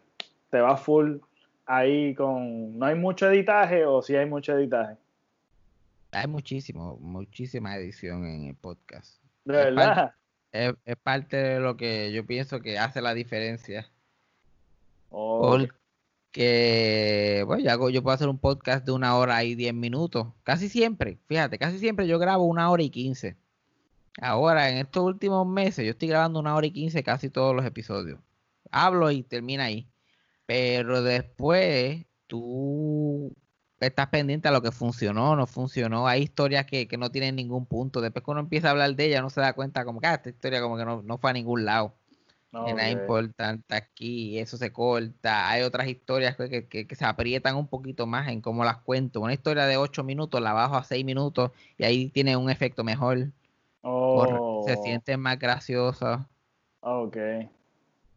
te 0.51 0.61
vas 0.61 0.81
full 0.81 1.19
ahí 1.67 2.15
con... 2.15 2.79
¿No 2.79 2.87
hay 2.87 2.95
mucho 2.95 3.31
editaje 3.31 3.85
o 3.85 4.01
si 4.01 4.15
sí 4.15 4.17
hay 4.17 4.27
mucho 4.27 4.57
editaje? 4.57 4.97
Hay 6.13 6.27
muchísimo, 6.27 6.97
muchísima 7.01 7.77
edición 7.77 8.25
en 8.25 8.47
el 8.47 8.55
podcast. 8.57 9.23
De 9.45 9.53
verdad. 9.53 10.15
Es, 10.53 10.75
parte 11.03 11.37
de 11.37 11.61
lo 11.61 11.77
que 11.77 12.11
yo 12.13 12.25
pienso 12.27 12.61
que 12.61 12.79
hace 12.79 13.03
la 13.03 13.13
diferencia. 13.15 13.91
Porque, 15.11 15.75
bueno, 17.47 17.63
yo, 17.63 17.91
yo 17.91 18.03
puedo 18.03 18.15
hacer 18.15 18.29
un 18.29 18.39
podcast 18.39 18.87
de 18.87 18.93
una 18.93 19.17
hora 19.17 19.45
y 19.45 19.55
diez 19.55 19.75
minutos. 19.75 20.29
Casi 20.43 20.69
siempre, 20.69 21.19
fíjate, 21.27 21.59
casi 21.59 21.79
siempre 21.79 22.07
yo 22.07 22.19
grabo 22.19 22.45
una 22.45 22.71
hora 22.71 22.83
y 22.83 22.91
quince. 22.91 23.37
Ahora, 24.21 24.71
en 24.71 24.79
estos 24.79 25.05
últimos 25.05 25.47
meses, 25.47 25.85
yo 25.85 25.93
estoy 25.93 26.09
grabando 26.09 26.41
una 26.41 26.55
hora 26.57 26.67
y 26.67 26.73
quince 26.73 27.03
casi 27.03 27.31
todos 27.31 27.55
los 27.55 27.65
episodios. 27.65 28.19
Hablo 28.71 29.11
y 29.11 29.23
termina 29.23 29.65
ahí. 29.65 29.87
Pero 30.47 31.03
después, 31.03 32.05
tú 32.27 33.33
estás 33.81 34.09
pendiente 34.09 34.49
a 34.49 34.51
lo 34.51 34.63
que 34.63 34.73
funcionó, 34.73 35.37
no 35.37 35.47
funcionó. 35.47 36.07
Hay 36.07 36.23
historias 36.23 36.67
que, 36.67 36.89
no 36.99 37.11
tienen 37.11 37.37
ningún 37.37 37.67
punto. 37.67 38.01
Después 38.01 38.25
que 38.25 38.31
uno 38.31 38.41
empieza 38.41 38.69
a 38.69 38.71
hablar 38.73 38.95
de 38.95 39.07
ella, 39.07 39.23
no 39.23 39.31
se 39.31 39.41
da 39.41 39.53
cuenta 39.53 39.85
como 39.85 40.01
que 40.01 40.07
ah, 40.07 40.15
esta 40.15 40.31
historia 40.31 40.61
como 40.61 40.77
que 40.77 40.85
no, 40.85 41.19
fue 41.19 41.31
a 41.31 41.33
ningún 41.33 41.65
lado. 41.65 41.95
Okay. 42.51 42.93
importante 42.93 43.75
aquí, 43.75 44.39
eso 44.39 44.57
se 44.57 44.73
corta. 44.73 45.51
Hay 45.51 45.63
otras 45.63 45.87
historias 45.87 46.35
que, 46.35 46.67
que, 46.67 46.95
se 46.97 47.05
aprietan 47.05 47.57
un 47.57 47.69
poquito 47.69 48.07
más 48.07 48.29
en 48.29 48.41
cómo 48.41 48.65
las 48.65 48.79
cuento. 48.79 49.21
Una 49.21 49.35
historia 49.35 49.67
de 49.67 49.77
8 49.77 50.03
minutos 50.03 50.41
la 50.41 50.55
bajo 50.55 50.77
a 50.77 50.83
6 50.83 51.05
minutos 51.05 51.51
y 51.77 51.85
ahí 51.85 52.09
tiene 52.09 52.37
un 52.37 52.49
efecto 52.49 52.85
mejor. 52.85 53.33
Oh. 53.83 54.65
se 54.67 54.77
siente 54.79 55.17
más 55.17 55.39
graciosa. 55.39 56.29
Ok. 56.81 57.17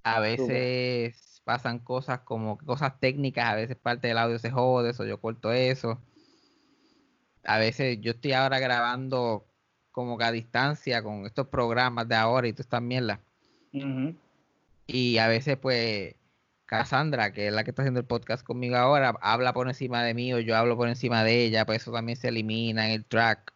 A 0.04 0.20
veces 0.20 1.31
pasan 1.44 1.80
cosas 1.80 2.22
como 2.22 2.58
cosas 2.58 3.00
técnicas, 3.00 3.46
a 3.46 3.56
veces 3.56 3.78
parte 3.78 4.08
del 4.08 4.18
audio 4.18 4.40
se 4.40 4.52
jode, 4.52 4.92
eso 4.92 5.06
yo 5.06 5.20
corto 5.20 5.52
eso. 5.52 6.02
A 7.44 7.58
veces 7.58 8.00
yo 8.02 8.12
estoy 8.12 8.34
ahora 8.34 8.60
grabando 8.60 9.46
como 9.92 10.18
que 10.18 10.24
a 10.24 10.32
distancia 10.32 11.04
con 11.04 11.26
estos 11.26 11.48
programas 11.48 12.08
de 12.08 12.16
ahora 12.16 12.48
y 12.48 12.54
tú 12.54 12.62
estás 12.62 12.82
mierdas. 12.82 13.20
Y 14.88 15.18
a 15.18 15.28
veces, 15.28 15.58
pues, 15.58 16.16
Cassandra, 16.66 17.34
que 17.34 17.48
es 17.48 17.54
la 17.54 17.64
que 17.64 17.72
está 17.72 17.82
haciendo 17.82 18.00
el 18.00 18.06
podcast 18.06 18.46
conmigo 18.46 18.76
ahora, 18.76 19.16
habla 19.22 19.54
por 19.54 19.68
encima 19.68 20.04
de 20.04 20.14
mí 20.14 20.34
o 20.34 20.40
yo 20.40 20.56
hablo 20.56 20.78
por 20.78 20.88
encima 20.88 21.24
de 21.24 21.44
ella, 21.44 21.66
pues 21.66 21.82
eso 21.82 21.92
también 21.92 22.18
se 22.18 22.30
elimina 22.30 22.86
en 22.88 22.92
el 22.94 23.06
track. 23.06 23.54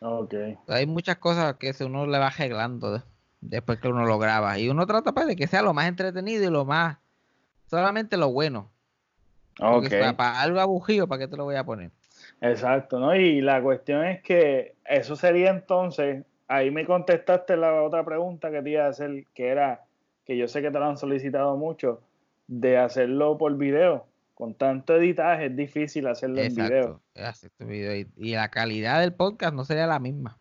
Ok. 0.00 0.34
Hay 0.68 0.86
muchas 0.86 1.18
cosas 1.18 1.56
que 1.56 1.72
uno 1.84 2.06
le 2.06 2.18
va 2.18 2.28
arreglando 2.28 3.02
después 3.40 3.78
que 3.78 3.88
uno 3.88 4.06
lo 4.06 4.18
graba. 4.18 4.58
Y 4.58 4.68
uno 4.68 4.86
trata 4.86 5.12
pues, 5.12 5.26
de 5.26 5.36
que 5.36 5.46
sea 5.46 5.62
lo 5.62 5.74
más 5.74 5.86
entretenido 5.86 6.44
y 6.44 6.50
lo 6.50 6.64
más. 6.64 6.98
Solamente 7.72 8.18
lo 8.18 8.30
bueno. 8.30 8.70
Ok. 9.60 9.88
para, 10.16 10.40
algo 10.40 10.60
aburrido, 10.60 11.08
¿para 11.08 11.20
qué 11.20 11.28
te 11.28 11.36
lo 11.36 11.44
voy 11.44 11.56
a 11.56 11.64
poner? 11.64 11.90
Exacto, 12.42 13.00
¿no? 13.00 13.14
Y 13.16 13.40
la 13.40 13.62
cuestión 13.62 14.04
es 14.04 14.22
que 14.22 14.74
eso 14.84 15.16
sería 15.16 15.50
entonces 15.50 16.24
ahí 16.52 16.70
me 16.70 16.84
contestaste 16.84 17.56
la 17.56 17.82
otra 17.82 18.04
pregunta 18.04 18.50
que 18.50 18.60
te 18.60 18.70
iba 18.70 18.84
a 18.84 18.88
hacer, 18.88 19.24
que 19.34 19.48
era, 19.48 19.84
que 20.26 20.36
yo 20.36 20.48
sé 20.48 20.60
que 20.60 20.70
te 20.70 20.78
lo 20.78 20.84
han 20.84 20.98
solicitado 20.98 21.56
mucho, 21.56 22.02
de 22.46 22.76
hacerlo 22.76 23.38
por 23.38 23.56
video. 23.56 24.06
Con 24.34 24.54
tanto 24.54 24.96
editaje 24.96 25.46
es 25.46 25.56
difícil 25.56 26.06
hacerlo 26.06 26.42
en 26.42 26.54
video. 26.54 27.00
video. 27.60 28.06
Y, 28.16 28.32
la 28.32 28.50
calidad 28.50 29.00
del 29.00 29.14
podcast 29.14 29.54
no 29.54 29.64
sería 29.64 29.86
la 29.86 29.98
misma. 29.98 30.38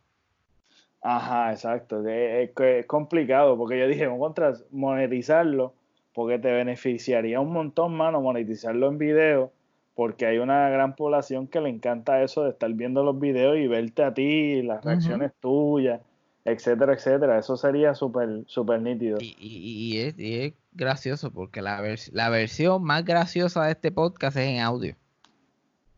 Ajá, 1.02 1.52
exacto. 1.52 2.06
Es, 2.06 2.52
es 2.58 2.86
complicado 2.88 3.58
porque 3.58 3.80
yo 3.80 3.88
dije, 3.88 4.08
contra 4.18 4.54
monetizarlo, 4.72 5.76
porque 6.14 6.40
te 6.40 6.52
beneficiaría 6.52 7.40
un 7.40 7.52
montón, 7.52 7.96
mano, 7.96 8.22
monetizarlo 8.22 8.88
en 8.88 8.98
video 8.98 9.52
porque 9.96 10.26
hay 10.26 10.38
una 10.38 10.70
gran 10.70 10.96
población 10.96 11.48
que 11.48 11.62
le 11.62 11.70
encanta 11.70 12.24
eso 12.24 12.44
de 12.44 12.52
estar 12.52 12.72
viendo 12.74 13.04
los 13.04 13.20
videos 13.20 13.58
y 13.58 13.68
verte 13.68 14.04
a 14.04 14.14
ti, 14.14 14.62
las 14.62 14.84
reacciones 14.84 15.32
tuyas, 15.40 16.02
etcétera, 16.46 16.94
etcétera. 16.94 17.38
Eso 17.38 17.58
sería 17.58 17.94
súper 17.94 18.44
súper 18.48 18.82
nítido. 18.82 19.18
Y, 19.20 19.98
es, 20.00 20.54
gracioso 20.74 21.32
porque 21.32 21.62
la, 21.62 21.84
la 22.14 22.30
versión 22.30 22.84
más 22.84 23.04
graciosa 23.04 23.66
de 23.66 23.72
este 23.74 23.92
podcast 23.92 24.38
es 24.38 24.48
en 24.48 24.60
audio. 24.62 24.96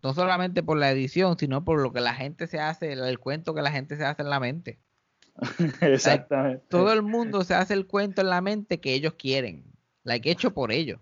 No 0.01 0.14
solamente 0.14 0.64
por 0.64 0.78
la 0.78 0.91
edición, 0.91 1.38
sino 1.38 1.64
por 1.64 1.80
lo 1.80 1.93
que 1.93 2.01
la 2.01 2.14
gente 2.14 2.47
se 2.47 2.59
hace, 2.59 2.91
el, 2.91 3.20
cuento 3.20 3.53
que 3.53 3.61
la 3.61 3.72
gente 3.72 3.95
se 3.95 4.03
hace 4.03 4.24
en 4.24 4.30
la 4.30 4.39
mente. 4.39 4.80
Exactamente. 5.82 6.64
todo 6.68 6.93
el 6.93 7.01
mundo 7.01 7.43
se 7.43 7.55
hace 7.55 7.74
el 7.74 7.88
cuento 7.88 8.22
en 8.22 8.30
la 8.30 8.41
mente 8.41 8.80
que 8.80 8.93
ellos 8.93 9.14
quieren, 9.14 9.64
la 10.03 10.19
que 10.19 10.31
hecho 10.31 10.53
por 10.53 10.71
ellos. 10.71 10.99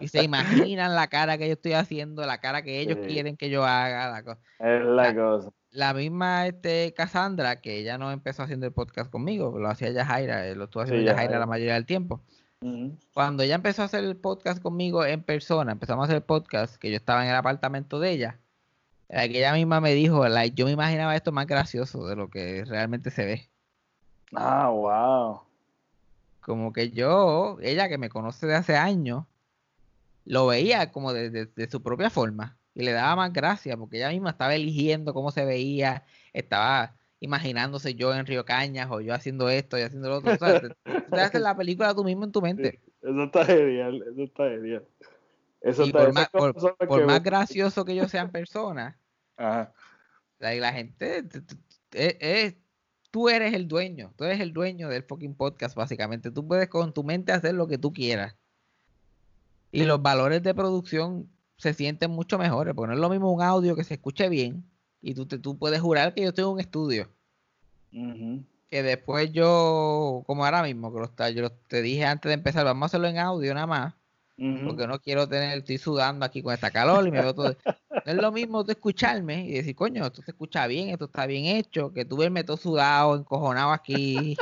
Y 0.00 0.08
se 0.08 0.22
imaginan 0.22 0.94
la 0.94 1.06
cara 1.08 1.38
que 1.38 1.46
yo 1.46 1.52
estoy 1.52 1.74
haciendo, 1.74 2.24
la 2.24 2.38
cara 2.38 2.62
que 2.62 2.80
ellos 2.80 2.98
quieren 3.06 3.36
que 3.36 3.50
yo 3.50 3.64
haga. 3.64 4.10
La 4.10 4.22
cosa. 4.22 4.40
Es 4.58 4.84
la, 4.84 5.14
cosa. 5.14 5.50
La 5.70 5.94
misma 5.94 6.46
este, 6.46 6.94
Cassandra, 6.94 7.60
que 7.60 7.78
ella 7.78 7.98
no 7.98 8.10
empezó 8.10 8.42
haciendo 8.42 8.66
el 8.66 8.72
podcast 8.72 9.10
conmigo, 9.10 9.58
lo 9.58 9.68
hacía 9.68 9.90
Yajaira, 9.90 10.46
eh, 10.48 10.54
lo 10.54 10.64
estuvo 10.64 10.82
haciendo 10.82 11.04
Yajaira 11.04 11.38
la 11.38 11.46
mayoría 11.46 11.74
del 11.74 11.86
tiempo. 11.86 12.20
Cuando 13.12 13.42
ella 13.42 13.56
empezó 13.56 13.82
a 13.82 13.86
hacer 13.86 14.04
el 14.04 14.16
podcast 14.16 14.62
conmigo 14.62 15.04
en 15.04 15.24
persona, 15.24 15.72
empezamos 15.72 16.04
a 16.04 16.06
hacer 16.06 16.16
el 16.16 16.22
podcast, 16.22 16.76
que 16.76 16.90
yo 16.90 16.96
estaba 16.96 17.24
en 17.24 17.30
el 17.30 17.36
apartamento 17.36 17.98
de 17.98 18.12
ella, 18.12 18.38
que 19.08 19.38
ella 19.38 19.52
misma 19.52 19.80
me 19.80 19.94
dijo, 19.94 20.24
yo 20.54 20.66
me 20.66 20.70
imaginaba 20.70 21.16
esto 21.16 21.32
más 21.32 21.48
gracioso 21.48 22.06
de 22.06 22.14
lo 22.14 22.30
que 22.30 22.64
realmente 22.64 23.10
se 23.10 23.24
ve. 23.24 23.48
Ah, 24.32 24.70
wow 24.70 25.51
como 26.42 26.72
que 26.72 26.90
yo, 26.90 27.56
ella 27.62 27.88
que 27.88 27.98
me 27.98 28.10
conoce 28.10 28.46
de 28.46 28.56
hace 28.56 28.76
años, 28.76 29.24
lo 30.24 30.46
veía 30.46 30.92
como 30.92 31.12
de, 31.12 31.48
su 31.70 31.82
propia 31.82 32.10
forma 32.10 32.58
y 32.74 32.82
le 32.82 32.92
daba 32.92 33.16
más 33.16 33.32
gracia 33.32 33.76
porque 33.76 33.98
ella 33.98 34.10
misma 34.10 34.30
estaba 34.30 34.54
eligiendo 34.54 35.14
cómo 35.14 35.30
se 35.30 35.44
veía, 35.44 36.04
estaba 36.32 36.96
imaginándose 37.20 37.94
yo 37.94 38.12
en 38.14 38.26
Río 38.26 38.44
Cañas 38.44 38.88
o 38.90 39.00
yo 39.00 39.14
haciendo 39.14 39.48
esto 39.48 39.78
y 39.78 39.82
haciendo 39.82 40.08
lo 40.08 40.16
otro. 40.16 40.36
te, 41.10 41.20
haces 41.20 41.40
la 41.40 41.56
película 41.56 41.94
tú 41.94 42.04
mismo 42.04 42.24
en 42.24 42.32
tu 42.32 42.42
mente. 42.42 42.80
Eso 43.00 43.24
está 43.24 43.44
genial, 43.44 44.04
eso 44.10 44.22
está 44.22 44.48
genial. 44.48 44.84
Eso 45.60 45.86
y 45.86 45.92
por, 45.92 46.12
más, 46.12 46.28
por, 46.30 47.06
más 47.06 47.22
gracioso 47.22 47.84
que 47.84 47.94
yo 47.94 48.08
sea 48.08 48.22
en 48.22 48.30
persona, 48.32 48.98
La, 49.36 49.72
la 50.40 50.72
gente 50.72 51.24
es, 51.92 52.56
tú 53.12 53.28
eres 53.28 53.54
el 53.54 53.68
dueño, 53.68 54.12
tú 54.16 54.24
eres 54.24 54.40
el 54.40 54.52
dueño 54.52 54.88
del 54.88 55.04
fucking 55.04 55.34
podcast, 55.34 55.76
básicamente. 55.76 56.32
Tú 56.32 56.48
puedes 56.48 56.68
con 56.68 56.92
tu 56.92 57.04
mente 57.04 57.30
hacer 57.30 57.54
lo 57.54 57.68
que 57.68 57.78
tú 57.78 57.92
quieras. 57.92 58.34
Y 59.70 59.84
los 59.84 60.02
valores 60.02 60.42
de 60.42 60.54
producción 60.54 61.30
se 61.56 61.74
sienten 61.74 62.10
mucho 62.10 62.38
mejores, 62.38 62.74
porque 62.74 62.88
no 62.88 62.94
es 62.94 63.00
lo 63.00 63.10
mismo 63.10 63.30
un 63.30 63.42
audio 63.42 63.76
que 63.76 63.84
se 63.84 63.94
escuche 63.94 64.28
bien 64.28 64.64
y 65.00 65.14
tú, 65.14 65.26
te, 65.26 65.38
tú 65.38 65.58
puedes 65.58 65.80
jurar 65.80 66.14
que 66.14 66.22
yo 66.22 66.28
estoy 66.28 66.44
en 66.44 66.50
un 66.50 66.60
estudio. 66.60 67.08
Que 68.70 68.82
después 68.82 69.30
yo, 69.32 70.24
como 70.26 70.44
ahora 70.44 70.62
mismo, 70.62 70.92
que 70.92 71.34
yo 71.34 71.52
te 71.52 71.82
dije 71.82 72.06
antes 72.06 72.30
de 72.30 72.34
empezar, 72.34 72.64
vamos 72.64 72.82
a 72.82 72.86
hacerlo 72.86 73.08
en 73.08 73.18
audio 73.18 73.52
nada 73.52 73.66
más. 73.66 73.94
Porque 74.64 74.88
no 74.88 74.98
quiero 74.98 75.28
tener, 75.28 75.58
estoy 75.58 75.78
sudando 75.78 76.24
aquí 76.24 76.42
con 76.42 76.52
esta 76.52 76.70
calor 76.70 77.06
y 77.06 77.12
me 77.12 77.20
veo 77.20 77.32
todo. 77.34 77.54
No 77.66 78.12
es 78.12 78.16
lo 78.16 78.32
mismo 78.32 78.64
tú 78.64 78.72
escucharme 78.72 79.46
y 79.46 79.52
decir, 79.52 79.76
coño, 79.76 80.04
esto 80.04 80.20
se 80.22 80.32
escucha 80.32 80.66
bien, 80.66 80.88
esto 80.88 81.04
está 81.04 81.26
bien 81.26 81.44
hecho, 81.44 81.92
que 81.92 82.04
tú 82.04 82.16
verme 82.16 82.42
todo 82.42 82.56
sudado, 82.56 83.14
encojonado 83.14 83.70
aquí. 83.70 84.36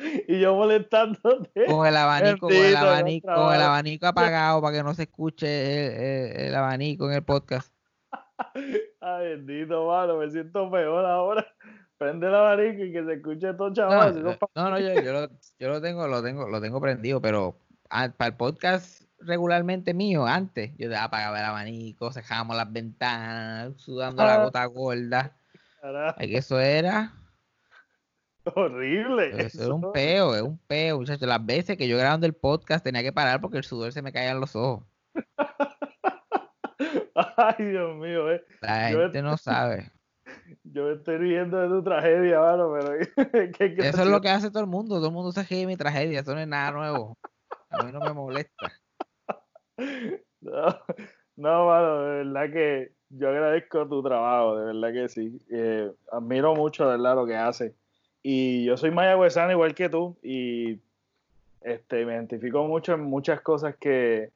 y 0.28 0.38
yo 0.38 0.54
molestándote. 0.54 1.64
Con 1.66 1.86
el 1.86 1.96
abanico, 1.96 2.48
con 2.48 2.52
el 2.52 2.76
abanico, 2.76 3.34
con 3.34 3.54
el 3.54 3.62
abanico 3.62 4.06
apagado 4.06 4.60
para 4.60 4.76
que 4.76 4.82
no 4.82 4.92
se 4.92 5.04
escuche 5.04 6.46
el, 6.46 6.54
abanico 6.54 7.06
en 7.08 7.14
el 7.14 7.22
podcast. 7.22 7.72
Ay, 9.00 9.28
bendito, 9.28 9.86
mano, 9.86 10.18
me 10.18 10.30
siento 10.30 10.70
peor 10.70 11.06
ahora. 11.06 11.46
Prende 11.96 12.26
el 12.26 12.34
abanico 12.34 12.84
y 12.84 12.92
que 12.92 13.02
se 13.02 13.14
escuche 13.14 13.54
todo 13.54 13.72
chaval. 13.72 14.22
No, 14.22 14.70
no, 14.70 14.78
yo, 14.78 15.00
yo, 15.00 15.12
lo, 15.12 15.28
yo 15.58 15.68
lo 15.68 15.80
tengo, 15.80 16.06
lo 16.06 16.22
tengo, 16.22 16.48
lo 16.48 16.60
tengo 16.60 16.80
prendido, 16.80 17.20
pero 17.22 17.56
para 17.88 18.26
el 18.26 18.36
podcast 18.36 19.02
regularmente 19.20 19.94
mío, 19.94 20.26
antes, 20.26 20.72
yo 20.76 20.90
apagaba 20.98 21.38
el 21.38 21.44
abanico, 21.44 22.12
cerrábamos 22.12 22.56
las 22.56 22.72
ventanas, 22.72 23.72
sudando 23.76 24.24
la 24.24 24.34
ah. 24.34 24.44
gota 24.44 24.64
gorda. 24.66 25.36
Que 26.18 26.36
eso 26.36 26.60
era 26.60 27.14
horrible. 28.54 29.46
Eso, 29.46 29.64
era 29.64 29.74
un 29.74 29.92
peo, 29.92 30.34
es 30.34 30.42
un 30.42 30.58
peo, 30.58 30.98
muchachos. 30.98 31.28
Las 31.28 31.44
veces 31.44 31.76
que 31.76 31.88
yo 31.88 31.96
grabando 31.96 32.26
el 32.26 32.34
podcast 32.34 32.84
tenía 32.84 33.02
que 33.02 33.12
parar 33.12 33.40
porque 33.40 33.58
el 33.58 33.64
sudor 33.64 33.92
se 33.92 34.02
me 34.02 34.12
caía 34.12 34.32
en 34.32 34.40
los 34.40 34.54
ojos. 34.56 34.84
Ay, 37.36 37.64
Dios 37.64 37.96
mío, 37.96 38.32
eh. 38.32 38.44
La 38.60 38.88
gente 38.88 39.22
no 39.22 39.36
sabe. 39.36 39.92
Yo 40.64 40.86
me 40.86 40.94
estoy 40.94 41.18
riendo 41.18 41.58
de 41.58 41.68
tu 41.68 41.84
tragedia, 41.84 42.40
mano, 42.40 42.72
pero 42.72 42.94
eso 43.58 44.02
es 44.02 44.08
lo 44.08 44.20
que 44.20 44.30
hace 44.30 44.50
todo 44.50 44.62
el 44.62 44.68
mundo. 44.68 44.96
Todo 44.96 45.08
el 45.08 45.12
mundo 45.12 45.32
se 45.32 45.44
ríe 45.44 45.60
de 45.60 45.66
mi 45.66 45.76
tragedia. 45.76 46.20
Eso 46.20 46.34
no 46.34 46.40
es 46.40 46.48
nada 46.48 46.72
nuevo. 46.72 47.18
A 47.74 47.82
mí 47.82 47.92
no 47.92 48.00
me 48.00 48.12
molesta. 48.12 48.72
No, 50.40 50.78
no, 51.36 51.66
mano, 51.66 52.02
de 52.02 52.24
verdad 52.24 52.52
que 52.52 52.92
yo 53.08 53.30
agradezco 53.30 53.88
tu 53.88 54.02
trabajo, 54.02 54.56
de 54.58 54.66
verdad 54.66 54.92
que 54.92 55.08
sí. 55.08 55.40
Eh, 55.50 55.90
admiro 56.12 56.54
mucho, 56.54 56.84
de 56.84 56.90
verdad, 56.98 57.16
lo 57.16 57.26
que 57.26 57.34
hace. 57.34 57.74
Y 58.22 58.66
yo 58.66 58.76
soy 58.76 58.90
mayagüezano 58.90 59.52
igual 59.52 59.74
que 59.74 59.88
tú 59.88 60.16
y 60.22 60.78
este, 61.62 62.04
me 62.04 62.12
identifico 62.12 62.64
mucho 62.64 62.92
en 62.92 63.04
muchas 63.04 63.40
cosas 63.40 63.74
que, 63.76 64.30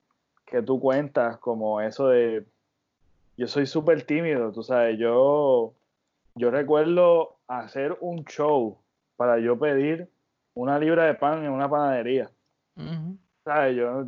que 0.46 0.62
tú 0.62 0.80
cuentas, 0.80 1.36
como 1.38 1.80
eso 1.80 2.08
de... 2.08 2.46
Yo 3.36 3.46
soy 3.46 3.66
súper 3.66 4.02
tímido, 4.02 4.50
tú 4.50 4.62
sabes, 4.62 4.98
yo, 4.98 5.74
yo 6.34 6.50
recuerdo 6.50 7.36
hacer 7.46 7.96
un 8.00 8.24
show 8.24 8.78
para 9.16 9.38
yo 9.38 9.58
pedir 9.58 10.08
una 10.54 10.78
libra 10.78 11.04
de 11.04 11.14
pan 11.14 11.44
en 11.44 11.52
una 11.52 11.68
panadería. 11.68 12.30
¿Sabes? 13.48 13.76
Yo 13.76 14.04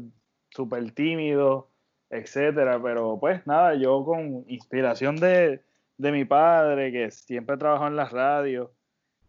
súper 0.51 0.91
tímido, 0.93 1.70
etcétera, 2.11 2.78
pero 2.82 3.18
pues 3.18 3.47
nada, 3.47 3.74
yo 3.74 4.05
con 4.05 4.45
inspiración 4.49 5.16
de, 5.16 5.62
mi 5.97 6.26
padre, 6.26 6.93
que 6.93 7.11
siempre 7.11 7.57
trabajó 7.57 7.86
en 7.86 7.97
las 7.97 8.12
radios, 8.12 8.68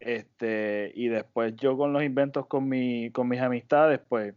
este, 0.02 0.92
y 0.96 1.08
después 1.08 1.56
yo 1.56 1.78
con 1.78 1.94
los 1.94 2.04
inventos 2.04 2.46
con, 2.48 2.68
mi, 2.68 3.10
con 3.12 3.30
mis 3.30 3.40
amistades, 3.40 4.02
pues 4.10 4.36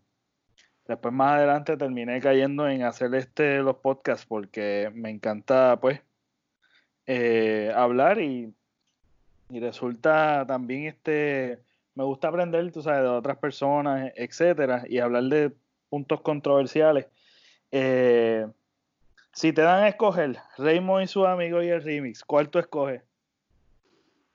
después 0.87 1.13
más 1.13 1.39
adelante 1.39 1.77
terminé 1.77 2.21
cayendo 2.21 2.69
en 2.69 2.85
hacer 2.85 3.13
este 3.17 3.59
los 3.59 3.79
podcasts 3.79 4.27
porque 4.27 4.93
me 4.95 5.11
encanta 5.11 5.81
pues 5.81 6.01
eh, 7.07 7.73
hablar 7.75 8.21
y, 8.21 8.55
y 9.51 9.59
resulta 9.59 10.45
también 10.47 10.85
este 10.85 11.65
me 11.95 12.05
gusta 12.05 12.29
aprender, 12.29 12.71
tú 12.73 12.83
sabes, 12.83 13.03
de 13.03 13.09
otras 13.09 13.39
personas, 13.39 14.13
etcétera, 14.17 14.85
y 14.89 14.99
hablar 14.99 15.25
de 15.25 15.53
puntos 15.95 16.23
controversiales. 16.23 17.07
Eh, 17.71 18.45
si 19.33 19.53
te 19.53 19.63
dan 19.63 19.85
a 19.85 19.89
escoger 19.89 20.37
Raymond 20.59 21.05
y 21.05 21.07
sus 21.07 21.25
amigos 21.25 21.63
y 21.63 21.69
el 21.69 21.85
remix, 21.85 22.25
¿cuál 22.25 22.49
tú 22.49 22.59
escoges? 22.59 23.01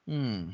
Mm. 0.06 0.52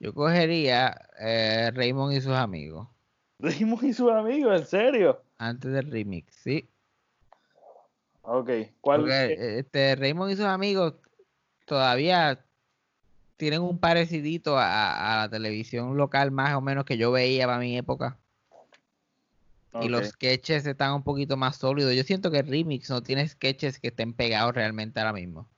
Yo 0.00 0.12
cogería 0.12 1.00
eh, 1.20 1.70
Raymond 1.72 2.14
y 2.14 2.20
sus 2.20 2.32
amigos. 2.32 2.88
Raymond 3.38 3.84
y 3.84 3.92
sus 3.92 4.10
amigos, 4.10 4.60
¿en 4.60 4.66
serio? 4.66 5.22
Antes 5.38 5.70
del 5.70 5.88
remix, 5.88 6.34
sí. 6.34 6.68
Ok, 8.22 8.50
¿cuál? 8.80 9.02
Porque, 9.02 9.58
este, 9.58 9.94
Raymond 9.94 10.32
y 10.32 10.36
sus 10.36 10.46
amigos 10.46 10.94
todavía 11.64 12.44
tienen 13.36 13.62
un 13.62 13.78
parecidito 13.78 14.58
a, 14.58 15.18
la 15.20 15.28
televisión 15.30 15.96
local 15.96 16.32
más 16.32 16.56
o 16.56 16.60
menos 16.60 16.84
que 16.84 16.96
yo 16.96 17.12
veía 17.12 17.46
para 17.46 17.60
mi 17.60 17.78
época. 17.78 18.18
Y 19.80 19.88
los 19.88 20.08
sketches 20.08 20.66
están 20.66 20.92
un 20.92 21.02
poquito 21.02 21.36
más 21.36 21.56
sólidos. 21.56 21.94
Yo 21.94 22.02
siento 22.02 22.30
que 22.30 22.42
remix 22.42 22.90
no 22.90 23.02
tiene 23.02 23.26
sketches 23.26 23.78
que 23.78 23.88
estén 23.88 24.12
pegados 24.12 24.54
realmente 24.54 25.00
ahora 25.00 25.14
mismo. 25.14 25.48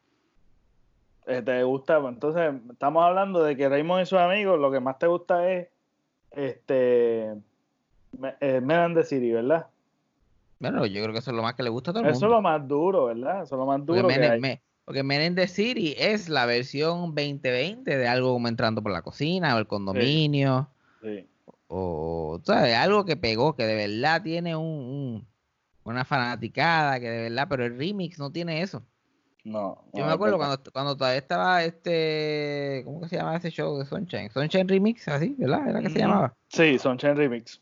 Eh, 1.26 1.42
¿Te 1.42 1.62
gusta? 1.64 1.96
Entonces, 1.96 2.54
estamos 2.70 3.02
hablando 3.02 3.42
de 3.42 3.56
que 3.56 3.68
Raymond 3.68 4.02
y 4.02 4.06
sus 4.06 4.18
amigos, 4.18 4.60
lo 4.60 4.70
que 4.70 4.80
más 4.80 4.98
te 4.98 5.06
gusta 5.06 5.50
es 5.50 5.68
este 6.30 7.32
eh, 8.40 8.60
Medan 8.62 8.94
de 8.94 9.04
City, 9.04 9.32
¿verdad? 9.32 9.66
Bueno, 10.60 10.86
yo 10.86 11.02
creo 11.02 11.12
que 11.12 11.18
eso 11.18 11.30
es 11.30 11.36
lo 11.36 11.42
más 11.42 11.54
que 11.54 11.62
le 11.62 11.70
gusta 11.70 11.90
a 11.90 11.94
todo 11.94 12.00
el 12.02 12.04
mundo. 12.06 12.16
Eso 12.16 12.26
es 12.26 12.32
lo 12.32 12.42
más 12.42 12.68
duro, 12.68 13.06
¿verdad? 13.06 13.42
Eso 13.42 13.54
es 13.54 13.58
lo 13.58 13.66
más 13.66 13.84
duro. 13.84 14.06
que 14.06 14.14
hay. 14.14 14.60
Porque 14.84 15.02
Menendez 15.02 15.50
City 15.52 15.94
es 15.98 16.28
la 16.28 16.44
versión 16.44 17.14
2020 17.14 17.96
de 17.96 18.06
algo 18.06 18.34
como 18.34 18.48
entrando 18.48 18.82
por 18.82 18.92
la 18.92 19.02
cocina 19.02 19.56
o 19.56 19.58
el 19.58 19.66
condominio. 19.66 20.68
Sí. 21.02 21.26
O, 21.77 22.41
¿sabes? 22.45 22.77
Algo 22.77 23.05
que 23.05 23.16
pegó, 23.16 23.57
que 23.57 23.66
de 23.66 23.75
verdad 23.75 24.22
tiene 24.22 24.55
un, 24.55 25.27
una 25.83 26.05
fanaticada, 26.05 27.01
que 27.01 27.11
de 27.11 27.22
verdad, 27.22 27.49
pero 27.51 27.64
el 27.64 27.77
remix 27.77 28.16
no 28.16 28.31
tiene 28.31 28.62
eso. 28.62 28.85
No. 29.43 29.85
Yo 29.93 30.07
me 30.07 30.12
acuerdo 30.12 30.37
cuando, 30.37 30.62
cuando 30.72 30.97
todavía 30.97 31.18
estaba 31.18 31.64
este. 31.64 32.83
¿Cómo 32.85 33.01
que 33.01 33.09
se 33.09 33.16
llamaba 33.16 33.39
ese 33.39 33.51
show 33.51 33.77
de 33.77 33.87
Sunshine? 33.87 34.31
Sunshine 34.31 34.68
Remix, 34.68 35.09
así, 35.09 35.35
¿verdad? 35.37 35.68
¿Era 35.68 35.83
que 35.83 35.91
se 35.91 35.99
llamaba? 35.99 36.33
Sí, 36.47 36.79
Sunshine 36.79 37.16
Remix. 37.16 37.61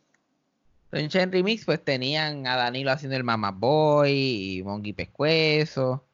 Sunshine 0.92 1.32
Remix, 1.32 1.64
pues 1.64 1.82
tenían 1.82 2.46
a 2.46 2.56
Danilo 2.56 2.92
haciendo 2.92 3.16
el 3.16 3.24
Mama 3.24 3.50
Boy 3.50 4.58
y 4.58 4.62
Monkey 4.62 4.92
Pescuezo. 4.92 6.04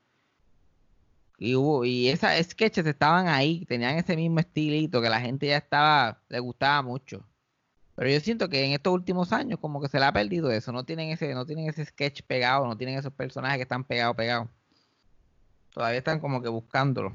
Y 1.37 1.57
hubo, 1.57 1.85
y 1.85 2.11
esas 2.11 2.47
sketches 2.47 2.87
estaban 2.87 3.27
ahí, 3.27 3.65
tenían 3.65 3.97
ese 3.97 4.15
mismo 4.15 4.39
estilito 4.39 5.03
que 5.03 5.11
la 5.11 5.21
gente 5.21 5.49
ya 5.49 5.57
estaba, 5.57 6.23
le 6.29 6.39
gustaba 6.39 6.81
mucho. 6.83 7.28
Pero 7.99 8.11
yo 8.11 8.21
siento 8.21 8.49
que 8.49 8.65
en 8.65 8.71
estos 8.71 8.93
últimos 8.93 9.33
años 9.33 9.59
como 9.59 9.81
que 9.81 9.89
se 9.89 9.99
le 9.99 10.05
ha 10.05 10.13
perdido 10.13 10.53
eso, 10.53 10.71
no 10.71 10.85
tienen 10.85 11.11
ese, 11.11 11.35
no 11.35 11.45
tienen 11.45 11.69
ese 11.69 11.85
sketch 11.85 12.23
pegado, 12.23 12.65
no 12.65 12.77
tienen 12.77 12.97
esos 12.97 13.13
personajes 13.13 13.57
que 13.57 13.65
están 13.65 13.83
pegados, 13.83 14.15
pegados. 14.15 14.49
Todavía 15.75 15.99
están 15.99 16.21
como 16.21 16.41
que 16.41 16.49
buscándolo. 16.49 17.13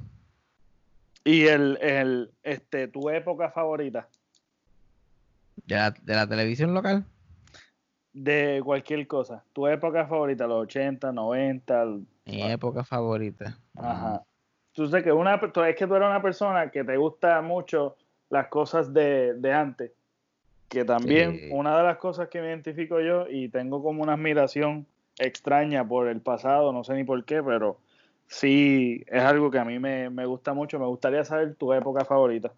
¿Y 1.24 1.48
el, 1.48 1.78
el 1.82 2.32
este, 2.44 2.90
tu 2.90 3.10
época 3.10 3.50
favorita? 3.50 4.10
¿De 5.66 5.76
la, 5.76 5.92
de 5.92 6.16
la 6.16 6.28
televisión 6.28 6.74
local? 6.74 7.06
De 8.12 8.62
cualquier 8.62 9.08
cosa. 9.08 9.42
¿Tu 9.54 9.66
época 9.68 10.06
favorita? 10.06 10.48
¿Los 10.48 10.64
80, 10.64 11.14
90? 11.14 11.86
Mi 12.26 12.44
época 12.52 12.84
favorita. 12.84 13.58
Ajá. 13.78 14.22
Tú 14.74 14.90
sé 14.90 15.02
que 15.02 15.14
una, 15.14 15.36
es 15.36 15.76
que 15.78 15.88
tú 15.88 15.96
eres 15.96 16.10
una 16.10 16.22
persona 16.22 16.70
que 16.70 16.84
te 16.84 16.98
gusta 16.98 17.42
mucho 17.42 17.96
las 18.30 18.50
cosas 18.50 18.94
de, 18.94 19.40
antes. 19.54 19.94
Que 20.74 20.86
también 20.86 21.40
una 21.52 21.78
de 21.78 21.84
las 21.84 21.98
cosas 21.98 22.30
que 22.30 22.42
me 22.42 22.48
identifico 22.48 23.00
yo 23.00 23.28
y 23.30 23.48
tengo 23.48 23.84
como 23.84 24.02
una 24.02 24.14
admiración 24.14 24.88
extraña 25.20 25.88
por 25.88 26.08
el 26.08 26.20
pasado, 26.20 26.74
no 26.74 26.84
sé 26.84 26.96
ni 26.96 27.04
por 27.04 27.24
qué, 27.26 27.44
pero 27.44 27.78
sí 28.26 29.04
es 29.06 29.22
algo 29.22 29.52
que 29.52 29.60
a 29.60 29.66
mí 29.66 29.78
me, 29.78 30.10
me 30.10 30.26
gusta 30.26 30.56
mucho. 30.56 30.80
Me 30.80 30.88
gustaría 30.88 31.24
saber 31.26 31.54
tu 31.54 31.72
época 31.74 32.06
favorita. 32.06 32.52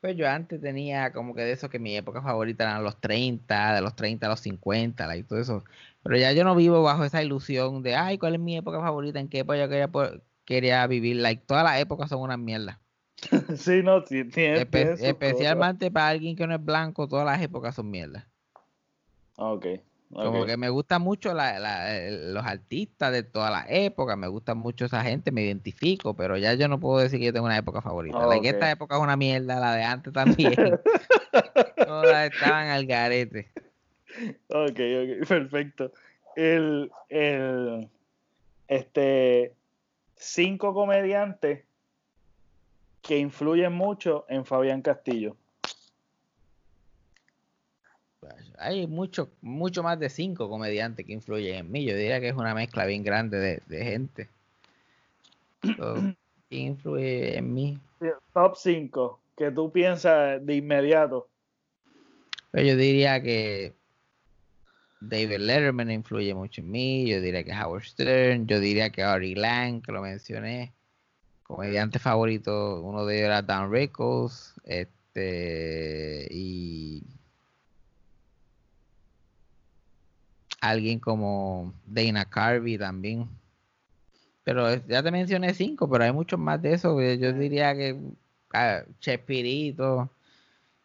Pues 0.00 0.16
yo 0.16 0.28
antes 0.28 0.60
tenía 0.60 1.12
como 1.12 1.32
que 1.32 1.42
de 1.42 1.52
eso 1.52 1.70
que 1.70 1.78
mi 1.78 1.96
época 1.96 2.22
favorita 2.22 2.64
eran 2.64 2.82
los 2.82 3.00
30, 3.00 3.72
de 3.72 3.82
los 3.82 3.94
30 3.94 4.26
a 4.26 4.30
los 4.30 4.40
50, 4.40 5.16
y 5.16 5.22
todo 5.22 5.38
eso. 5.38 5.62
Pero 6.02 6.16
ya 6.16 6.32
yo 6.32 6.42
no 6.42 6.56
vivo 6.56 6.82
bajo 6.82 7.04
esa 7.04 7.22
ilusión 7.22 7.84
de, 7.84 7.94
ay, 7.94 8.18
¿cuál 8.18 8.34
es 8.34 8.40
mi 8.40 8.56
época 8.56 8.80
favorita? 8.80 9.20
¿En 9.20 9.28
qué 9.28 9.40
época 9.40 9.58
yo 9.58 9.68
quería, 9.68 9.90
quería 10.44 10.84
vivir? 10.88 11.18
Like, 11.18 11.44
todas 11.46 11.62
las 11.62 11.80
épocas 11.80 12.08
son 12.08 12.20
una 12.20 12.36
mierda. 12.36 12.80
sí, 13.56 13.82
no, 13.82 14.04
sí, 14.06 14.28
Especialmente 14.34 15.90
para 15.90 16.08
alguien 16.08 16.36
que 16.36 16.46
no 16.46 16.54
es 16.54 16.64
blanco, 16.64 17.08
todas 17.08 17.26
las 17.26 17.42
épocas 17.42 17.74
son 17.74 17.90
mierda. 17.90 18.28
Ok. 19.36 19.66
Como 20.10 20.46
que 20.46 20.56
me 20.56 20.70
gustan 20.70 21.02
mucho 21.02 21.34
los 21.34 22.44
artistas 22.44 23.12
de 23.12 23.22
todas 23.22 23.50
las 23.52 23.66
épocas, 23.68 24.16
me 24.16 24.26
gusta 24.26 24.54
mucho 24.54 24.86
esa 24.86 25.02
gente, 25.02 25.30
me 25.32 25.42
identifico, 25.42 26.14
pero 26.14 26.38
ya 26.38 26.54
yo 26.54 26.66
no 26.66 26.80
puedo 26.80 26.98
decir 26.98 27.18
que 27.18 27.26
yo 27.26 27.32
tengo 27.34 27.44
una 27.44 27.58
época 27.58 27.82
favorita. 27.82 28.26
La 28.26 28.40
que 28.40 28.48
esta 28.48 28.70
época 28.70 28.96
es 28.96 29.02
una 29.02 29.18
mierda, 29.18 29.60
la 29.60 29.74
de 29.74 29.82
antes 29.82 30.12
también. 30.12 30.54
Todas 31.86 32.32
estaban 32.32 32.68
al 32.68 32.86
garete. 32.86 33.50
Ok, 34.48 34.80
ok, 34.80 35.28
perfecto. 35.28 35.92
El, 36.36 36.90
el, 37.10 37.88
este, 38.66 39.52
cinco 40.16 40.72
comediantes 40.72 41.67
que 43.08 43.18
influyen 43.18 43.72
mucho 43.72 44.24
en 44.28 44.44
Fabián 44.44 44.82
Castillo 44.82 45.36
hay 48.58 48.86
mucho, 48.86 49.30
mucho 49.40 49.82
más 49.82 49.98
de 49.98 50.10
cinco 50.10 50.48
comediantes 50.48 51.06
que 51.06 51.12
influyen 51.12 51.56
en 51.56 51.70
mí. 51.70 51.84
Yo 51.84 51.94
diría 51.94 52.20
que 52.20 52.28
es 52.28 52.34
una 52.34 52.54
mezcla 52.54 52.84
bien 52.86 53.02
grande 53.02 53.62
de, 53.66 53.84
gente. 53.84 54.28
¿Quién 56.48 56.66
influye 56.66 57.36
en 57.38 57.54
mí? 57.54 57.78
Top 58.32 58.56
5 58.56 59.20
que 59.36 59.50
tú 59.50 59.70
piensas 59.70 60.44
de 60.44 60.56
inmediato. 60.56 61.28
Pues 62.50 62.66
yo 62.66 62.76
diría 62.76 63.22
que 63.22 63.74
David 65.00 65.38
Letterman 65.38 65.90
influye 65.90 66.34
mucho 66.34 66.60
en 66.60 66.70
mí. 66.70 67.08
Yo 67.08 67.20
diría 67.20 67.44
que 67.44 67.52
Howard 67.52 67.84
Stern. 67.84 68.46
Yo 68.46 68.58
diría 68.58 68.90
que 68.90 69.02
Ari 69.02 69.34
Lang, 69.34 69.82
que 69.82 69.92
lo 69.92 70.02
mencioné. 70.02 70.72
Comediante 71.48 71.98
favorito, 71.98 72.82
uno 72.82 73.06
de 73.06 73.16
ellos 73.16 73.26
era 73.26 73.40
Dan 73.40 73.72
Rickles. 73.72 74.52
Este, 74.64 76.28
y 76.30 77.02
alguien 80.60 81.00
como 81.00 81.72
Dana 81.86 82.26
Carvey 82.26 82.76
también. 82.76 83.30
Pero 84.44 84.74
ya 84.86 85.02
te 85.02 85.10
mencioné 85.10 85.54
cinco, 85.54 85.88
pero 85.88 86.04
hay 86.04 86.12
muchos 86.12 86.38
más 86.38 86.60
de 86.60 86.74
eso. 86.74 87.00
Yo 87.00 87.32
diría 87.32 87.74
que 87.74 87.98
ah, 88.52 88.82
Chespirito, 89.00 90.10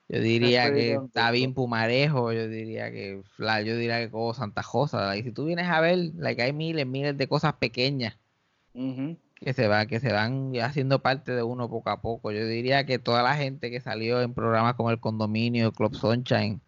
yo 0.07 0.20
diría 0.22 0.74
que 0.74 0.97
David 1.14 1.53
Pumarejo, 1.53 2.32
yo 2.32 2.47
diría 2.47 2.89
que 2.89 3.22
yo 3.38 3.78
diría 3.78 3.99
que 3.99 4.09
como 4.09 4.34
Santa 4.34 4.64
Josa. 4.64 5.18
Y 5.18 5.24
si 5.24 5.34
tú 5.34 5.43
vienes 5.43 5.68
a 5.68 5.82
ver, 5.82 6.14
like, 6.16 6.41
hay 6.41 6.53
miles, 6.53 6.88
miles 6.88 7.18
de 7.18 7.28
cosas 7.28 7.53
pequeñas 7.55 8.18
que 9.43 9.53
se 9.53 9.67
van, 9.67 9.87
que 9.87 9.99
se 9.99 10.11
van 10.11 10.53
haciendo 10.61 10.99
parte 10.99 11.33
de 11.33 11.43
uno 11.43 11.69
poco 11.69 11.89
a 11.89 12.01
poco. 12.01 12.31
Yo 12.31 12.45
diría 12.45 12.85
que 12.85 12.99
toda 12.99 13.23
la 13.23 13.35
gente 13.35 13.69
que 13.69 13.81
salió 13.81 14.21
en 14.21 14.33
programas 14.33 14.75
como 14.75 14.89
el 14.89 14.99
Condominio, 14.99 15.71
Club 15.71 15.95
Sunshine, 15.95 16.61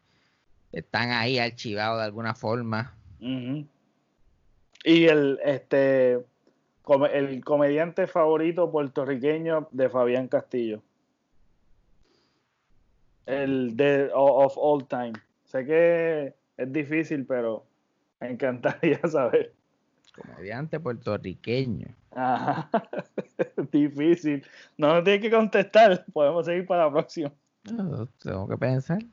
están 0.71 1.11
ahí 1.11 1.39
archivados 1.39 1.99
de 1.99 2.05
alguna 2.05 2.35
forma. 2.35 2.93
Y 3.19 5.05
el 5.05 5.39
este 5.43 6.19
el 7.11 7.43
comediante 7.43 8.05
favorito 8.05 8.71
puertorriqueño 8.71 9.69
de 9.71 9.89
Fabián 9.89 10.27
Castillo. 10.27 10.83
El 13.25 13.75
de 13.75 14.11
of 14.13 14.53
all 14.57 14.85
time. 14.85 15.13
Sé 15.45 15.65
que 15.65 16.33
es 16.57 16.71
difícil, 16.71 17.25
pero 17.25 17.65
me 18.19 18.31
encantaría 18.31 18.99
saber. 19.07 19.53
Comediante 20.13 20.79
puertorriqueño. 20.79 21.87
difícil. 23.71 24.43
No, 24.77 24.95
no 24.95 25.03
tienes 25.03 25.21
que 25.21 25.31
contestar. 25.31 26.05
Podemos 26.13 26.45
seguir 26.45 26.65
para 26.65 26.85
la 26.85 26.91
próxima. 26.91 27.31
tengo 27.63 28.47
que 28.47 28.57
pensar. 28.57 28.99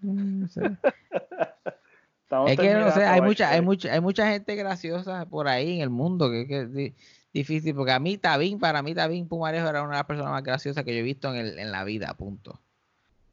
es 2.47 2.59
que 2.59 2.75
no 2.75 2.91
sé, 2.93 3.05
hay 3.05 3.21
mucha, 3.21 3.51
hay 3.51 3.61
mucha, 3.61 3.93
hay 3.93 4.01
mucha 4.01 4.31
gente 4.31 4.55
graciosa 4.55 5.27
por 5.27 5.49
ahí 5.49 5.77
en 5.77 5.83
el 5.83 5.91
mundo 5.91 6.31
que, 6.31 6.47
es 6.49 6.95
difícil, 7.33 7.75
porque 7.75 7.93
a 7.93 7.99
mí 7.99 8.19
Tabín, 8.19 8.59
para 8.59 8.83
mí 8.83 8.95
Tabín 8.95 9.29
Pumarejo 9.29 9.69
era 9.69 9.83
una 9.83 9.93
de 9.93 9.99
las 9.99 10.07
personas 10.07 10.33
más 10.33 10.43
graciosas 10.43 10.85
que 10.85 10.95
yo 10.95 11.01
he 11.01 11.03
visto 11.03 11.35
en, 11.35 11.59
en 11.59 11.73
la 11.73 11.85
vida, 11.85 12.15
punto. 12.15 12.61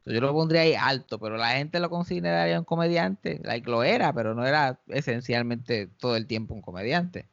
yo 0.06 0.20
lo 0.20 0.34
pondría 0.34 0.62
ahí 0.62 0.74
alto, 0.74 1.20
pero 1.20 1.38
la 1.38 1.50
gente 1.50 1.80
lo 1.80 1.90
consideraría 1.90 2.58
un 2.58 2.66
comediante, 2.66 3.40
like, 3.44 3.70
lo 3.70 3.84
era, 3.84 4.14
pero 4.14 4.34
no 4.34 4.46
era 4.46 4.80
esencialmente 4.88 5.88
todo 5.88 6.16
el 6.16 6.26
tiempo 6.28 6.54
un 6.54 6.62
comediante. 6.62 7.28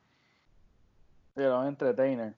Era 1.37 1.59
un 1.59 1.68
entertainer. 1.68 2.34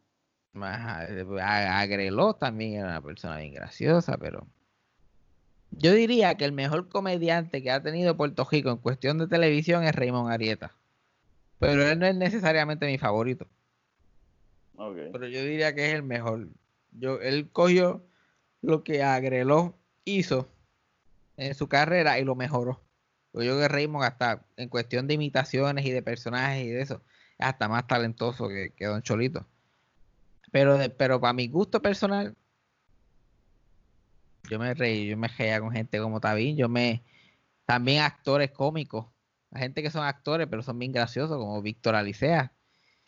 Agreló 0.61 2.35
también 2.35 2.75
era 2.75 2.89
una 2.89 3.01
persona 3.01 3.39
bien 3.39 3.55
graciosa, 3.55 4.17
pero 4.19 4.47
Yo 5.71 5.93
diría 5.93 6.35
que 6.37 6.45
el 6.45 6.53
mejor 6.53 6.89
comediante 6.89 7.63
que 7.63 7.71
ha 7.71 7.83
tenido 7.83 8.17
Puerto 8.17 8.47
Rico 8.51 8.71
en 8.71 8.79
cuestión 8.79 9.19
de 9.19 9.29
televisión 9.29 9.85
es 9.85 9.95
Raymond 9.95 10.33
Arieta. 10.33 10.73
Pero 11.59 11.83
él 11.83 11.99
no 11.99 12.07
es 12.07 12.17
necesariamente 12.17 12.87
mi 12.87 12.99
favorito. 12.99 13.47
Pero 14.77 15.27
yo 15.27 15.43
diría 15.43 15.75
que 15.75 15.89
es 15.89 15.95
el 15.95 16.03
mejor. 16.03 16.49
Yo, 16.93 17.21
él 17.21 17.51
cogió 17.53 18.05
lo 18.63 18.85
que 18.85 19.03
Agreló 19.03 19.75
hizo 20.05 20.49
en 21.37 21.55
su 21.55 21.69
carrera 21.69 22.19
y 22.19 22.25
lo 22.25 22.35
mejoró. 22.35 22.81
Pues 23.33 23.47
yo 23.47 23.59
que 23.59 23.69
Raymond 23.69 24.05
hasta 24.05 24.45
en 24.57 24.69
cuestión 24.69 25.07
de 25.07 25.15
imitaciones 25.15 25.85
y 25.85 25.91
de 25.91 26.03
personajes 26.03 26.65
y 26.65 26.71
de 26.71 26.81
eso, 26.81 26.95
es 26.95 27.18
hasta 27.39 27.69
más 27.69 27.87
talentoso 27.87 28.49
que, 28.49 28.73
Don 28.81 29.03
Cholito. 29.03 29.47
Pero, 30.51 30.79
pero 30.97 31.21
para 31.21 31.33
mi 31.33 31.49
gusto 31.49 31.81
personal, 31.81 32.35
yo 34.51 34.59
me 34.59 34.75
reí, 34.75 35.09
yo 35.09 35.17
me 35.17 35.29
reía 35.29 35.61
con 35.61 35.71
gente 35.71 36.01
como 36.01 36.21
Tabín, 36.21 36.57
yo 36.57 36.69
me 36.69 37.03
también 37.67 38.03
actores 38.03 38.51
cómicos, 38.51 39.07
la 39.51 39.61
gente 39.61 39.83
que 39.83 39.91
son 39.91 40.05
actores 40.05 40.47
pero 40.49 40.63
son 40.63 40.79
bien 40.79 40.93
graciosos 40.93 41.37
como 41.37 41.61
Víctor 41.61 41.95
Alicea. 41.95 42.53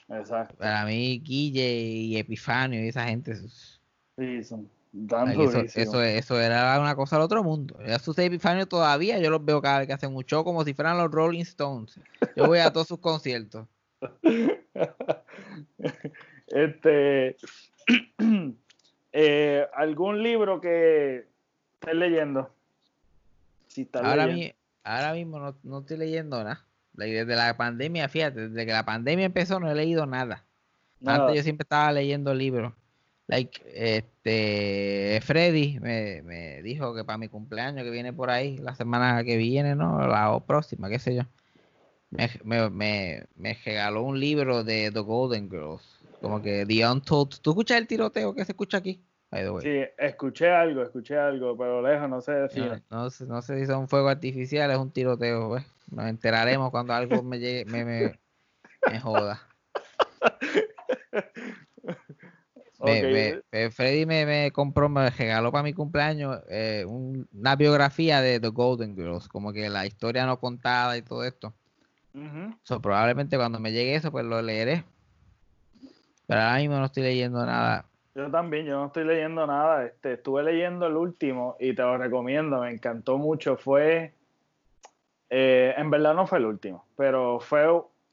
Exacto. 0.09 0.57
Para 0.59 0.85
mí 0.85 1.21
Guille 1.21 1.81
y 1.81 2.17
Epifanio 2.19 2.85
y 2.85 2.89
esa 2.89 3.07
gente 3.07 3.37
sí, 3.37 4.45
son 4.45 4.69
eso, 4.93 6.03
eso, 6.03 6.41
era 6.41 6.79
una 6.81 6.97
cosa 6.97 7.17
al 7.17 7.23
otro 7.23 7.45
mundo. 7.45 7.79
Ya 7.87 7.99
sus 7.99 8.19
Epifanio 8.19 8.67
todavía 8.67 9.19
yo 9.19 9.31
los 9.31 9.45
veo 9.45 9.63
cada 9.63 9.79
vez 9.79 9.87
que 9.87 9.93
hacen 9.93 10.15
un 10.15 10.25
show 10.25 10.43
como 10.43 10.65
si 10.65 10.75
fueran 10.75 10.99
los 10.99 11.11
Rolling 11.11 11.43
Stones. 11.43 11.99
Yo 12.37 12.47
voy 12.47 12.59
a 12.59 12.73
todos 12.73 12.89
sus 12.89 12.99
conciertos. 12.99 13.69
Este 16.49 17.37
eh, 19.13 19.67
algún 19.75 20.23
libro 20.23 20.61
que 20.61 21.27
estés 21.75 21.95
leyendo. 21.95 22.51
ahora, 23.95 24.29
ahora 24.85 25.13
mismo 25.13 25.39
no, 25.39 25.57
no, 25.63 25.81
estoy 25.81 25.97
leyendo 25.97 26.43
nada. 26.43 26.65
Desde 26.93 27.37
la 27.37 27.57
pandemia, 27.57 28.09
fíjate, 28.09 28.49
desde 28.49 28.67
que 28.67 28.73
la 28.73 28.85
pandemia 28.85 29.27
empezó 29.27 29.61
no 29.61 29.71
he 29.71 29.75
leído 29.75 30.07
nada. 30.07 30.45
Antes 31.05 31.37
yo 31.37 31.43
siempre 31.43 31.63
estaba 31.63 31.93
leyendo 31.93 32.35
libros. 32.35 32.75
Like, 33.27 33.63
este, 33.73 35.21
Freddy 35.23 35.79
me, 35.81 36.21
me, 36.23 36.63
dijo 36.63 36.95
que 36.95 37.05
para 37.05 37.17
mi 37.17 37.29
cumpleaños 37.29 37.85
que 37.85 37.91
viene 37.91 38.13
por 38.13 38.29
ahí, 38.29 38.59
la 38.59 38.75
semana 38.75 39.23
que 39.23 39.37
viene, 39.37 39.77
¿no? 39.77 40.05
La 40.07 40.39
próxima, 40.45 40.89
qué 40.89 40.99
sé 40.99 41.15
yo. 41.15 41.23
Me, 42.11 42.29
me, 42.71 43.27
me, 43.37 43.55
regaló 43.65 44.03
un 44.03 44.19
libro 44.19 44.65
de 44.65 44.91
The 44.91 45.01
Golden 45.01 45.49
Girls. 45.49 46.01
Como 46.21 46.43
que 46.43 46.67
The 46.67 46.87
Untold. 46.87 47.41
¿Tú 47.41 47.51
escuchas 47.51 47.79
el 47.79 47.87
tiroteo 47.87 48.35
que 48.35 48.45
se 48.45 48.53
escucha 48.53 48.79
aquí? 48.79 49.03
Sí, 49.63 49.83
escuché 49.97 50.51
algo, 50.51 50.83
escuché 50.83 51.17
algo, 51.17 51.57
pero 51.57 51.81
lejos 51.81 52.11
no 52.11 52.21
sé 52.21 52.33
decir. 52.33 52.83
No, 52.91 53.09
no, 53.29 53.43
sé 53.43 53.61
si 53.61 53.67
son 53.67 53.87
fuego 53.89 54.09
artificial, 54.09 54.69
es 54.73 54.79
un 54.79 54.91
tiroteo, 54.91 55.49
pues. 55.51 55.65
Nos 55.89 56.07
enteraremos 56.07 56.71
cuando 56.71 56.95
algo 56.95 57.23
me 57.23 57.39
llegue, 57.39 57.65
me, 57.65 57.85
me, 57.85 58.19
me 58.91 59.01
joda. 59.01 59.41
Freddy 63.71 64.07
me, 64.07 64.51
compró, 64.53 64.89
me 64.89 65.11
regaló 65.11 65.53
para 65.53 65.63
mi 65.63 65.75
cumpleaños 65.75 66.41
eh, 66.49 66.85
una 66.87 67.55
biografía 67.55 68.21
de 68.23 68.41
The 68.41 68.49
Golden 68.49 68.97
Girls, 68.97 69.29
como 69.29 69.53
que 69.53 69.69
la 69.69 69.87
historia 69.87 70.27
no 70.27 70.41
contada 70.41 70.97
y 70.97 71.03
todo 71.03 71.25
esto. 71.25 71.55
Probablemente 72.81 73.37
cuando 73.37 73.61
me 73.61 73.73
llegue 73.73 73.95
eso, 73.95 74.11
pues 74.11 74.25
lo 74.25 74.41
leeré. 74.43 74.85
Pero 76.27 76.41
ahora 76.41 76.59
mismo 76.59 76.79
no 76.79 76.85
estoy 76.85 77.03
leyendo 77.03 77.45
nada. 77.45 77.87
Yo 78.15 78.31
también, 78.31 78.67
yo 78.67 78.79
no 78.79 78.87
estoy 78.87 79.05
leyendo 79.05 79.47
nada. 79.47 79.85
Este, 79.87 80.15
estuve 80.15 80.43
leyendo 80.43 80.87
el 80.87 80.97
último 80.97 81.57
y 81.59 81.75
te 81.75 81.83
lo 81.83 81.97
recomiendo, 81.99 82.61
me 82.61 82.71
encantó 82.71 83.19
mucho. 83.19 83.57
Fue, 83.57 84.13
eh, 85.29 85.75
en 85.77 85.91
verdad 85.91 86.15
no 86.15 86.27
fue 86.27 86.39
el 86.39 86.47
último, 86.47 86.85
pero 86.97 87.41
fue 87.41 87.67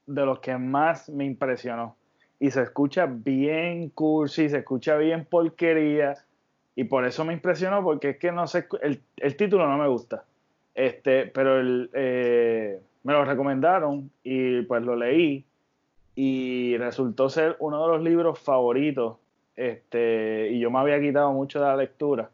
de 0.05 0.25
los 0.25 0.39
que 0.39 0.57
más 0.57 1.09
me 1.09 1.25
impresionó 1.25 1.95
y 2.39 2.51
se 2.51 2.61
escucha 2.61 3.05
bien 3.07 3.89
cursi, 3.89 4.49
se 4.49 4.59
escucha 4.59 4.95
bien 4.97 5.25
porquería 5.25 6.15
y 6.75 6.83
por 6.83 7.05
eso 7.05 7.25
me 7.25 7.33
impresionó 7.33 7.83
porque 7.83 8.11
es 8.11 8.17
que 8.17 8.31
no 8.31 8.47
sé, 8.47 8.67
el, 8.81 9.01
el 9.17 9.35
título 9.35 9.67
no 9.67 9.77
me 9.77 9.87
gusta, 9.87 10.23
este, 10.75 11.25
pero 11.27 11.59
el, 11.59 11.89
eh, 11.93 12.79
me 13.03 13.13
lo 13.13 13.25
recomendaron 13.25 14.11
y 14.23 14.61
pues 14.63 14.83
lo 14.83 14.95
leí 14.95 15.45
y 16.15 16.77
resultó 16.77 17.29
ser 17.29 17.55
uno 17.59 17.81
de 17.83 17.87
los 17.93 18.03
libros 18.03 18.39
favoritos 18.39 19.17
este, 19.55 20.49
y 20.51 20.59
yo 20.59 20.69
me 20.71 20.79
había 20.79 20.99
quitado 20.99 21.31
mucho 21.33 21.59
de 21.59 21.65
la 21.65 21.75
lectura. 21.75 22.29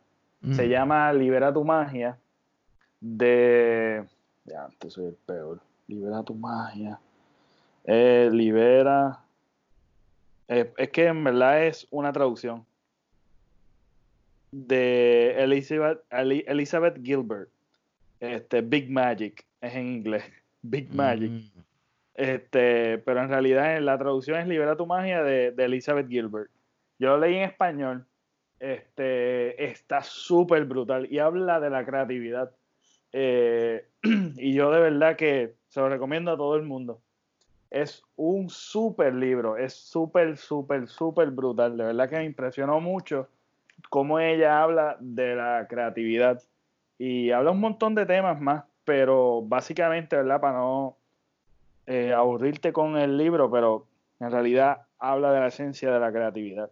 Se 0.56 0.68
llama 0.68 1.14
Libera 1.14 1.54
tu 1.54 1.64
magia 1.64 2.18
de... 3.00 4.04
Ya, 4.44 4.66
antes 4.66 4.92
soy 4.92 5.06
el 5.06 5.14
peor. 5.26 5.62
Libera 5.88 6.22
tu 6.22 6.34
magia. 6.34 7.00
Eh, 7.86 8.30
libera 8.30 9.24
eh, 10.50 10.72
es 10.78 10.90
que 10.90 11.06
en 11.08 11.24
verdad 11.24 11.66
es 11.66 11.88
una 11.92 12.12
traducción 12.12 12.66
de 14.52 15.36
Elizabeth, 15.42 16.04
Elizabeth 16.12 17.02
Gilbert. 17.04 17.50
Este, 18.20 18.62
Big 18.62 18.90
Magic 18.90 19.46
es 19.62 19.74
en 19.74 19.88
inglés. 19.88 20.24
Big 20.64 20.94
Magic. 20.94 21.30
Mm. 21.30 21.60
Este, 22.16 22.98
pero 23.00 23.22
en 23.22 23.30
realidad 23.30 23.80
la 23.82 23.98
traducción 23.98 24.40
es 24.40 24.48
Libera 24.48 24.76
tu 24.76 24.86
magia 24.86 25.24
de, 25.24 25.54
Elizabeth 25.58 26.10
Gilbert. 26.10 26.50
Yo 26.98 27.10
lo 27.10 27.20
leí 27.20 27.36
en 27.36 27.44
español. 27.44 28.06
Este, 28.60 29.64
está 29.64 30.02
súper 30.02 30.66
brutal 30.66 31.08
y 31.12 31.20
habla 31.20 31.60
de 31.60 31.70
la 31.70 31.86
creatividad. 31.86 32.52
Eh, 33.12 33.86
y 34.38 34.54
yo 34.54 34.72
de 34.72 34.80
verdad 34.80 35.16
que 35.16 35.56
se 35.68 35.80
lo 35.80 35.90
recomiendo 35.90 36.32
a 36.32 36.38
todo 36.38 36.56
el 36.56 36.64
mundo 36.64 37.00
es 37.74 38.04
un 38.16 38.52
súper 38.52 39.16
libro, 39.16 39.58
es 39.58 39.74
súper, 39.74 40.38
súper, 40.38 40.88
súper 40.88 41.32
brutal. 41.32 41.76
De 41.76 41.86
verdad 41.86 42.08
que 42.08 42.18
me 42.18 42.26
impresionó 42.26 42.80
mucho 42.80 43.28
cómo 43.90 44.20
ella 44.20 44.62
habla 44.62 44.96
de 45.00 45.36
la 45.36 45.66
creatividad 45.68 46.42
y 47.00 47.32
habla 47.32 47.50
un 47.50 47.60
montón 47.60 47.96
de 47.96 48.06
temas 48.06 48.40
más, 48.40 48.64
pero 48.86 49.42
básicamente, 49.42 50.16
¿verdad? 50.16 50.42
Para 50.42 50.58
no 50.58 50.96
eh, 51.88 52.14
aburrirte 52.14 52.74
con 52.74 52.98
el 52.98 53.18
libro, 53.18 53.50
pero 53.50 53.86
en 54.20 54.32
realidad 54.32 54.84
habla 55.00 55.32
de 55.32 55.40
la 55.40 55.48
esencia 55.48 55.92
de 55.92 56.00
la 56.00 56.12
creatividad 56.12 56.70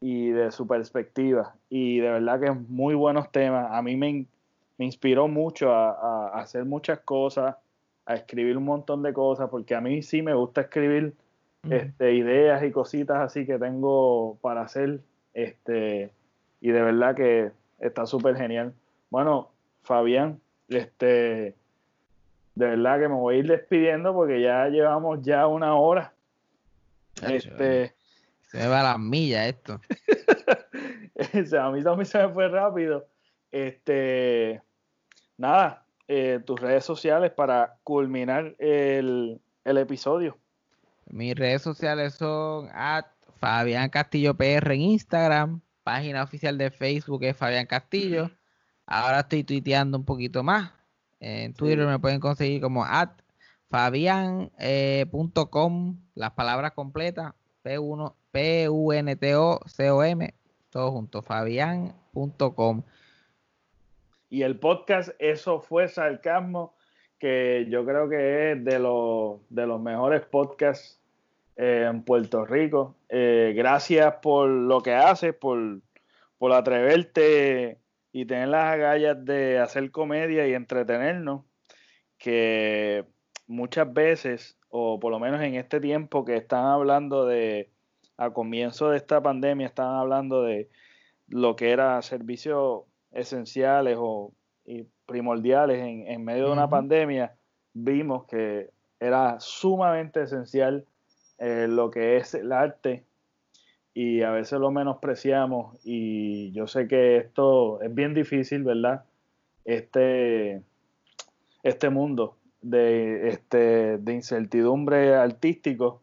y 0.00 0.30
de 0.30 0.50
su 0.50 0.66
perspectiva. 0.66 1.54
Y 1.68 2.00
de 2.00 2.10
verdad 2.10 2.40
que 2.40 2.46
es 2.46 2.68
muy 2.68 2.94
buenos 2.94 3.30
temas. 3.30 3.68
A 3.70 3.82
mí 3.82 3.96
me, 3.96 4.26
inspiró 4.78 5.28
mucho 5.28 5.72
a 5.72 6.28
hacer 6.40 6.64
muchas 6.64 7.00
cosas 7.00 7.56
a 8.10 8.14
escribir 8.14 8.56
un 8.56 8.64
montón 8.64 9.02
de 9.02 9.12
cosas, 9.12 9.48
porque 9.50 9.74
a 9.74 9.80
mí 9.80 10.02
sí 10.02 10.20
me 10.20 10.34
gusta 10.34 10.62
escribir 10.62 11.14
este, 11.68 12.14
ideas 12.14 12.62
y 12.64 12.72
cositas 12.72 13.18
así 13.18 13.46
que 13.46 13.58
tengo 13.58 14.36
para 14.40 14.62
hacer, 14.62 15.00
este, 15.32 16.10
y 16.60 16.70
de 16.70 16.82
verdad 16.82 17.14
que 17.14 17.52
está 17.78 18.06
súper 18.06 18.36
genial. 18.36 18.72
Bueno, 19.10 19.50
Fabián, 19.82 20.40
este, 20.70 21.56
de 22.54 22.66
verdad 22.66 23.00
que 23.00 23.08
me 23.08 23.14
voy 23.14 23.36
a 23.36 23.38
ir 23.38 23.46
despidiendo 23.46 24.14
porque 24.14 24.40
ya 24.40 24.68
llevamos 24.68 25.20
ya 25.22 25.46
una 25.46 25.74
hora. 25.74 26.12
Este, 27.28 27.94
se 28.50 28.58
me 28.58 28.66
va 28.68 28.80
a 28.80 28.84
las 28.84 28.98
millas 28.98 29.48
esto. 29.48 29.80
a 31.58 31.70
mí 31.70 31.82
también 31.82 32.06
se 32.06 32.18
me 32.18 32.32
fue 32.32 32.48
rápido. 32.48 33.06
Este, 33.50 34.62
nada, 35.36 35.84
eh, 36.08 36.40
tus 36.44 36.60
redes 36.60 36.84
sociales 36.84 37.32
para 37.32 37.76
culminar 37.82 38.54
el, 38.58 39.40
episodio. 39.64 40.36
Mis 41.06 41.34
redes 41.34 41.62
sociales 41.62 42.14
son 42.14 42.68
at 42.72 43.06
Fabián 43.38 43.88
Castillo 43.90 44.34
PR 44.34 44.74
en 44.74 44.80
Instagram, 44.80 45.60
página 45.82 46.22
oficial 46.22 46.58
de 46.58 46.70
Facebook 46.70 47.24
es 47.24 47.36
Fabián 47.36 47.66
Castillo. 47.66 48.30
Ahora 48.92 49.20
estoy 49.20 49.44
tuiteando 49.44 49.96
un 49.96 50.04
poquito 50.04 50.42
más. 50.42 50.72
En 51.20 51.54
Twitter 51.54 51.86
me 51.86 52.00
pueden 52.00 52.18
conseguir 52.18 52.60
como 52.60 52.84
at 52.84 53.10
fabian.com, 53.70 54.50
eh, 54.58 55.06
las 56.16 56.32
palabras 56.32 56.72
completas, 56.72 57.32
P1, 57.64 58.12
P-U-N-T-O-C-O-M, 58.32 60.34
todo 60.70 60.90
junto, 60.90 61.22
fabian.com. 61.22 62.82
Y 64.28 64.42
el 64.42 64.58
podcast, 64.58 65.10
eso 65.20 65.60
fue 65.60 65.86
sarcasmo, 65.86 66.74
que 67.20 67.68
yo 67.70 67.86
creo 67.86 68.08
que 68.08 68.52
es 68.52 68.64
de 68.64 68.80
los, 68.80 69.38
de 69.50 69.68
los 69.68 69.80
mejores 69.80 70.22
podcasts 70.22 70.98
eh, 71.54 71.86
en 71.88 72.02
Puerto 72.02 72.44
Rico. 72.44 72.96
Eh, 73.08 73.52
gracias 73.54 74.14
por 74.20 74.48
lo 74.48 74.80
que 74.80 74.94
haces, 74.94 75.32
por, 75.32 75.78
por 76.38 76.52
atreverte 76.52 77.78
y 78.12 78.26
tener 78.26 78.48
las 78.48 78.72
agallas 78.72 79.24
de 79.24 79.58
hacer 79.58 79.90
comedia 79.90 80.46
y 80.48 80.54
entretenernos, 80.54 81.44
que 82.18 83.06
muchas 83.46 83.92
veces, 83.92 84.58
o 84.68 85.00
por 85.00 85.10
lo 85.12 85.18
menos 85.18 85.40
en 85.42 85.54
este 85.54 85.80
tiempo 85.80 86.24
que 86.24 86.36
están 86.36 86.66
hablando 86.66 87.24
de, 87.26 87.70
a 88.16 88.30
comienzo 88.30 88.90
de 88.90 88.96
esta 88.96 89.22
pandemia, 89.22 89.66
están 89.66 89.94
hablando 89.94 90.42
de 90.42 90.68
lo 91.28 91.56
que 91.56 91.70
era 91.70 92.00
servicio 92.02 92.86
esenciales 93.12 93.96
o 93.98 94.32
y 94.70 94.86
primordiales 95.06 95.78
en, 95.80 96.24
medio 96.24 96.46
de 96.46 96.52
una 96.52 96.68
pandemia, 96.68 97.34
vimos 97.72 98.26
que 98.26 98.70
era 99.00 99.40
sumamente 99.40 100.22
esencial 100.22 100.84
eh, 101.38 101.66
lo 101.68 101.90
que 101.90 102.18
es 102.18 102.34
el 102.34 102.52
arte 102.52 103.04
y 103.94 104.22
a 104.22 104.30
veces 104.30 104.58
lo 104.60 104.70
menospreciamos 104.70 105.78
y 105.84 106.52
yo 106.52 106.66
sé 106.66 106.86
que 106.86 107.16
esto 107.16 107.80
es 107.82 107.92
bien 107.94 108.14
difícil, 108.14 108.62
¿verdad? 108.62 109.04
Este, 109.64 110.62
este 111.62 111.90
mundo 111.90 112.36
de, 112.62 113.28
este, 113.28 113.98
de 113.98 114.14
incertidumbre 114.14 115.14
artístico 115.14 116.02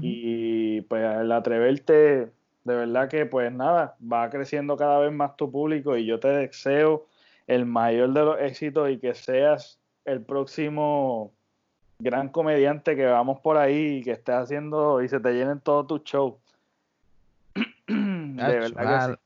y 0.00 0.82
pues 0.82 1.04
al 1.04 1.32
atreverte, 1.32 1.94
de 2.62 2.74
verdad 2.76 3.08
que 3.08 3.26
pues 3.26 3.52
nada, 3.52 3.96
va 4.00 4.30
creciendo 4.30 4.76
cada 4.76 5.00
vez 5.00 5.12
más 5.12 5.36
tu 5.36 5.50
público 5.50 5.96
y 5.96 6.06
yo 6.06 6.20
te 6.20 6.28
deseo 6.28 7.06
el 7.48 7.66
mayor 7.66 8.12
de 8.12 8.24
los 8.24 8.40
éxitos 8.40 8.88
y 8.90 8.98
que 8.98 9.14
seas 9.14 9.80
el 10.04 10.22
próximo 10.22 11.32
gran 11.98 12.28
comediante 12.28 12.94
que 12.94 13.06
vamos 13.06 13.40
por 13.40 13.56
ahí 13.56 13.96
y 13.96 14.02
que 14.02 14.12
estés 14.12 14.36
haciendo 14.36 15.02
y 15.02 15.08
se 15.08 15.18
te 15.18 15.32
llenen 15.32 15.58
todos 15.58 15.88
tus 15.88 16.04
shows. 16.04 16.34
De 18.48 18.58
verdad 18.58 19.18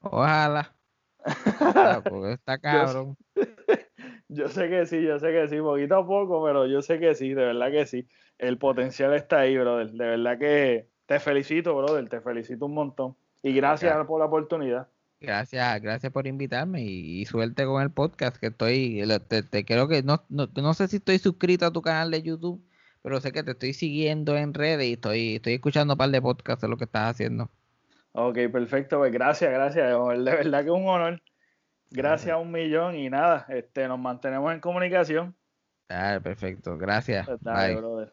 Ojalá. 0.00 0.74
Ojalá. 1.18 2.04
porque 2.08 2.32
está 2.32 2.58
cabrón. 2.58 3.16
Yo 4.32 4.48
sé 4.48 4.68
que 4.68 4.86
sí, 4.86 5.02
yo 5.02 5.18
sé 5.18 5.32
que 5.32 5.48
sí, 5.48 5.58
poquito 5.58 5.96
a 5.96 6.06
poco, 6.06 6.44
pero 6.44 6.64
yo 6.64 6.82
sé 6.82 7.00
que 7.00 7.16
sí, 7.16 7.34
de 7.34 7.46
verdad 7.46 7.72
que 7.72 7.84
sí. 7.84 8.06
El 8.38 8.58
potencial 8.58 9.12
está 9.12 9.40
ahí, 9.40 9.58
brother. 9.58 9.90
De 9.90 10.04
verdad 10.06 10.38
que 10.38 10.88
te 11.06 11.18
felicito, 11.18 11.76
brother, 11.76 12.08
te 12.08 12.20
felicito 12.20 12.66
un 12.66 12.74
montón. 12.74 13.16
Y 13.42 13.52
gracias 13.52 14.06
por 14.06 14.20
la 14.20 14.26
oportunidad. 14.26 14.86
Gracias, 15.20 15.82
gracias 15.82 16.12
por 16.12 16.28
invitarme 16.28 16.82
y, 16.82 17.26
suerte 17.26 17.66
con 17.66 17.82
el 17.82 17.90
podcast 17.90 18.36
que 18.36 18.46
estoy, 18.46 19.02
te, 19.28 19.64
creo 19.64 19.88
que 19.88 20.04
no, 20.04 20.24
no, 20.28 20.48
no, 20.54 20.74
sé 20.74 20.86
si 20.86 20.96
estoy 20.96 21.18
suscrito 21.18 21.66
a 21.66 21.72
tu 21.72 21.82
canal 21.82 22.12
de 22.12 22.22
YouTube, 22.22 22.64
pero 23.02 23.20
sé 23.20 23.32
que 23.32 23.42
te 23.42 23.50
estoy 23.50 23.74
siguiendo 23.74 24.36
en 24.36 24.54
redes 24.54 24.86
y 24.86 24.92
estoy, 24.92 25.36
estoy 25.36 25.54
escuchando 25.54 25.94
un 25.94 25.98
par 25.98 26.10
de 26.10 26.22
podcasts 26.22 26.62
de 26.62 26.68
lo 26.68 26.78
que 26.78 26.84
estás 26.84 27.10
haciendo. 27.10 27.50
Ok, 28.12 28.38
perfecto, 28.52 28.98
pues 28.98 29.12
gracias, 29.12 29.52
gracias, 29.52 29.86
de 29.88 30.30
verdad 30.30 30.60
que 30.60 30.66
es 30.66 30.74
un 30.74 30.88
honor. 30.88 31.22
Gracias 31.92 32.32
a 32.32 32.38
un 32.38 32.52
millón 32.52 32.94
y 32.94 33.10
nada, 33.10 33.46
este, 33.48 33.88
nos 33.88 33.98
mantenemos 33.98 34.52
en 34.52 34.60
comunicación. 34.60 35.36
Dale, 35.88 36.20
perfecto, 36.20 36.76
gracias. 36.78 37.26
Pues 37.26 37.40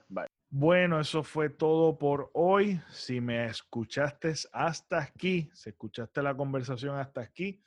Bye. 0.08 0.28
Bueno, 0.50 1.00
eso 1.00 1.24
fue 1.24 1.50
todo 1.50 1.98
por 1.98 2.32
hoy. 2.34 2.80
Si 2.90 3.22
me 3.22 3.46
escuchaste 3.46 4.34
hasta 4.52 5.00
aquí, 5.00 5.50
si 5.54 5.70
escuchaste 5.70 6.24
la 6.24 6.36
conversación 6.36 6.98
hasta 6.98 7.22
aquí, 7.22 7.62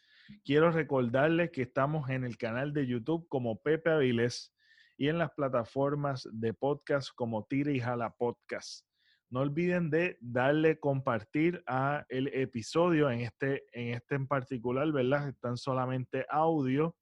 quiero 0.45 0.73
recordarles 0.73 1.51
que 1.51 1.63
estamos 1.63 2.11
en 2.11 2.25
el 2.25 2.39
canal 2.39 2.73
de 2.73 2.87
YouTube 2.87 3.29
como 3.29 3.61
Pepe 3.61 3.91
Avilés 3.91 4.53
y 4.97 5.09
en 5.09 5.19
las 5.19 5.31
plataformas 5.31 6.29
de 6.33 6.55
podcast 6.55 7.11
como 7.15 7.45
Tira 7.45 7.71
y 7.71 7.81
Jala 7.81 8.11
Podcast. 8.11 8.90
No 9.31 9.41
olviden 9.41 9.91
de 9.91 10.19
darle 10.21 10.81
compartir 10.81 11.63
a 11.67 12.05
el 12.09 12.27
episodio 12.35 13.09
en 13.11 13.21
este 13.21 13.65
en 13.73 13.95
este 13.95 14.17
en 14.17 14.27
particular, 14.27 14.91
¿verdad? 14.91 15.29
Están 15.29 15.57
solamente 15.57 16.27
audio. 16.29 16.97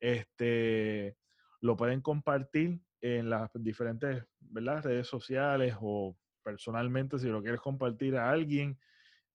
Este 0.00 1.16
lo 1.60 1.76
pueden 1.76 2.00
compartir 2.00 2.80
en 3.00 3.30
las 3.30 3.50
diferentes 3.54 4.24
¿verdad? 4.40 4.82
redes 4.82 5.06
sociales 5.06 5.76
o 5.80 6.16
personalmente 6.42 7.18
si 7.18 7.28
lo 7.28 7.40
quieres 7.40 7.60
compartir 7.60 8.16
a 8.16 8.30
alguien 8.30 8.78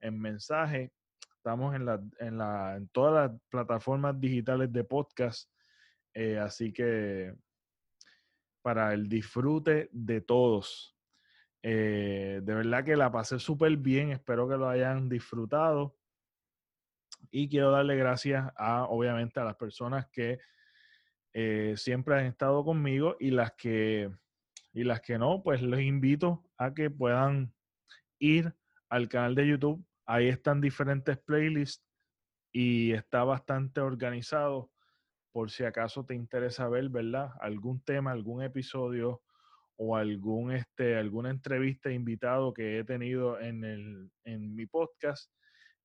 en 0.02 0.20
mensaje. 0.20 0.92
Estamos 1.38 1.76
en, 1.76 1.86
la, 1.86 2.02
en, 2.20 2.38
la, 2.38 2.76
en 2.76 2.90
todas 2.90 3.32
las 3.32 3.42
plataformas 3.50 4.20
digitales 4.20 4.74
de 4.74 4.84
podcast. 4.84 5.50
Eh, 6.14 6.38
así 6.38 6.74
que 6.74 7.34
para 8.62 8.94
el 8.94 9.08
disfrute 9.08 9.90
de 9.92 10.22
todos. 10.22 10.95
Eh, 11.68 12.42
de 12.44 12.54
verdad 12.54 12.86
que 12.86 12.96
la 12.96 13.12
pasé 13.12 13.40
súper 13.40 13.76
bien, 13.78 14.12
espero 14.12 14.48
que 14.48 14.56
lo 14.56 14.70
hayan 14.70 15.10
disfrutado. 15.10 15.98
Y 17.32 17.50
quiero 17.50 17.72
darle 17.72 17.96
gracias 17.96 18.54
a, 18.56 18.84
obviamente, 18.84 19.40
a 19.40 19.46
las 19.46 19.56
personas 19.56 20.06
que 20.12 20.38
eh, 21.34 21.74
siempre 21.76 22.20
han 22.20 22.28
estado 22.28 22.64
conmigo 22.64 23.18
y 23.20 23.32
las 23.32 23.54
que 23.54 24.12
y 24.74 24.84
las 24.84 25.02
que 25.02 25.18
no, 25.18 25.42
pues 25.42 25.64
les 25.64 25.82
invito 25.82 26.44
a 26.60 26.72
que 26.72 26.92
puedan 26.92 27.52
ir 28.20 28.54
al 28.88 29.10
canal 29.10 29.34
de 29.34 29.48
YouTube. 29.48 29.84
Ahí 30.06 30.28
están 30.28 30.62
diferentes 30.62 31.18
playlists 31.18 31.84
y 32.52 32.92
está 32.92 33.24
bastante 33.24 33.82
organizado 33.82 34.72
por 35.32 35.50
si 35.50 35.64
acaso 35.64 36.06
te 36.06 36.14
interesa 36.14 36.70
ver, 36.70 36.90
¿verdad? 36.90 37.32
Algún 37.40 37.84
tema, 37.84 38.12
algún 38.12 38.44
episodio 38.44 39.24
o 39.78 39.96
algún, 39.96 40.52
este, 40.52 40.98
alguna 40.98 41.30
entrevista 41.30 41.92
invitado 41.92 42.54
que 42.54 42.80
he 42.80 42.84
tenido 42.84 43.40
en, 43.40 43.64
el, 43.64 44.12
en 44.24 44.56
mi 44.56 44.66
podcast. 44.66 45.32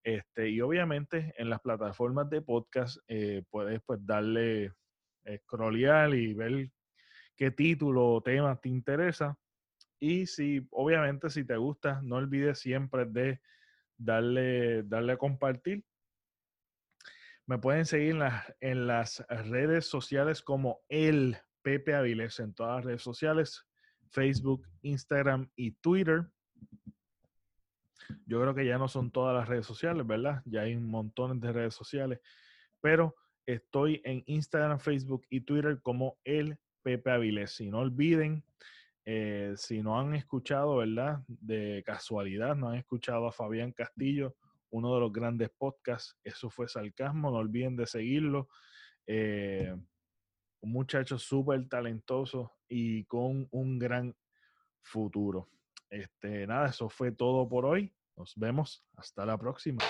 Este, 0.03 0.49
y 0.49 0.61
obviamente 0.61 1.35
en 1.37 1.51
las 1.51 1.61
plataformas 1.61 2.31
de 2.31 2.41
podcast 2.41 2.99
eh, 3.09 3.43
puedes 3.51 3.83
pues 3.83 4.01
darle 4.07 4.73
scrollear 5.45 6.15
y 6.15 6.33
ver 6.33 6.71
qué 7.37 7.51
título 7.51 8.15
o 8.15 8.23
tema 8.23 8.59
te 8.61 8.69
interesa. 8.69 9.39
Y 9.99 10.27
si, 10.27 10.67
obviamente, 10.71 11.29
si 11.29 11.45
te 11.45 11.57
gusta, 11.57 12.01
no 12.03 12.17
olvides 12.17 12.59
siempre 12.59 13.05
de 13.05 13.41
darle, 13.99 14.83
darle 14.85 15.13
a 15.13 15.19
compartir. 15.19 15.85
Me 17.47 17.59
pueden 17.59 17.85
seguir 17.85 18.13
en 18.13 18.19
las, 18.21 18.57
en 18.61 18.87
las 18.87 19.27
redes 19.29 19.87
sociales 19.87 20.41
como 20.41 20.81
el 20.89 21.37
Pepe 21.63 21.95
Avilés 21.95 22.39
en 22.41 22.55
todas 22.55 22.77
las 22.77 22.85
redes 22.85 23.03
sociales. 23.03 23.67
Facebook, 24.11 24.67
Instagram 24.83 25.51
y 25.57 25.73
Twitter. 25.73 26.27
Yo 28.27 28.41
creo 28.41 28.55
que 28.55 28.67
ya 28.67 28.79
no 28.79 28.89
son 28.89 29.11
todas 29.11 29.35
las 29.37 29.49
redes 29.49 29.67
sociales, 29.67 30.07
¿verdad? 30.07 30.43
Ya 30.45 30.63
hay 30.63 30.77
montones 30.77 31.41
de 31.41 31.53
redes 31.53 31.75
sociales, 31.75 32.21
pero 32.81 33.15
estoy 33.47 34.01
en 34.05 34.23
Instagram, 34.27 34.79
Facebook 34.81 35.27
y 35.31 35.43
Twitter 35.43 35.81
como 35.83 36.19
el 36.25 36.59
Pepe 36.83 37.11
Avilés. 37.11 37.53
Si 37.53 37.71
no 37.71 37.79
olviden, 37.81 38.45
eh, 39.05 39.55
si 39.57 39.83
no 39.83 39.99
han 39.99 40.15
escuchado, 40.15 40.77
¿verdad? 40.77 41.23
De 41.29 41.83
casualidad, 41.87 42.57
no 42.57 42.69
han 42.69 42.77
escuchado 42.77 43.27
a 43.27 43.33
Fabián 43.33 43.73
Castillo, 43.73 44.37
uno 44.71 44.95
de 44.95 45.01
los 45.01 45.13
grandes 45.13 45.51
podcasts, 45.51 46.17
eso 46.23 46.49
fue 46.49 46.69
Sarcasmo, 46.69 47.31
no 47.31 47.39
olviden 47.39 47.77
de 47.77 47.87
seguirlo. 47.87 48.49
Eh, 49.07 49.75
un 50.63 50.73
muchacho 50.73 51.19
súper 51.19 51.69
talentoso 51.69 52.53
y 52.71 53.05
con 53.05 53.49
un 53.51 53.79
gran 53.79 54.17
futuro. 54.81 55.51
Este, 55.91 56.47
nada, 56.47 56.69
eso 56.69 56.89
fue 56.89 57.13
todo 57.13 57.47
por 57.49 57.67
hoy. 57.67 57.93
Nos 58.17 58.35
vemos. 58.37 58.85
Hasta 58.97 59.27
la 59.27 59.37
próxima. 59.37 59.83